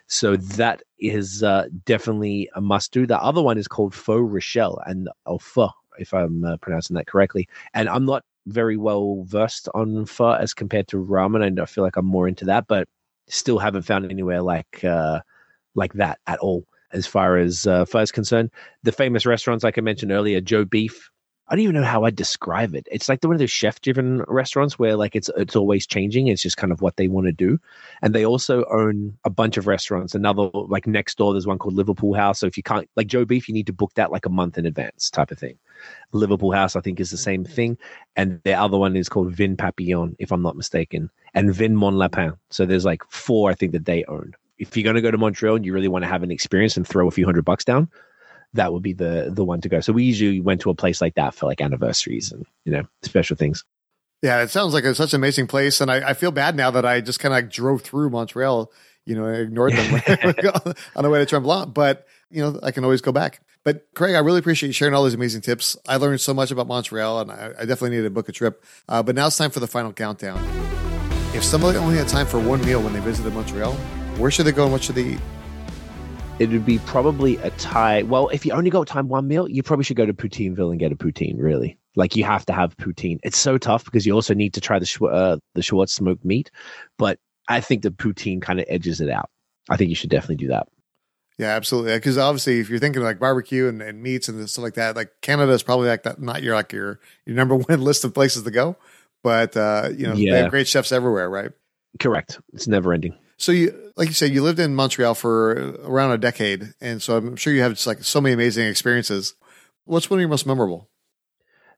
So 0.08 0.36
that 0.38 0.84
is 1.00 1.44
uh, 1.44 1.68
definitely 1.86 2.50
a 2.56 2.62
must 2.62 2.92
do. 2.92 3.06
The 3.06 3.22
other 3.22 3.42
one 3.42 3.58
is 3.58 3.68
called 3.68 3.94
Pho 3.94 4.18
Rachel 4.18 4.82
and 4.86 5.10
or 5.26 5.40
Pho, 5.40 5.70
if 5.98 6.14
I'm 6.14 6.44
uh, 6.46 6.58
pronouncing 6.58 6.96
that 6.96 7.08
correctly. 7.08 7.48
And 7.74 7.90
I'm 7.90 8.06
not 8.06 8.24
very 8.48 8.78
well 8.78 9.24
versed 9.24 9.68
on 9.74 10.06
pho 10.06 10.32
as 10.34 10.54
compared 10.54 10.88
to 10.90 10.98
ramen, 10.98 11.46
and 11.46 11.60
I 11.60 11.66
feel 11.66 11.84
like 11.84 11.98
I'm 11.98 12.06
more 12.06 12.28
into 12.28 12.46
that, 12.46 12.68
but 12.68 12.88
still 13.28 13.58
haven't 13.58 13.84
found 13.84 14.10
anywhere 14.10 14.42
like 14.42 14.84
uh, 14.84 15.22
like 15.74 15.94
that 15.94 16.20
at 16.28 16.40
all. 16.40 16.66
As 16.92 17.08
far 17.08 17.38
as 17.38 17.66
uh, 17.68 17.86
pho 17.86 18.00
is 18.00 18.12
concerned, 18.12 18.52
the 18.84 18.92
famous 18.92 19.26
restaurants, 19.26 19.64
like 19.64 19.78
I 19.78 19.82
mentioned 19.82 20.12
earlier, 20.12 20.40
Joe 20.42 20.64
Beef, 20.64 21.10
I 21.48 21.56
don't 21.56 21.64
even 21.64 21.76
know 21.76 21.84
how 21.84 22.06
I'd 22.06 22.16
describe 22.16 22.74
it. 22.74 22.88
It's 22.92 23.08
like 23.08 23.22
the 23.22 23.28
one 23.28 23.36
of 23.36 23.40
those 23.40 23.52
chef 23.52 23.80
driven 23.80 24.24
restaurants 24.28 24.80
where 24.80 24.96
like 24.96 25.16
it's 25.16 25.30
it's 25.38 25.56
always 25.56 25.86
changing. 25.86 26.28
It's 26.28 26.42
just 26.42 26.58
kind 26.58 26.74
of 26.74 26.82
what 26.82 26.98
they 26.98 27.08
want 27.08 27.28
to 27.28 27.32
do. 27.32 27.60
And 28.02 28.16
they 28.16 28.26
also 28.26 28.66
own 28.66 29.16
a 29.26 29.30
bunch 29.30 29.58
of 29.58 29.68
restaurants. 29.68 30.16
Another 30.16 30.50
like 30.54 30.88
next 30.88 31.18
door, 31.18 31.34
there's 31.34 31.46
one 31.46 31.60
called 31.60 31.76
Liverpool 31.76 32.16
House. 32.16 32.40
So 32.40 32.48
if 32.48 32.58
you 32.58 32.64
can't 32.64 32.90
like 32.96 33.08
Joe 33.08 33.26
Beef, 33.26 33.48
you 33.48 33.54
need 33.54 33.68
to 33.68 33.74
book 33.74 33.94
that 33.94 34.12
like 34.12 34.26
a 34.26 34.30
month 34.30 34.58
in 34.58 34.66
advance 34.66 35.12
type 35.12 35.30
of 35.30 35.38
thing. 35.38 35.58
Liverpool 36.14 36.52
House, 36.52 36.76
I 36.76 36.82
think, 36.82 37.00
is 37.00 37.12
the 37.12 37.18
same 37.18 37.44
mm-hmm. 37.44 37.54
thing. 37.54 37.78
And 38.16 38.42
the 38.44 38.54
other 38.54 38.78
one 38.78 38.96
is 38.96 39.10
called 39.10 39.32
Vin 39.32 39.56
Papillon, 39.56 40.16
if 40.18 40.32
I'm 40.32 40.42
not 40.42 40.56
mistaken, 40.56 41.12
and 41.36 41.54
Vin 41.54 41.76
Mon 41.76 41.96
Lapin. 41.96 42.34
So 42.50 42.66
there's 42.66 42.86
like 42.86 43.04
four, 43.10 43.52
I 43.52 43.54
think, 43.54 43.72
that 43.74 43.86
they 43.86 44.04
own. 44.06 44.34
If 44.58 44.76
you're 44.76 44.84
going 44.84 44.96
to 44.96 45.02
go 45.02 45.12
to 45.12 45.18
Montreal 45.18 45.58
and 45.58 45.66
you 45.66 45.74
really 45.74 45.90
want 45.90 46.04
to 46.04 46.10
have 46.10 46.24
an 46.24 46.32
experience 46.32 46.78
and 46.78 46.88
throw 46.88 47.08
a 47.08 47.12
few 47.12 47.26
hundred 47.26 47.44
bucks 47.46 47.66
down, 47.66 47.90
that 48.56 48.74
would 48.74 48.84
be 48.84 48.94
the 48.94 49.30
the 49.32 49.46
one 49.46 49.62
to 49.62 49.70
go. 49.70 49.80
So 49.80 49.94
we 49.94 50.04
usually 50.04 50.42
went 50.42 50.62
to 50.62 50.70
a 50.70 50.76
place 50.76 51.02
like 51.02 51.16
that 51.16 51.36
for 51.36 51.46
like 51.46 51.62
anniversaries 51.62 52.32
and 52.32 52.46
you 52.66 52.72
know 52.72 52.84
special 53.04 53.36
things. 53.38 53.64
Yeah, 54.22 54.42
it 54.42 54.50
sounds 54.50 54.74
like 54.74 54.84
it's 54.86 54.98
such 54.98 55.14
an 55.14 55.20
amazing 55.20 55.48
place, 55.48 55.82
and 55.82 55.92
I, 55.92 56.10
I 56.10 56.14
feel 56.14 56.32
bad 56.32 56.56
now 56.56 56.72
that 56.72 56.86
I 56.86 57.02
just 57.02 57.20
kind 57.20 57.34
of 57.34 57.38
like 57.38 57.52
drove 57.52 57.82
through 57.82 58.10
Montreal. 58.10 58.72
You 59.06 59.16
know, 59.16 59.28
ignored 59.28 59.74
them 59.74 59.94
on 60.96 61.04
the 61.04 61.10
way 61.12 61.24
to 61.24 61.28
Tremblant, 61.28 61.76
but 61.76 62.08
you 62.32 62.42
know, 62.42 62.60
I 62.64 62.72
can 62.72 62.84
always 62.84 63.02
go 63.02 63.12
back. 63.12 63.42
But 63.64 63.86
Craig, 63.94 64.16
I 64.16 64.20
really 64.20 64.40
appreciate 64.40 64.68
you 64.68 64.74
sharing 64.74 64.96
all 64.96 65.04
these 65.04 65.14
amazing 65.14 65.42
tips. 65.42 65.78
I 65.88 65.98
learned 65.98 66.22
so 66.22 66.34
much 66.34 66.50
about 66.50 66.66
Montreal, 66.66 67.22
and 67.22 67.32
I, 67.32 67.52
I 67.60 67.66
definitely 67.66 67.98
need 67.98 68.04
to 68.04 68.10
book 68.10 68.30
a 68.30 68.32
trip. 68.32 68.64
Uh, 68.90 69.04
but 69.04 69.14
now 69.14 69.28
it's 69.28 69.38
time 69.38 69.52
for 69.52 69.60
the 69.60 69.68
final 69.68 69.94
countdown. 69.94 70.44
If 71.36 71.44
somebody 71.44 71.78
only 71.78 71.98
had 71.98 72.08
time 72.08 72.26
for 72.26 72.40
one 72.40 72.66
meal 72.66 72.82
when 72.82 72.94
they 72.94 73.00
visited 73.00 73.34
Montreal, 73.34 73.74
where 74.18 74.32
should 74.32 74.48
they 74.48 74.52
go 74.52 74.64
and 74.64 74.72
what 74.72 74.84
should 74.84 74.96
they 74.96 75.04
eat? 75.04 75.20
It 76.40 76.50
would 76.50 76.66
be 76.66 76.80
probably 76.80 77.38
a 77.38 77.50
tie. 77.52 78.04
Well, 78.04 78.28
if 78.30 78.46
you 78.46 78.52
only 78.52 78.70
got 78.70 78.88
time 78.88 79.08
one 79.08 79.28
meal, 79.28 79.50
you 79.50 79.64
probably 79.64 79.86
should 79.86 79.98
go 79.98 80.06
to 80.06 80.14
Poutineville 80.14 80.72
and 80.72 80.80
get 80.80 80.92
a 80.92 80.96
poutine. 80.96 81.36
Really, 81.40 81.78
like 81.96 82.16
you 82.16 82.24
have 82.24 82.46
to 82.48 82.54
have 82.54 82.76
poutine. 82.78 83.20
It's 83.24 83.38
so 83.38 83.58
tough 83.58 83.86
because 83.86 84.06
you 84.06 84.14
also 84.14 84.34
need 84.34 84.54
to 84.56 84.62
try 84.62 84.80
the 84.80 84.86
Sch- 84.86 85.02
uh, 85.02 85.38
the 85.54 85.62
Schwartz 85.62 85.94
smoked 85.94 86.26
meat, 86.26 86.52
but 86.98 87.20
I 87.48 87.62
think 87.62 87.84
the 87.84 87.92
poutine 87.92 88.42
kind 88.42 88.60
of 88.60 88.66
edges 88.68 89.02
it 89.02 89.10
out. 89.10 89.30
I 89.70 89.78
think 89.78 89.90
you 89.90 89.96
should 89.96 90.10
definitely 90.10 90.36
do 90.38 90.48
that. 90.50 90.68
Yeah, 91.38 91.56
absolutely. 91.56 91.96
Because 91.96 92.18
obviously, 92.18 92.60
if 92.60 92.70
you're 92.70 92.80
thinking 92.80 93.02
like 93.02 93.20
barbecue 93.20 93.68
and, 93.68 93.82
and 93.82 94.02
meats 94.02 94.30
and 94.30 94.50
stuff 94.50 94.64
like 94.64 94.76
that, 94.76 94.96
like 94.96 95.12
Canada 95.22 95.52
is 95.52 95.64
probably 95.64 95.88
like 95.88 96.04
that. 96.04 96.22
Not 96.22 96.44
your 96.44 96.56
like 96.56 96.72
your 96.72 97.00
your 97.26 97.36
number 97.36 97.56
one 97.56 97.82
list 97.82 98.04
of 98.04 98.14
places 98.14 98.44
to 98.44 98.52
go, 98.52 98.76
but 99.24 99.56
uh, 99.56 99.90
you 99.96 100.08
know 100.08 100.14
yeah. 100.14 100.34
they 100.34 100.42
have 100.42 100.52
great 100.52 100.68
chefs 100.68 100.92
everywhere, 100.92 101.30
right? 101.30 101.52
Correct. 102.00 102.40
It's 102.54 102.68
never 102.68 102.94
ending. 102.94 103.18
So 103.38 103.52
you, 103.52 103.92
like 103.98 104.08
you 104.08 104.14
said, 104.14 104.32
you 104.32 104.42
lived 104.42 104.60
in 104.60 104.76
Montreal 104.76 105.14
for 105.14 105.76
around 105.84 106.12
a 106.12 106.18
decade, 106.18 106.74
and 106.80 107.02
so 107.02 107.18
I'm 107.18 107.36
sure 107.36 107.54
you 107.54 107.62
have 107.62 107.74
just 107.74 107.88
like 107.88 108.04
so 108.04 108.22
many 108.22 108.34
amazing 108.34 108.68
experiences. 108.68 109.36
What's 109.84 110.10
one 110.10 110.20
of 110.20 110.22
your 110.22 110.30
most 110.30 110.46
memorable? 110.46 110.90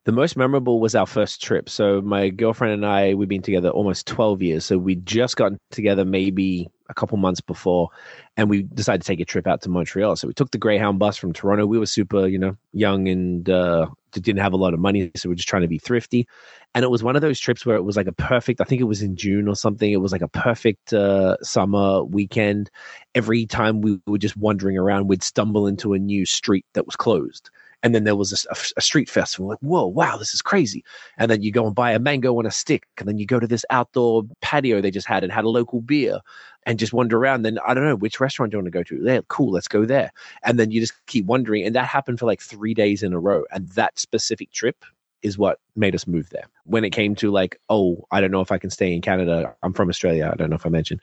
The 0.05 0.11
most 0.13 0.37
memorable 0.37 0.79
was 0.79 0.95
our 0.95 1.05
first 1.05 1.41
trip. 1.41 1.67
So 1.67 1.99
my 2.01 2.29
girlfriend 2.29 2.73
and 2.73 2.85
I, 2.85 3.13
we've 3.13 3.27
been 3.27 3.41
together 3.41 3.69
almost 3.69 4.07
12 4.07 4.41
years. 4.41 4.65
So 4.65 4.77
we 4.77 4.95
just 4.95 5.35
gotten 5.35 5.57
together 5.71 6.05
maybe 6.05 6.69
a 6.87 6.93
couple 6.93 7.17
months 7.17 7.41
before, 7.41 7.89
and 8.37 8.49
we 8.49 8.63
decided 8.63 9.01
to 9.01 9.07
take 9.07 9.19
a 9.19 9.25
trip 9.25 9.47
out 9.47 9.61
to 9.63 9.69
Montreal. 9.69 10.15
So 10.15 10.27
we 10.27 10.33
took 10.33 10.51
the 10.51 10.57
Greyhound 10.57 10.99
bus 10.99 11.17
from 11.17 11.33
Toronto. 11.33 11.65
We 11.65 11.77
were 11.79 11.85
super, 11.85 12.25
you 12.27 12.39
know, 12.39 12.55
young 12.71 13.09
and 13.09 13.49
uh, 13.49 13.87
didn't 14.23 14.41
have 14.41 14.53
a 14.53 14.57
lot 14.57 14.73
of 14.73 14.79
money, 14.79 15.11
so 15.15 15.29
we 15.29 15.33
are 15.33 15.35
just 15.35 15.47
trying 15.47 15.61
to 15.63 15.67
be 15.67 15.79
thrifty. 15.79 16.27
And 16.75 16.83
it 16.83 16.89
was 16.89 17.03
one 17.03 17.15
of 17.15 17.21
those 17.21 17.39
trips 17.39 17.65
where 17.65 17.75
it 17.75 17.83
was 17.83 17.97
like 17.97 18.07
a 18.07 18.11
perfect. 18.11 18.61
I 18.61 18.63
think 18.63 18.81
it 18.81 18.85
was 18.85 19.01
in 19.01 19.15
June 19.15 19.47
or 19.47 19.55
something. 19.55 19.91
It 19.91 20.01
was 20.01 20.11
like 20.11 20.21
a 20.21 20.27
perfect 20.27 20.93
uh, 20.93 21.37
summer 21.41 22.03
weekend. 22.03 22.69
Every 23.15 23.45
time 23.45 23.81
we 23.81 23.99
were 24.05 24.17
just 24.17 24.37
wandering 24.37 24.77
around, 24.77 25.07
we'd 25.07 25.23
stumble 25.23 25.67
into 25.67 25.93
a 25.93 25.99
new 25.99 26.25
street 26.25 26.65
that 26.73 26.85
was 26.85 26.95
closed 26.95 27.49
and 27.83 27.93
then 27.93 28.03
there 28.03 28.15
was 28.15 28.45
a, 28.49 28.55
a, 28.75 28.81
street 28.81 29.09
festival. 29.09 29.49
Like, 29.49 29.59
whoa, 29.59 29.85
wow, 29.85 30.17
this 30.17 30.33
is 30.33 30.41
crazy. 30.41 30.83
And 31.17 31.29
then 31.29 31.41
you 31.41 31.51
go 31.51 31.65
and 31.65 31.75
buy 31.75 31.91
a 31.91 31.99
mango 31.99 32.37
on 32.37 32.45
a 32.45 32.51
stick, 32.51 32.87
and 32.97 33.07
then 33.07 33.17
you 33.17 33.25
go 33.25 33.39
to 33.39 33.47
this 33.47 33.65
outdoor 33.69 34.23
patio 34.41 34.81
they 34.81 34.91
just 34.91 35.07
had 35.07 35.23
and 35.23 35.31
had 35.31 35.45
a 35.45 35.49
local 35.49 35.81
beer, 35.81 36.19
and 36.65 36.79
just 36.79 36.93
wander 36.93 37.17
around. 37.17 37.43
Then 37.43 37.59
I 37.65 37.73
don't 37.73 37.85
know 37.85 37.95
which 37.95 38.19
restaurant 38.19 38.51
do 38.51 38.57
you 38.57 38.59
want 38.59 38.73
to 38.73 38.77
go 38.77 38.83
to. 38.83 39.03
There, 39.03 39.21
cool, 39.23 39.51
let's 39.51 39.67
go 39.67 39.85
there. 39.85 40.11
And 40.43 40.59
then 40.59 40.71
you 40.71 40.81
just 40.81 40.93
keep 41.05 41.25
wondering, 41.25 41.65
and 41.65 41.75
that 41.75 41.85
happened 41.85 42.19
for 42.19 42.25
like 42.25 42.41
three 42.41 42.73
days 42.73 43.03
in 43.03 43.13
a 43.13 43.19
row. 43.19 43.43
And 43.51 43.69
that 43.69 43.97
specific 43.99 44.51
trip 44.51 44.83
is 45.21 45.37
what 45.37 45.59
made 45.75 45.95
us 45.95 46.07
move 46.07 46.29
there. 46.29 46.45
When 46.65 46.83
it 46.83 46.91
came 46.91 47.15
to 47.15 47.31
like, 47.31 47.59
oh, 47.69 48.05
I 48.11 48.21
don't 48.21 48.31
know 48.31 48.41
if 48.41 48.51
I 48.51 48.57
can 48.57 48.69
stay 48.69 48.93
in 48.93 49.01
Canada. 49.01 49.55
I'm 49.63 49.73
from 49.73 49.89
Australia. 49.89 50.29
I 50.31 50.35
don't 50.35 50.49
know 50.49 50.55
if 50.55 50.65
I 50.65 50.69
mentioned. 50.69 51.01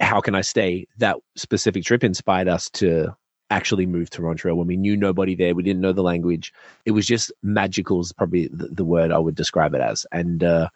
How 0.00 0.20
can 0.20 0.34
I 0.34 0.42
stay? 0.42 0.86
That 0.98 1.16
specific 1.36 1.84
trip 1.84 2.04
inspired 2.04 2.48
us 2.48 2.70
to 2.70 3.16
actually 3.50 3.86
moved 3.86 4.12
to 4.14 4.22
Montreal 4.22 4.56
when 4.56 4.66
we 4.66 4.76
knew 4.76 4.96
nobody 4.96 5.34
there. 5.34 5.54
We 5.54 5.62
didn't 5.62 5.80
know 5.80 5.92
the 5.92 6.02
language. 6.02 6.52
It 6.84 6.90
was 6.90 7.06
just 7.06 7.32
magical, 7.42 8.00
is 8.00 8.12
probably 8.12 8.48
the, 8.48 8.68
the 8.68 8.84
word 8.84 9.10
I 9.10 9.18
would 9.18 9.34
describe 9.34 9.74
it 9.74 9.80
as. 9.80 10.06
And 10.12 10.44
uh, 10.44 10.68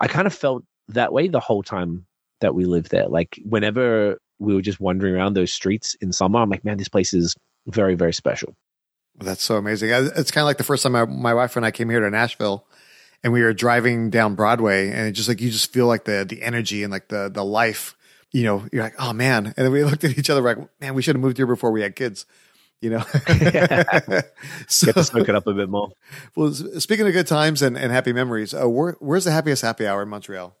I 0.00 0.08
kind 0.08 0.26
of 0.26 0.34
felt 0.34 0.64
that 0.88 1.12
way 1.12 1.28
the 1.28 1.40
whole 1.40 1.62
time 1.62 2.06
that 2.40 2.54
we 2.54 2.64
lived 2.64 2.90
there. 2.90 3.08
Like 3.08 3.40
whenever 3.44 4.20
we 4.38 4.54
were 4.54 4.62
just 4.62 4.80
wandering 4.80 5.14
around 5.14 5.34
those 5.34 5.52
streets 5.52 5.94
in 6.00 6.12
summer, 6.12 6.40
I'm 6.40 6.50
like, 6.50 6.64
man, 6.64 6.78
this 6.78 6.88
place 6.88 7.14
is 7.14 7.36
very, 7.66 7.94
very 7.94 8.12
special. 8.12 8.54
That's 9.18 9.42
so 9.42 9.56
amazing. 9.56 9.90
It's 9.90 10.30
kind 10.30 10.42
of 10.42 10.46
like 10.46 10.58
the 10.58 10.64
first 10.64 10.82
time 10.82 10.96
I, 10.96 11.04
my 11.04 11.34
wife 11.34 11.56
and 11.56 11.64
I 11.66 11.70
came 11.70 11.90
here 11.90 12.00
to 12.00 12.10
Nashville 12.10 12.66
and 13.22 13.32
we 13.32 13.42
were 13.42 13.52
driving 13.52 14.08
down 14.08 14.34
Broadway 14.34 14.88
and 14.90 15.08
it 15.08 15.12
just 15.12 15.28
like, 15.28 15.40
you 15.40 15.50
just 15.50 15.72
feel 15.72 15.86
like 15.86 16.04
the, 16.04 16.24
the 16.26 16.42
energy 16.42 16.82
and 16.82 16.90
like 16.90 17.08
the, 17.08 17.30
the 17.32 17.44
life 17.44 17.94
you 18.32 18.44
know, 18.44 18.64
you're 18.72 18.82
like, 18.82 18.94
oh 18.98 19.12
man. 19.12 19.46
And 19.46 19.54
then 19.56 19.72
we 19.72 19.84
looked 19.84 20.04
at 20.04 20.16
each 20.18 20.30
other 20.30 20.40
like, 20.40 20.58
man, 20.80 20.94
we 20.94 21.02
should 21.02 21.16
have 21.16 21.22
moved 21.22 21.36
here 21.36 21.46
before 21.46 21.70
we 21.70 21.82
had 21.82 21.96
kids, 21.96 22.26
you 22.80 22.90
know? 22.90 23.00
so, 24.68 24.86
Get 24.86 24.94
to 24.94 25.04
smoke 25.04 25.28
it 25.28 25.34
up 25.34 25.46
a 25.46 25.54
bit 25.54 25.68
more. 25.68 25.90
Well, 26.36 26.52
speaking 26.52 27.06
of 27.06 27.12
good 27.12 27.26
times 27.26 27.62
and, 27.62 27.76
and 27.76 27.92
happy 27.92 28.12
memories, 28.12 28.54
uh, 28.54 28.68
where, 28.68 28.92
where's 29.00 29.24
the 29.24 29.32
happiest 29.32 29.62
happy 29.62 29.86
hour 29.86 30.02
in 30.02 30.08
Montreal? 30.08 30.56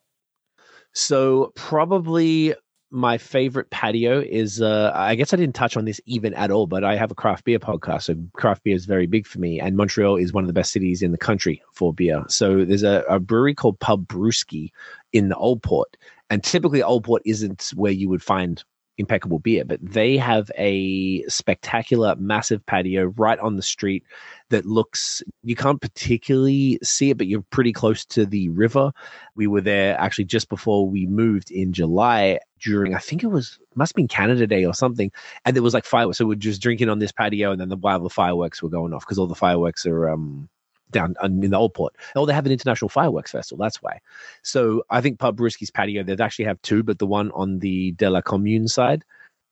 So 0.92 1.52
probably 1.54 2.54
my 2.90 3.18
favorite 3.18 3.70
patio 3.70 4.20
is 4.20 4.60
uh, 4.60 4.90
I 4.92 5.14
guess 5.14 5.32
I 5.32 5.36
didn't 5.36 5.54
touch 5.54 5.76
on 5.76 5.84
this 5.84 6.00
even 6.06 6.34
at 6.34 6.50
all, 6.50 6.66
but 6.66 6.82
I 6.82 6.96
have 6.96 7.12
a 7.12 7.14
craft 7.14 7.44
beer 7.44 7.60
podcast. 7.60 8.02
So 8.02 8.16
craft 8.32 8.64
beer 8.64 8.74
is 8.74 8.86
very 8.86 9.06
big 9.06 9.26
for 9.26 9.38
me, 9.38 9.60
and 9.60 9.76
Montreal 9.76 10.16
is 10.16 10.32
one 10.32 10.42
of 10.42 10.48
the 10.48 10.52
best 10.52 10.72
cities 10.72 11.00
in 11.00 11.12
the 11.12 11.18
country 11.18 11.62
for 11.72 11.94
beer. 11.94 12.24
So 12.28 12.64
there's 12.64 12.82
a, 12.82 13.04
a 13.08 13.20
brewery 13.20 13.54
called 13.54 13.78
Pub 13.78 14.08
BreWskey 14.08 14.72
in 15.12 15.28
the 15.28 15.36
Old 15.36 15.62
Port, 15.62 15.96
and 16.30 16.42
typically 16.42 16.82
Old 16.82 17.04
Port 17.04 17.22
isn't 17.26 17.72
where 17.74 17.92
you 17.92 18.08
would 18.08 18.22
find 18.22 18.62
impeccable 19.00 19.38
beer, 19.38 19.64
but 19.64 19.80
they 19.82 20.16
have 20.16 20.50
a 20.56 21.24
spectacular, 21.26 22.14
massive 22.16 22.64
patio 22.66 23.06
right 23.16 23.38
on 23.40 23.56
the 23.56 23.62
street 23.62 24.04
that 24.50 24.66
looks, 24.66 25.22
you 25.42 25.56
can't 25.56 25.80
particularly 25.80 26.78
see 26.82 27.10
it, 27.10 27.18
but 27.18 27.26
you're 27.26 27.44
pretty 27.50 27.72
close 27.72 28.04
to 28.04 28.26
the 28.26 28.48
river. 28.50 28.92
We 29.34 29.46
were 29.46 29.62
there 29.62 29.98
actually 29.98 30.26
just 30.26 30.48
before 30.48 30.88
we 30.88 31.06
moved 31.06 31.50
in 31.50 31.72
July 31.72 32.38
during, 32.60 32.94
I 32.94 32.98
think 32.98 33.24
it 33.24 33.28
was, 33.28 33.58
must 33.74 33.92
have 33.92 33.96
been 33.96 34.08
Canada 34.08 34.46
Day 34.46 34.64
or 34.64 34.74
something. 34.74 35.10
And 35.44 35.56
there 35.56 35.62
was 35.62 35.74
like 35.74 35.86
fireworks. 35.86 36.18
So 36.18 36.26
we're 36.26 36.34
just 36.34 36.62
drinking 36.62 36.90
on 36.90 36.98
this 36.98 37.12
patio 37.12 37.52
and 37.52 37.60
then 37.60 37.70
the, 37.70 37.76
while 37.76 38.00
the 38.00 38.10
fireworks 38.10 38.62
were 38.62 38.68
going 38.68 38.92
off 38.92 39.04
because 39.04 39.18
all 39.18 39.26
the 39.26 39.34
fireworks 39.34 39.86
are, 39.86 40.10
um, 40.10 40.48
down 40.90 41.14
uh, 41.22 41.26
in 41.26 41.50
the 41.50 41.56
old 41.56 41.74
port. 41.74 41.94
Oh, 42.16 42.26
they 42.26 42.32
have 42.32 42.46
an 42.46 42.52
international 42.52 42.88
fireworks 42.88 43.32
festival. 43.32 43.62
That's 43.62 43.82
why. 43.82 44.00
So 44.42 44.84
I 44.90 45.00
think 45.00 45.18
Pub 45.18 45.36
BreWskey's 45.36 45.70
patio, 45.70 46.02
they 46.02 46.22
actually 46.22 46.46
have 46.46 46.60
two, 46.62 46.82
but 46.82 46.98
the 46.98 47.06
one 47.06 47.30
on 47.32 47.58
the 47.58 47.92
De 47.92 48.08
La 48.10 48.20
Commune 48.20 48.68
side 48.68 49.04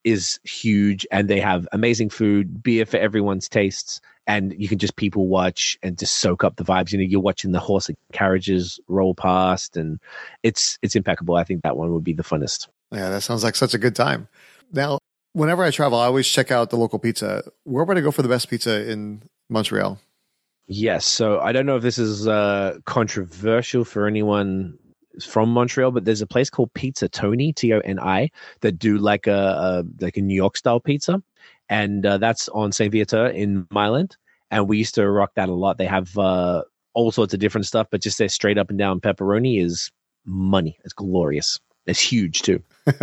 is 0.04 0.38
huge 0.44 1.06
and 1.10 1.28
they 1.28 1.40
have 1.40 1.68
amazing 1.72 2.10
food, 2.10 2.62
beer 2.62 2.86
for 2.86 2.96
everyone's 2.96 3.48
tastes, 3.48 4.00
and 4.26 4.54
you 4.58 4.68
can 4.68 4.78
just 4.78 4.96
people 4.96 5.26
watch 5.26 5.78
and 5.82 5.98
just 5.98 6.18
soak 6.18 6.44
up 6.44 6.56
the 6.56 6.64
vibes. 6.64 6.92
You 6.92 6.98
know, 6.98 7.04
you're 7.04 7.20
watching 7.20 7.52
the 7.52 7.60
horse 7.60 7.88
and 7.88 7.96
carriages 8.12 8.78
roll 8.88 9.14
past 9.14 9.76
and 9.76 10.00
it's 10.42 10.78
it's 10.82 10.96
impeccable. 10.96 11.36
I 11.36 11.44
think 11.44 11.62
that 11.62 11.76
one 11.76 11.92
would 11.92 12.04
be 12.04 12.12
the 12.12 12.22
funnest. 12.22 12.68
Yeah, 12.92 13.10
that 13.10 13.22
sounds 13.22 13.44
like 13.44 13.56
such 13.56 13.74
a 13.74 13.78
good 13.78 13.94
time. 13.94 14.28
Now, 14.72 14.98
whenever 15.32 15.62
I 15.62 15.70
travel, 15.70 15.98
I 15.98 16.06
always 16.06 16.28
check 16.28 16.50
out 16.50 16.70
the 16.70 16.76
local 16.76 16.98
pizza. 16.98 17.44
Where 17.64 17.84
would 17.84 17.98
I 17.98 18.00
go 18.00 18.10
for 18.10 18.22
the 18.22 18.28
best 18.28 18.48
pizza 18.48 18.88
in 18.90 19.22
Montreal? 19.50 19.98
Yes. 20.68 21.06
So 21.06 21.40
I 21.40 21.52
don't 21.52 21.64
know 21.64 21.76
if 21.76 21.82
this 21.82 21.98
is 21.98 22.28
uh, 22.28 22.78
controversial 22.84 23.84
for 23.84 24.06
anyone 24.06 24.78
from 25.26 25.48
Montreal, 25.48 25.90
but 25.90 26.04
there's 26.04 26.20
a 26.20 26.26
place 26.26 26.50
called 26.50 26.72
Pizza 26.74 27.08
Toni 27.08 27.54
T 27.54 27.72
O 27.72 27.80
N 27.80 27.98
I, 27.98 28.30
that 28.60 28.78
do 28.78 28.98
like 28.98 29.26
a, 29.26 29.32
a, 29.32 29.84
like 30.00 30.18
a 30.18 30.20
New 30.20 30.34
York 30.34 30.58
style 30.58 30.78
pizza, 30.78 31.22
and 31.70 32.04
uh, 32.04 32.18
that's 32.18 32.48
on 32.50 32.72
Saint 32.72 32.92
Viateur 32.92 33.28
in 33.28 33.66
Mile-End. 33.70 34.16
And 34.50 34.68
we 34.68 34.78
used 34.78 34.94
to 34.94 35.10
rock 35.10 35.32
that 35.36 35.48
a 35.48 35.54
lot. 35.54 35.78
They 35.78 35.86
have 35.86 36.16
uh, 36.18 36.62
all 36.94 37.12
sorts 37.12 37.32
of 37.32 37.40
different 37.40 37.66
stuff, 37.66 37.88
but 37.90 38.02
just 38.02 38.18
their 38.18 38.28
straight 38.28 38.58
up 38.58 38.68
and 38.68 38.78
down 38.78 39.00
pepperoni 39.00 39.62
is 39.62 39.90
money. 40.24 40.78
It's 40.84 40.92
glorious. 40.92 41.58
It's 41.86 42.00
huge 42.00 42.42
too. 42.42 42.62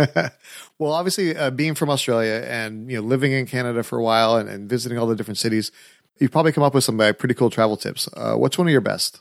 well, 0.78 0.92
obviously, 0.92 1.36
uh, 1.36 1.50
being 1.50 1.74
from 1.74 1.90
Australia 1.90 2.44
and 2.48 2.88
you 2.88 2.96
know 2.96 3.02
living 3.02 3.32
in 3.32 3.46
Canada 3.46 3.82
for 3.82 3.98
a 3.98 4.02
while 4.02 4.36
and, 4.36 4.48
and 4.48 4.68
visiting 4.68 4.96
all 4.96 5.08
the 5.08 5.16
different 5.16 5.38
cities, 5.38 5.72
You've 6.18 6.32
probably 6.32 6.52
come 6.52 6.64
up 6.64 6.74
with 6.74 6.84
some 6.84 7.00
uh, 7.00 7.12
pretty 7.12 7.34
cool 7.34 7.50
travel 7.50 7.76
tips. 7.76 8.08
Uh, 8.14 8.34
what's 8.34 8.56
one 8.56 8.66
of 8.66 8.72
your 8.72 8.80
best? 8.80 9.20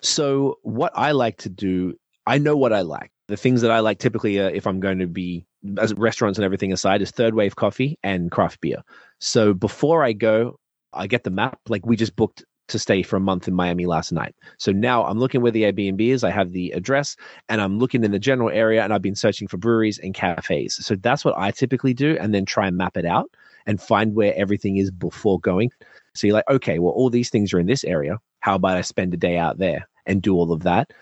So, 0.00 0.58
what 0.62 0.92
I 0.94 1.12
like 1.12 1.38
to 1.38 1.50
do, 1.50 1.94
I 2.26 2.38
know 2.38 2.56
what 2.56 2.72
I 2.72 2.80
like. 2.80 3.10
The 3.28 3.36
things 3.36 3.60
that 3.60 3.70
I 3.70 3.80
like 3.80 3.98
typically, 3.98 4.40
uh, 4.40 4.48
if 4.48 4.66
I'm 4.66 4.80
going 4.80 4.98
to 5.00 5.06
be 5.06 5.46
as 5.78 5.92
restaurants 5.94 6.38
and 6.38 6.44
everything 6.44 6.72
aside, 6.72 7.02
is 7.02 7.10
third 7.10 7.34
wave 7.34 7.56
coffee 7.56 7.98
and 8.02 8.30
craft 8.30 8.60
beer. 8.60 8.82
So 9.18 9.52
before 9.52 10.02
I 10.02 10.12
go, 10.12 10.58
I 10.92 11.06
get 11.06 11.24
the 11.24 11.30
map. 11.30 11.58
Like 11.68 11.84
we 11.84 11.96
just 11.96 12.16
booked 12.16 12.44
to 12.68 12.78
stay 12.78 13.02
for 13.02 13.16
a 13.16 13.20
month 13.20 13.46
in 13.46 13.54
Miami 13.54 13.84
last 13.86 14.12
night. 14.12 14.34
So 14.58 14.72
now 14.72 15.04
I'm 15.04 15.18
looking 15.18 15.42
where 15.42 15.52
the 15.52 15.64
Airbnb 15.64 16.00
is. 16.00 16.24
I 16.24 16.30
have 16.30 16.52
the 16.52 16.70
address 16.70 17.16
and 17.48 17.60
I'm 17.60 17.78
looking 17.78 18.04
in 18.04 18.12
the 18.12 18.18
general 18.18 18.48
area 18.48 18.82
and 18.82 18.92
I've 18.92 19.02
been 19.02 19.16
searching 19.16 19.48
for 19.48 19.56
breweries 19.58 19.98
and 19.98 20.14
cafes. 20.14 20.78
So 20.84 20.94
that's 20.96 21.24
what 21.24 21.36
I 21.36 21.50
typically 21.50 21.94
do 21.94 22.16
and 22.18 22.32
then 22.32 22.46
try 22.46 22.68
and 22.68 22.76
map 22.76 22.96
it 22.96 23.04
out 23.04 23.30
and 23.66 23.80
find 23.80 24.14
where 24.14 24.34
everything 24.36 24.76
is 24.76 24.90
before 24.90 25.40
going. 25.40 25.70
So 26.14 26.26
you're 26.26 26.34
like, 26.34 26.48
okay, 26.50 26.78
well, 26.78 26.92
all 26.92 27.10
these 27.10 27.30
things 27.30 27.52
are 27.52 27.58
in 27.58 27.66
this 27.66 27.84
area. 27.84 28.18
How 28.40 28.54
about 28.54 28.76
I 28.76 28.80
spend 28.80 29.14
a 29.14 29.18
day 29.18 29.36
out 29.36 29.58
there 29.58 29.88
and 30.06 30.22
do 30.22 30.34
all 30.34 30.52
of 30.52 30.62
that? 30.62 30.92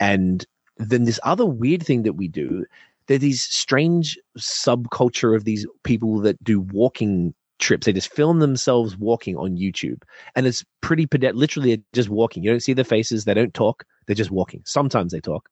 And 0.00 0.44
then 0.76 1.04
this 1.04 1.20
other 1.22 1.46
weird 1.46 1.84
thing 1.84 2.02
that 2.02 2.14
we 2.14 2.28
do, 2.28 2.64
there's 3.06 3.20
these 3.20 3.42
strange 3.42 4.18
subculture 4.38 5.34
of 5.34 5.44
these 5.44 5.66
people 5.84 6.20
that 6.20 6.42
do 6.42 6.60
walking 6.60 7.34
trips. 7.58 7.86
They 7.86 7.92
just 7.92 8.12
film 8.12 8.38
themselves 8.38 8.96
walking 8.96 9.36
on 9.36 9.56
YouTube. 9.56 10.02
And 10.34 10.46
it's 10.46 10.64
pretty 10.80 11.06
literally 11.12 11.82
just 11.92 12.08
walking. 12.08 12.42
You 12.42 12.50
don't 12.50 12.62
see 12.62 12.72
their 12.72 12.84
faces, 12.84 13.24
they 13.24 13.34
don't 13.34 13.54
talk, 13.54 13.84
they're 14.06 14.14
just 14.16 14.30
walking. 14.30 14.62
Sometimes 14.64 15.12
they 15.12 15.20
talk, 15.20 15.48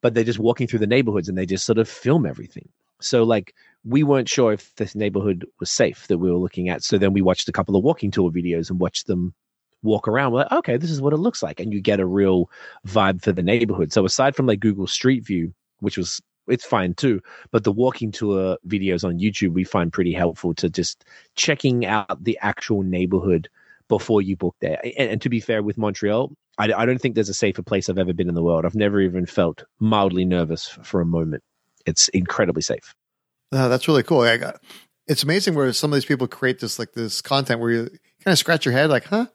but 0.00 0.14
they're 0.14 0.24
just 0.24 0.38
walking 0.38 0.66
through 0.66 0.78
the 0.80 0.86
neighborhoods 0.86 1.28
and 1.28 1.36
they 1.36 1.46
just 1.46 1.64
sort 1.64 1.78
of 1.78 1.88
film 1.88 2.26
everything. 2.26 2.68
So 3.00 3.24
like 3.24 3.54
we 3.84 4.02
weren't 4.02 4.28
sure 4.28 4.52
if 4.52 4.74
this 4.76 4.94
neighborhood 4.94 5.46
was 5.60 5.70
safe 5.70 6.06
that 6.08 6.18
we 6.18 6.30
were 6.30 6.38
looking 6.38 6.68
at. 6.68 6.82
So 6.82 6.98
then 6.98 7.12
we 7.12 7.22
watched 7.22 7.48
a 7.48 7.52
couple 7.52 7.76
of 7.76 7.84
walking 7.84 8.10
tour 8.10 8.30
videos 8.30 8.70
and 8.70 8.80
watched 8.80 9.06
them 9.06 9.34
walk 9.82 10.08
around. 10.08 10.32
We're 10.32 10.40
like, 10.40 10.52
okay, 10.52 10.76
this 10.76 10.90
is 10.90 11.02
what 11.02 11.12
it 11.12 11.18
looks 11.18 11.42
like. 11.42 11.60
And 11.60 11.72
you 11.72 11.80
get 11.80 12.00
a 12.00 12.06
real 12.06 12.50
vibe 12.86 13.22
for 13.22 13.32
the 13.32 13.42
neighborhood. 13.42 13.92
So 13.92 14.04
aside 14.04 14.34
from 14.34 14.46
like 14.46 14.60
Google 14.60 14.86
Street 14.86 15.24
View, 15.24 15.52
which 15.80 15.98
was 15.98 16.20
it's 16.46 16.64
fine 16.64 16.94
too, 16.94 17.22
but 17.50 17.64
the 17.64 17.72
walking 17.72 18.12
tour 18.12 18.58
videos 18.66 19.04
on 19.04 19.18
YouTube 19.18 19.52
we 19.52 19.64
find 19.64 19.92
pretty 19.92 20.12
helpful 20.12 20.54
to 20.54 20.68
just 20.68 21.04
checking 21.36 21.86
out 21.86 22.22
the 22.22 22.38
actual 22.42 22.82
neighborhood 22.82 23.48
before 23.88 24.20
you 24.22 24.36
book 24.36 24.56
there. 24.60 24.78
And, 24.98 25.10
and 25.10 25.22
to 25.22 25.28
be 25.28 25.40
fair 25.40 25.62
with 25.62 25.78
Montreal, 25.78 26.32
I, 26.58 26.72
I, 26.72 26.86
don't 26.86 26.98
think 26.98 27.14
there's 27.14 27.28
a 27.28 27.34
safer 27.34 27.62
place 27.62 27.88
I've 27.88 27.98
ever 27.98 28.12
been 28.12 28.28
in 28.28 28.34
the 28.34 28.42
world. 28.42 28.64
I've 28.64 28.74
never 28.74 29.00
even 29.00 29.26
felt 29.26 29.64
mildly 29.80 30.24
nervous 30.24 30.68
for 30.82 31.00
a 31.00 31.06
moment 31.06 31.42
it's 31.86 32.08
incredibly 32.08 32.62
safe. 32.62 32.94
Uh, 33.52 33.68
that's 33.68 33.86
really 33.88 34.02
cool. 34.02 34.20
I 34.20 34.36
Got, 34.36 34.60
it's 35.06 35.22
amazing 35.22 35.54
where 35.54 35.72
some 35.72 35.92
of 35.92 35.94
these 35.94 36.04
people 36.04 36.26
create 36.26 36.60
this 36.60 36.78
like 36.78 36.92
this 36.92 37.20
content 37.20 37.60
where 37.60 37.70
you 37.70 37.82
kind 38.24 38.32
of 38.32 38.38
scratch 38.38 38.64
your 38.64 38.72
head, 38.72 38.90
like, 38.90 39.04
huh? 39.04 39.26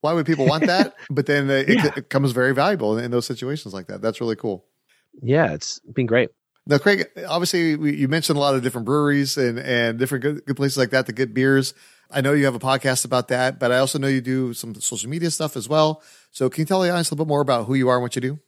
Why 0.00 0.12
would 0.12 0.26
people 0.26 0.46
want 0.46 0.66
that? 0.66 0.94
but 1.10 1.26
then 1.26 1.48
uh, 1.50 1.64
yeah. 1.66 1.86
it, 1.86 1.98
it, 1.98 2.10
comes 2.10 2.32
very 2.32 2.52
valuable 2.52 2.98
in, 2.98 3.04
in 3.04 3.10
those 3.10 3.26
situations 3.26 3.72
like 3.72 3.86
that. 3.86 4.02
That's 4.02 4.20
really 4.20 4.36
cool. 4.36 4.66
Yeah, 5.22 5.52
it's 5.52 5.80
been 5.80 6.06
great. 6.06 6.30
Now, 6.66 6.78
Craig, 6.78 7.06
obviously, 7.28 7.76
we, 7.76 7.94
you 7.94 8.08
mentioned 8.08 8.38
a 8.38 8.40
lot 8.40 8.54
of 8.54 8.62
different 8.62 8.86
breweries 8.86 9.36
and, 9.36 9.58
and 9.58 9.98
different 9.98 10.22
good, 10.22 10.44
good 10.46 10.56
places 10.56 10.78
like 10.78 10.90
that 10.90 11.06
to 11.06 11.12
get 11.12 11.34
beers. 11.34 11.74
I 12.10 12.20
know 12.20 12.32
you 12.32 12.46
have 12.46 12.54
a 12.54 12.60
podcast 12.60 13.04
about 13.04 13.28
that, 13.28 13.58
but 13.58 13.70
I 13.70 13.78
also 13.78 13.98
know 13.98 14.06
you 14.06 14.20
do 14.20 14.54
some 14.54 14.74
social 14.76 15.10
media 15.10 15.30
stuff 15.30 15.56
as 15.56 15.68
well. 15.68 16.02
So, 16.30 16.48
can 16.48 16.62
you 16.62 16.66
tell 16.66 16.80
the 16.80 16.90
audience 16.90 17.10
a 17.10 17.14
little 17.14 17.26
bit 17.26 17.28
more 17.28 17.42
about 17.42 17.66
who 17.66 17.74
you 17.74 17.88
are 17.88 17.96
and 17.96 18.02
what 18.02 18.16
you 18.16 18.22
do? 18.22 18.38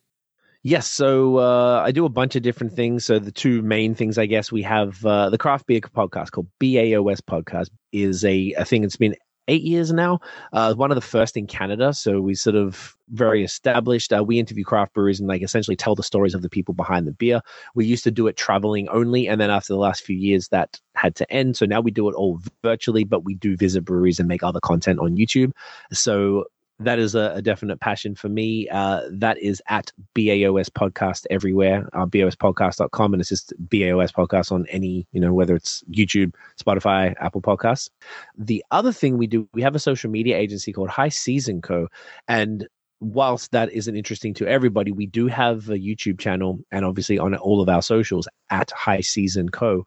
Yes, 0.62 0.88
so 0.88 1.37
uh, 1.37 1.81
I 1.87 1.92
do 1.92 2.07
a 2.07 2.09
bunch 2.09 2.35
of 2.35 2.42
different 2.42 2.72
things. 2.72 3.05
So 3.05 3.20
the 3.20 3.31
two 3.31 3.62
main 3.62 3.94
things, 3.94 4.18
I 4.18 4.26
guess, 4.26 4.50
we 4.50 4.62
have 4.62 5.05
uh, 5.07 5.31
the 5.31 5.38
craft 5.38 5.68
beer 5.68 5.81
podcast 5.81 6.33
called 6.33 6.48
BAOS 6.59 7.20
Podcast 7.20 7.70
is 7.92 8.24
a, 8.24 8.52
a 8.55 8.64
thing 8.64 8.83
that's 8.83 8.96
been 8.96 9.14
eight 9.49 9.63
years 9.63 9.93
now. 9.93 10.21
Uh, 10.53 10.75
one 10.75 10.91
of 10.91 10.95
the 10.95 11.01
first 11.01 11.37
in 11.37 11.47
Canada, 11.47 11.93
so 11.93 12.21
we 12.21 12.35
sort 12.35 12.57
of 12.57 12.97
very 13.11 13.45
established. 13.45 14.13
Uh, 14.13 14.23
we 14.25 14.39
interview 14.39 14.65
craft 14.65 14.95
breweries 14.95 15.21
and 15.21 15.29
like 15.29 15.43
essentially 15.43 15.77
tell 15.77 15.95
the 15.95 16.03
stories 16.03 16.35
of 16.35 16.43
the 16.43 16.49
people 16.49 16.75
behind 16.75 17.07
the 17.07 17.13
beer. 17.13 17.41
We 17.75 17.87
used 17.87 18.05
to 18.05 18.11
do 18.11 18.27
it 18.27 18.37
traveling 18.37 18.89
only, 18.89 19.29
and 19.29 19.41
then 19.41 19.51
after 19.51 19.73
the 19.73 19.79
last 19.79 20.03
few 20.03 20.17
years, 20.17 20.49
that 20.49 20.81
had 20.95 21.15
to 21.17 21.33
end. 21.33 21.57
So 21.57 21.67
now 21.67 21.81
we 21.81 21.91
do 21.91 22.09
it 22.09 22.15
all 22.15 22.41
virtually, 22.63 23.05
but 23.05 23.25
we 23.25 23.35
do 23.35 23.57
visit 23.57 23.85
breweries 23.85 24.19
and 24.19 24.29
make 24.29 24.43
other 24.43 24.61
content 24.61 24.99
on 24.99 25.17
YouTube. 25.17 25.53
So 25.93 26.47
that 26.79 26.99
is 26.99 27.15
a, 27.15 27.33
a, 27.37 27.43
definite 27.43 27.81
passion 27.81 28.15
for 28.15 28.29
me. 28.29 28.69
Uh, 28.69 29.03
that 29.11 29.39
is 29.39 29.62
at 29.69 29.93
BAOS 30.15 30.69
podcast 30.69 31.25
everywhere, 31.31 31.89
uh, 31.95 32.05
BAOSpodcast.com. 32.07 33.15
And 33.15 33.21
it's 33.21 33.31
just 33.31 33.55
BAOS 33.59 34.12
podcast 34.12 34.53
on 34.53 34.67
any, 34.69 35.07
you 35.12 35.21
know, 35.21 35.33
whether 35.33 35.55
it's 35.55 35.83
YouTube, 35.91 36.35
Spotify, 36.61 37.15
Apple 37.21 37.41
Podcasts. 37.41 37.89
The 38.37 38.65
other 38.71 38.93
thing 38.93 39.17
we 39.17 39.27
do, 39.27 39.49
we 39.55 39.62
have 39.62 39.75
a 39.75 39.79
social 39.79 40.11
media 40.11 40.37
agency 40.37 40.73
called 40.73 40.91
High 40.91 41.09
Season 41.09 41.62
Co. 41.62 41.89
And 42.29 42.69
whilst 43.01 43.53
that 43.53 43.73
isn't 43.73 43.97
interesting 43.97 44.35
to 44.35 44.47
everybody, 44.47 44.93
we 44.93 45.07
do 45.07 45.29
have 45.29 45.71
a 45.71 45.79
YouTube 45.79 46.19
channel 46.19 46.59
and 46.71 46.85
obviously 46.85 47.19
on 47.19 47.35
all 47.37 47.62
of 47.62 47.71
our 47.71 47.83
socials 47.83 48.29
at 48.51 48.71
High 48.71 49.01
Season 49.01 49.49
Co. 49.49 49.85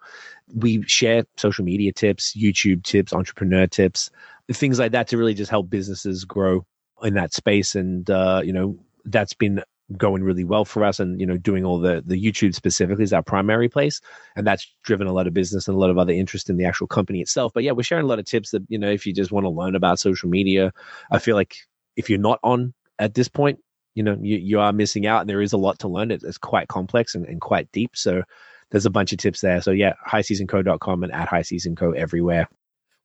We 0.56 0.82
share 0.88 1.26
social 1.38 1.66
media 1.66 1.92
tips, 1.92 2.36
YouTube 2.36 2.84
tips, 2.84 3.14
entrepreneur 3.14 3.68
tips, 3.68 4.10
things 4.52 4.80
like 4.80 4.92
that 4.94 5.08
to 5.10 5.18
really 5.18 5.36
just 5.36 5.52
help 5.52 5.70
businesses 5.70 6.26
grow 6.26 6.66
in 7.04 7.14
that 7.16 7.34
space, 7.34 7.76
and 7.76 8.10
uh, 8.10 8.42
you 8.44 8.54
know 8.54 8.78
that's 9.06 9.34
been 9.34 9.64
going 9.98 10.24
really 10.24 10.44
well 10.44 10.66
for 10.66 10.84
us 10.84 11.00
and 11.00 11.20
you 11.20 11.26
know 11.26 11.38
doing 11.38 11.66
all 11.66 11.80
the 11.80 12.04
the 12.06 12.24
youtube 12.24 12.54
specifically 12.54 13.04
is 13.04 13.14
our 13.14 13.24
primary 13.24 13.68
place 13.68 14.00
and 14.36 14.46
that's 14.46 14.76
driven 14.84 15.08
a 15.08 15.14
lot 15.14 15.26
of 15.26 15.34
business 15.34 15.68
and 15.68 15.76
a 15.76 15.80
lot 15.80 15.90
of 15.90 15.98
other 15.98 16.14
interest 16.14 16.50
in 16.50 16.58
the 16.58 16.66
actual 16.66 16.86
company 16.86 17.22
itself. 17.22 17.52
But 17.54 17.64
yeah 17.64 17.72
we're 17.72 17.84
sharing 17.84 18.06
a 18.06 18.08
lot 18.08 18.20
of 18.20 18.26
tips 18.26 18.52
that 18.52 18.64
you 18.70 18.78
know 18.78 18.90
if 18.90 19.06
you 19.06 19.14
just 19.14 19.32
want 19.32 19.46
to 19.46 19.50
learn 19.50 19.76
about 19.76 20.00
social 20.00 20.30
media 20.30 20.72
i 21.12 21.18
feel 21.18 21.36
like 21.36 21.56
if 21.96 22.10
you're 22.10 22.20
not 22.20 22.40
on 22.44 22.74
at 23.00 23.16
this 23.16 23.28
point 23.28 23.60
you 23.96 24.04
know 24.04 24.16
you, 24.22 24.38
you 24.38 24.60
are 24.60 24.72
missing 24.72 25.08
out 25.08 25.22
and 25.22 25.30
there 25.30 25.42
is 25.42 25.54
a 25.54 25.58
lot 25.58 25.80
to 25.80 25.88
learn. 25.88 26.12
It's 26.12 26.38
quite 26.38 26.68
complex 26.68 27.16
and, 27.16 27.26
and 27.26 27.42
quite 27.42 27.72
deep 27.72 27.96
so 27.96 28.22
there's 28.70 28.86
a 28.86 28.92
bunch 28.92 29.12
of 29.12 29.18
tips 29.18 29.42
there. 29.42 29.62
So 29.62 29.72
yeah 29.72 29.94
highseasonco.com 30.08 31.04
and 31.04 31.12
at 31.12 31.30
highseasonco 31.30 31.96
everywhere 31.96 32.48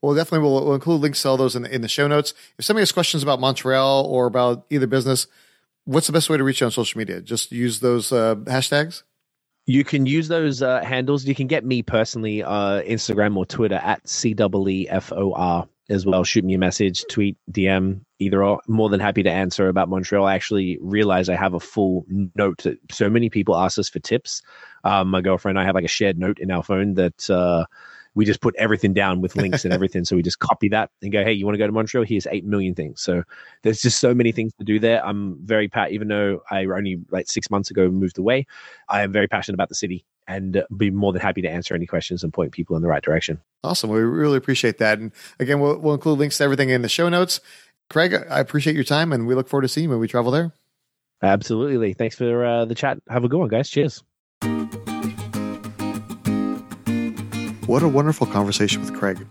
well, 0.05 0.14
definitely 0.14 0.47
we'll, 0.47 0.64
we'll 0.64 0.75
include 0.75 1.01
links 1.01 1.23
to 1.23 1.29
all 1.29 1.37
those 1.37 1.57
in 1.57 1.62
the, 1.62 1.75
in 1.75 1.81
the 1.81 1.88
show 1.88 2.07
notes. 2.07 2.35
If 2.59 2.64
somebody 2.64 2.83
has 2.83 2.93
questions 2.93 3.23
about 3.23 3.40
Montreal 3.40 4.05
or 4.05 4.27
about 4.27 4.67
either 4.71 4.87
business, 4.87 5.27
what's 5.85 6.07
the 6.07 6.12
best 6.12 6.29
way 6.29 6.37
to 6.37 6.45
reach 6.45 6.61
you 6.61 6.67
on 6.67 6.71
social 6.71 6.99
media? 6.99 7.21
Just 7.21 7.53
use 7.53 7.81
those 7.81 8.12
uh, 8.12 8.37
hashtags? 8.37 9.03
You 9.67 9.83
can 9.83 10.05
use 10.05 10.29
those 10.29 10.61
uh, 10.61 10.83
handles. 10.85 11.25
You 11.25 11.35
can 11.35 11.47
get 11.47 11.64
me 11.64 11.83
personally, 11.83 12.43
uh, 12.43 12.83
Instagram 12.83 13.37
or 13.37 13.47
Twitter 13.47 13.77
at 13.77 14.05
CWEFOR 14.05 15.69
as 15.88 16.05
well. 16.07 16.23
Shoot 16.25 16.45
me 16.45 16.55
a 16.55 16.59
message, 16.59 17.05
tweet, 17.11 17.38
DM, 17.51 18.01
either 18.19 18.45
or. 18.45 18.61
More 18.69 18.90
than 18.90 19.01
happy 19.01 19.23
to 19.23 19.31
answer 19.31 19.69
about 19.69 19.88
Montreal. 19.88 20.27
I 20.27 20.35
actually 20.35 20.79
realize 20.83 21.31
I 21.31 21.37
have 21.37 21.55
a 21.55 21.61
full 21.61 22.05
note. 22.35 22.64
That 22.64 22.79
so 22.90 23.09
many 23.09 23.31
people 23.31 23.57
ask 23.57 23.79
us 23.79 23.88
for 23.88 24.01
tips. 24.01 24.43
Um, 24.85 25.09
my 25.09 25.23
girlfriend 25.23 25.57
and 25.57 25.62
I 25.62 25.67
have 25.67 25.75
like 25.75 25.85
a 25.85 25.88
shared 25.88 26.19
note 26.19 26.38
in 26.38 26.51
our 26.51 26.62
phone 26.62 26.95
that 26.95 27.31
uh, 27.31 27.64
we 28.14 28.24
just 28.24 28.40
put 28.40 28.55
everything 28.57 28.92
down 28.92 29.20
with 29.20 29.37
links 29.37 29.64
and 29.64 29.74
everything. 29.74 30.05
so 30.05 30.16
we 30.16 30.22
just 30.22 30.38
copy 30.38 30.68
that 30.68 30.90
and 31.03 31.12
go, 31.12 31.24
hey, 31.24 31.33
you 31.33 31.44
want 31.44 31.55
to 31.55 31.59
go 31.59 31.66
to 31.66 31.72
Montreal? 31.72 32.05
Here's 32.05 32.27
eight 32.29 32.44
million 32.44 32.74
things. 32.74 33.00
So 33.00 33.24
there's 33.62 33.81
just 33.81 33.98
so 33.98 34.14
many 34.14 34.33
things 34.33 34.53
to 34.59 34.64
do 34.64 34.79
there. 34.79 35.05
I'm 35.05 35.38
very 35.44 35.68
pat, 35.68 35.92
even 35.92 36.09
though 36.09 36.42
I 36.50 36.64
only 36.64 37.00
like 37.11 37.29
six 37.29 37.50
months 37.50 37.70
ago 37.70 37.88
moved 37.90 38.18
away. 38.18 38.46
I 38.88 39.03
am 39.03 39.12
very 39.12 39.29
passionate 39.29 39.55
about 39.55 39.68
the 39.68 39.74
city 39.74 40.05
and 40.27 40.64
be 40.77 40.90
more 40.90 41.12
than 41.12 41.20
happy 41.20 41.42
to 41.42 41.48
answer 41.48 41.74
any 41.74 41.87
questions 41.87 42.22
and 42.22 42.33
point 42.33 42.53
people 42.53 42.77
in 42.77 42.83
the 42.83 42.88
right 42.88 43.03
direction. 43.03 43.40
Awesome. 43.62 43.90
We 43.90 44.00
really 44.00 44.38
appreciate 44.38 44.79
that. 44.79 44.98
And 44.98 45.12
again, 45.38 45.61
we'll, 45.61 45.79
we'll 45.79 45.94
include 45.94 46.18
links 46.18 46.38
to 46.38 46.44
everything 46.44 46.70
in 46.70 46.83
the 46.83 46.88
show 46.88 47.09
notes. 47.09 47.40
Craig, 47.90 48.14
I 48.14 48.40
appreciate 48.40 48.74
your 48.74 48.85
time 48.85 49.12
and 49.12 49.27
we 49.27 49.35
look 49.35 49.48
forward 49.48 49.62
to 49.62 49.68
seeing 49.68 49.85
you 49.85 49.90
when 49.90 49.98
we 49.98 50.09
travel 50.09 50.33
there. 50.33 50.53
Absolutely. 51.22 51.94
Thanks 51.94 52.16
for 52.16 52.44
uh, 52.44 52.64
the 52.64 52.74
chat. 52.74 52.98
Have 53.09 53.24
a 53.24 53.29
good 53.29 53.38
one, 53.38 53.48
guys. 53.48 53.68
Cheers. 53.68 54.03
What 57.66 57.83
a 57.83 57.88
wonderful 57.88 58.27
conversation 58.27 58.83
with 58.83 58.94
Craig. 58.94 59.27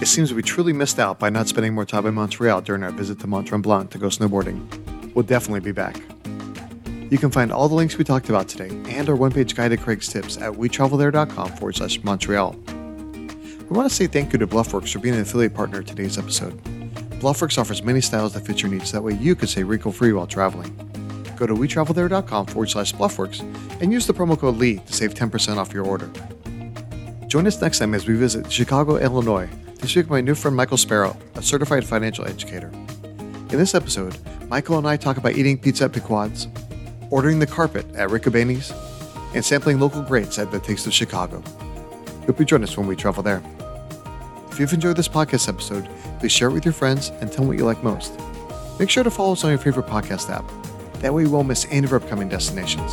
It 0.00 0.06
seems 0.06 0.32
we 0.32 0.42
truly 0.42 0.72
missed 0.72 0.98
out 0.98 1.18
by 1.18 1.28
not 1.28 1.48
spending 1.48 1.74
more 1.74 1.84
time 1.84 2.06
in 2.06 2.14
Montreal 2.14 2.62
during 2.62 2.82
our 2.82 2.90
visit 2.90 3.20
to 3.20 3.26
Mont 3.26 3.46
Tremblant 3.46 3.90
to 3.90 3.98
go 3.98 4.06
snowboarding. 4.06 5.12
We'll 5.14 5.26
definitely 5.26 5.60
be 5.60 5.72
back. 5.72 6.00
You 7.10 7.18
can 7.18 7.30
find 7.30 7.52
all 7.52 7.68
the 7.68 7.74
links 7.74 7.98
we 7.98 8.04
talked 8.04 8.30
about 8.30 8.48
today 8.48 8.68
and 8.88 9.06
our 9.10 9.14
one 9.14 9.32
page 9.32 9.54
guide 9.54 9.68
to 9.68 9.76
Craig's 9.76 10.08
tips 10.08 10.38
at 10.38 10.54
wetravelthere.com 10.54 11.48
forward 11.56 11.76
slash 11.76 12.02
Montreal. 12.02 12.52
We 12.52 13.76
want 13.76 13.86
to 13.88 13.94
say 13.94 14.06
thank 14.06 14.32
you 14.32 14.38
to 14.38 14.46
Bluffworks 14.46 14.90
for 14.90 15.00
being 15.00 15.14
an 15.14 15.20
affiliate 15.20 15.52
partner 15.52 15.80
of 15.80 15.84
today's 15.84 16.16
episode. 16.16 16.58
Bluffworks 17.20 17.58
offers 17.58 17.82
many 17.82 18.00
styles 18.00 18.32
that 18.32 18.46
fit 18.46 18.62
your 18.62 18.70
needs, 18.70 18.92
that 18.92 19.02
way 19.02 19.12
you 19.12 19.34
can 19.36 19.46
stay 19.46 19.62
wrinkle 19.62 19.92
free 19.92 20.12
while 20.14 20.26
traveling. 20.26 20.74
Go 21.36 21.46
to 21.46 21.54
wetravelthere.com 21.54 22.46
forward 22.46 22.70
slash 22.70 22.94
Bluffworks 22.94 23.40
and 23.82 23.92
use 23.92 24.06
the 24.06 24.14
promo 24.14 24.38
code 24.38 24.56
LEE 24.56 24.78
to 24.78 24.92
save 24.92 25.12
10% 25.12 25.58
off 25.58 25.74
your 25.74 25.84
order. 25.84 26.10
Join 27.34 27.48
us 27.48 27.60
next 27.60 27.80
time 27.80 27.94
as 27.94 28.06
we 28.06 28.14
visit 28.14 28.48
Chicago, 28.48 28.96
Illinois, 28.96 29.48
to 29.80 29.88
speak 29.88 30.04
with 30.04 30.10
my 30.10 30.20
new 30.20 30.36
friend 30.36 30.56
Michael 30.56 30.76
Sparrow, 30.76 31.16
a 31.34 31.42
certified 31.42 31.84
financial 31.84 32.24
educator. 32.24 32.68
In 32.68 33.58
this 33.58 33.74
episode, 33.74 34.16
Michael 34.46 34.78
and 34.78 34.86
I 34.86 34.96
talk 34.96 35.16
about 35.16 35.32
eating 35.32 35.58
pizza 35.58 35.86
at 35.86 35.92
Pequod's, 35.92 36.46
ordering 37.10 37.40
the 37.40 37.46
carpet 37.48 37.86
at 37.96 38.10
Ricobene's, 38.10 38.72
and 39.34 39.44
sampling 39.44 39.80
local 39.80 40.00
greats 40.00 40.38
at 40.38 40.52
the 40.52 40.60
Taste 40.60 40.86
of 40.86 40.94
Chicago. 40.94 41.42
Hope 42.24 42.38
you 42.38 42.44
join 42.44 42.62
us 42.62 42.78
when 42.78 42.86
we 42.86 42.94
travel 42.94 43.24
there. 43.24 43.42
If 44.52 44.60
you've 44.60 44.72
enjoyed 44.72 44.96
this 44.96 45.08
podcast 45.08 45.48
episode, 45.48 45.88
please 46.20 46.30
share 46.30 46.50
it 46.50 46.52
with 46.52 46.64
your 46.64 46.72
friends 46.72 47.08
and 47.20 47.32
tell 47.32 47.38
them 47.38 47.48
what 47.48 47.58
you 47.58 47.64
like 47.64 47.82
most. 47.82 48.12
Make 48.78 48.90
sure 48.90 49.02
to 49.02 49.10
follow 49.10 49.32
us 49.32 49.42
on 49.42 49.50
your 49.50 49.58
favorite 49.58 49.86
podcast 49.86 50.30
app. 50.30 50.48
That 51.00 51.12
way 51.12 51.24
you 51.24 51.30
won't 51.30 51.48
miss 51.48 51.66
any 51.68 51.84
of 51.84 51.92
our 51.92 51.98
upcoming 51.98 52.28
destinations. 52.28 52.92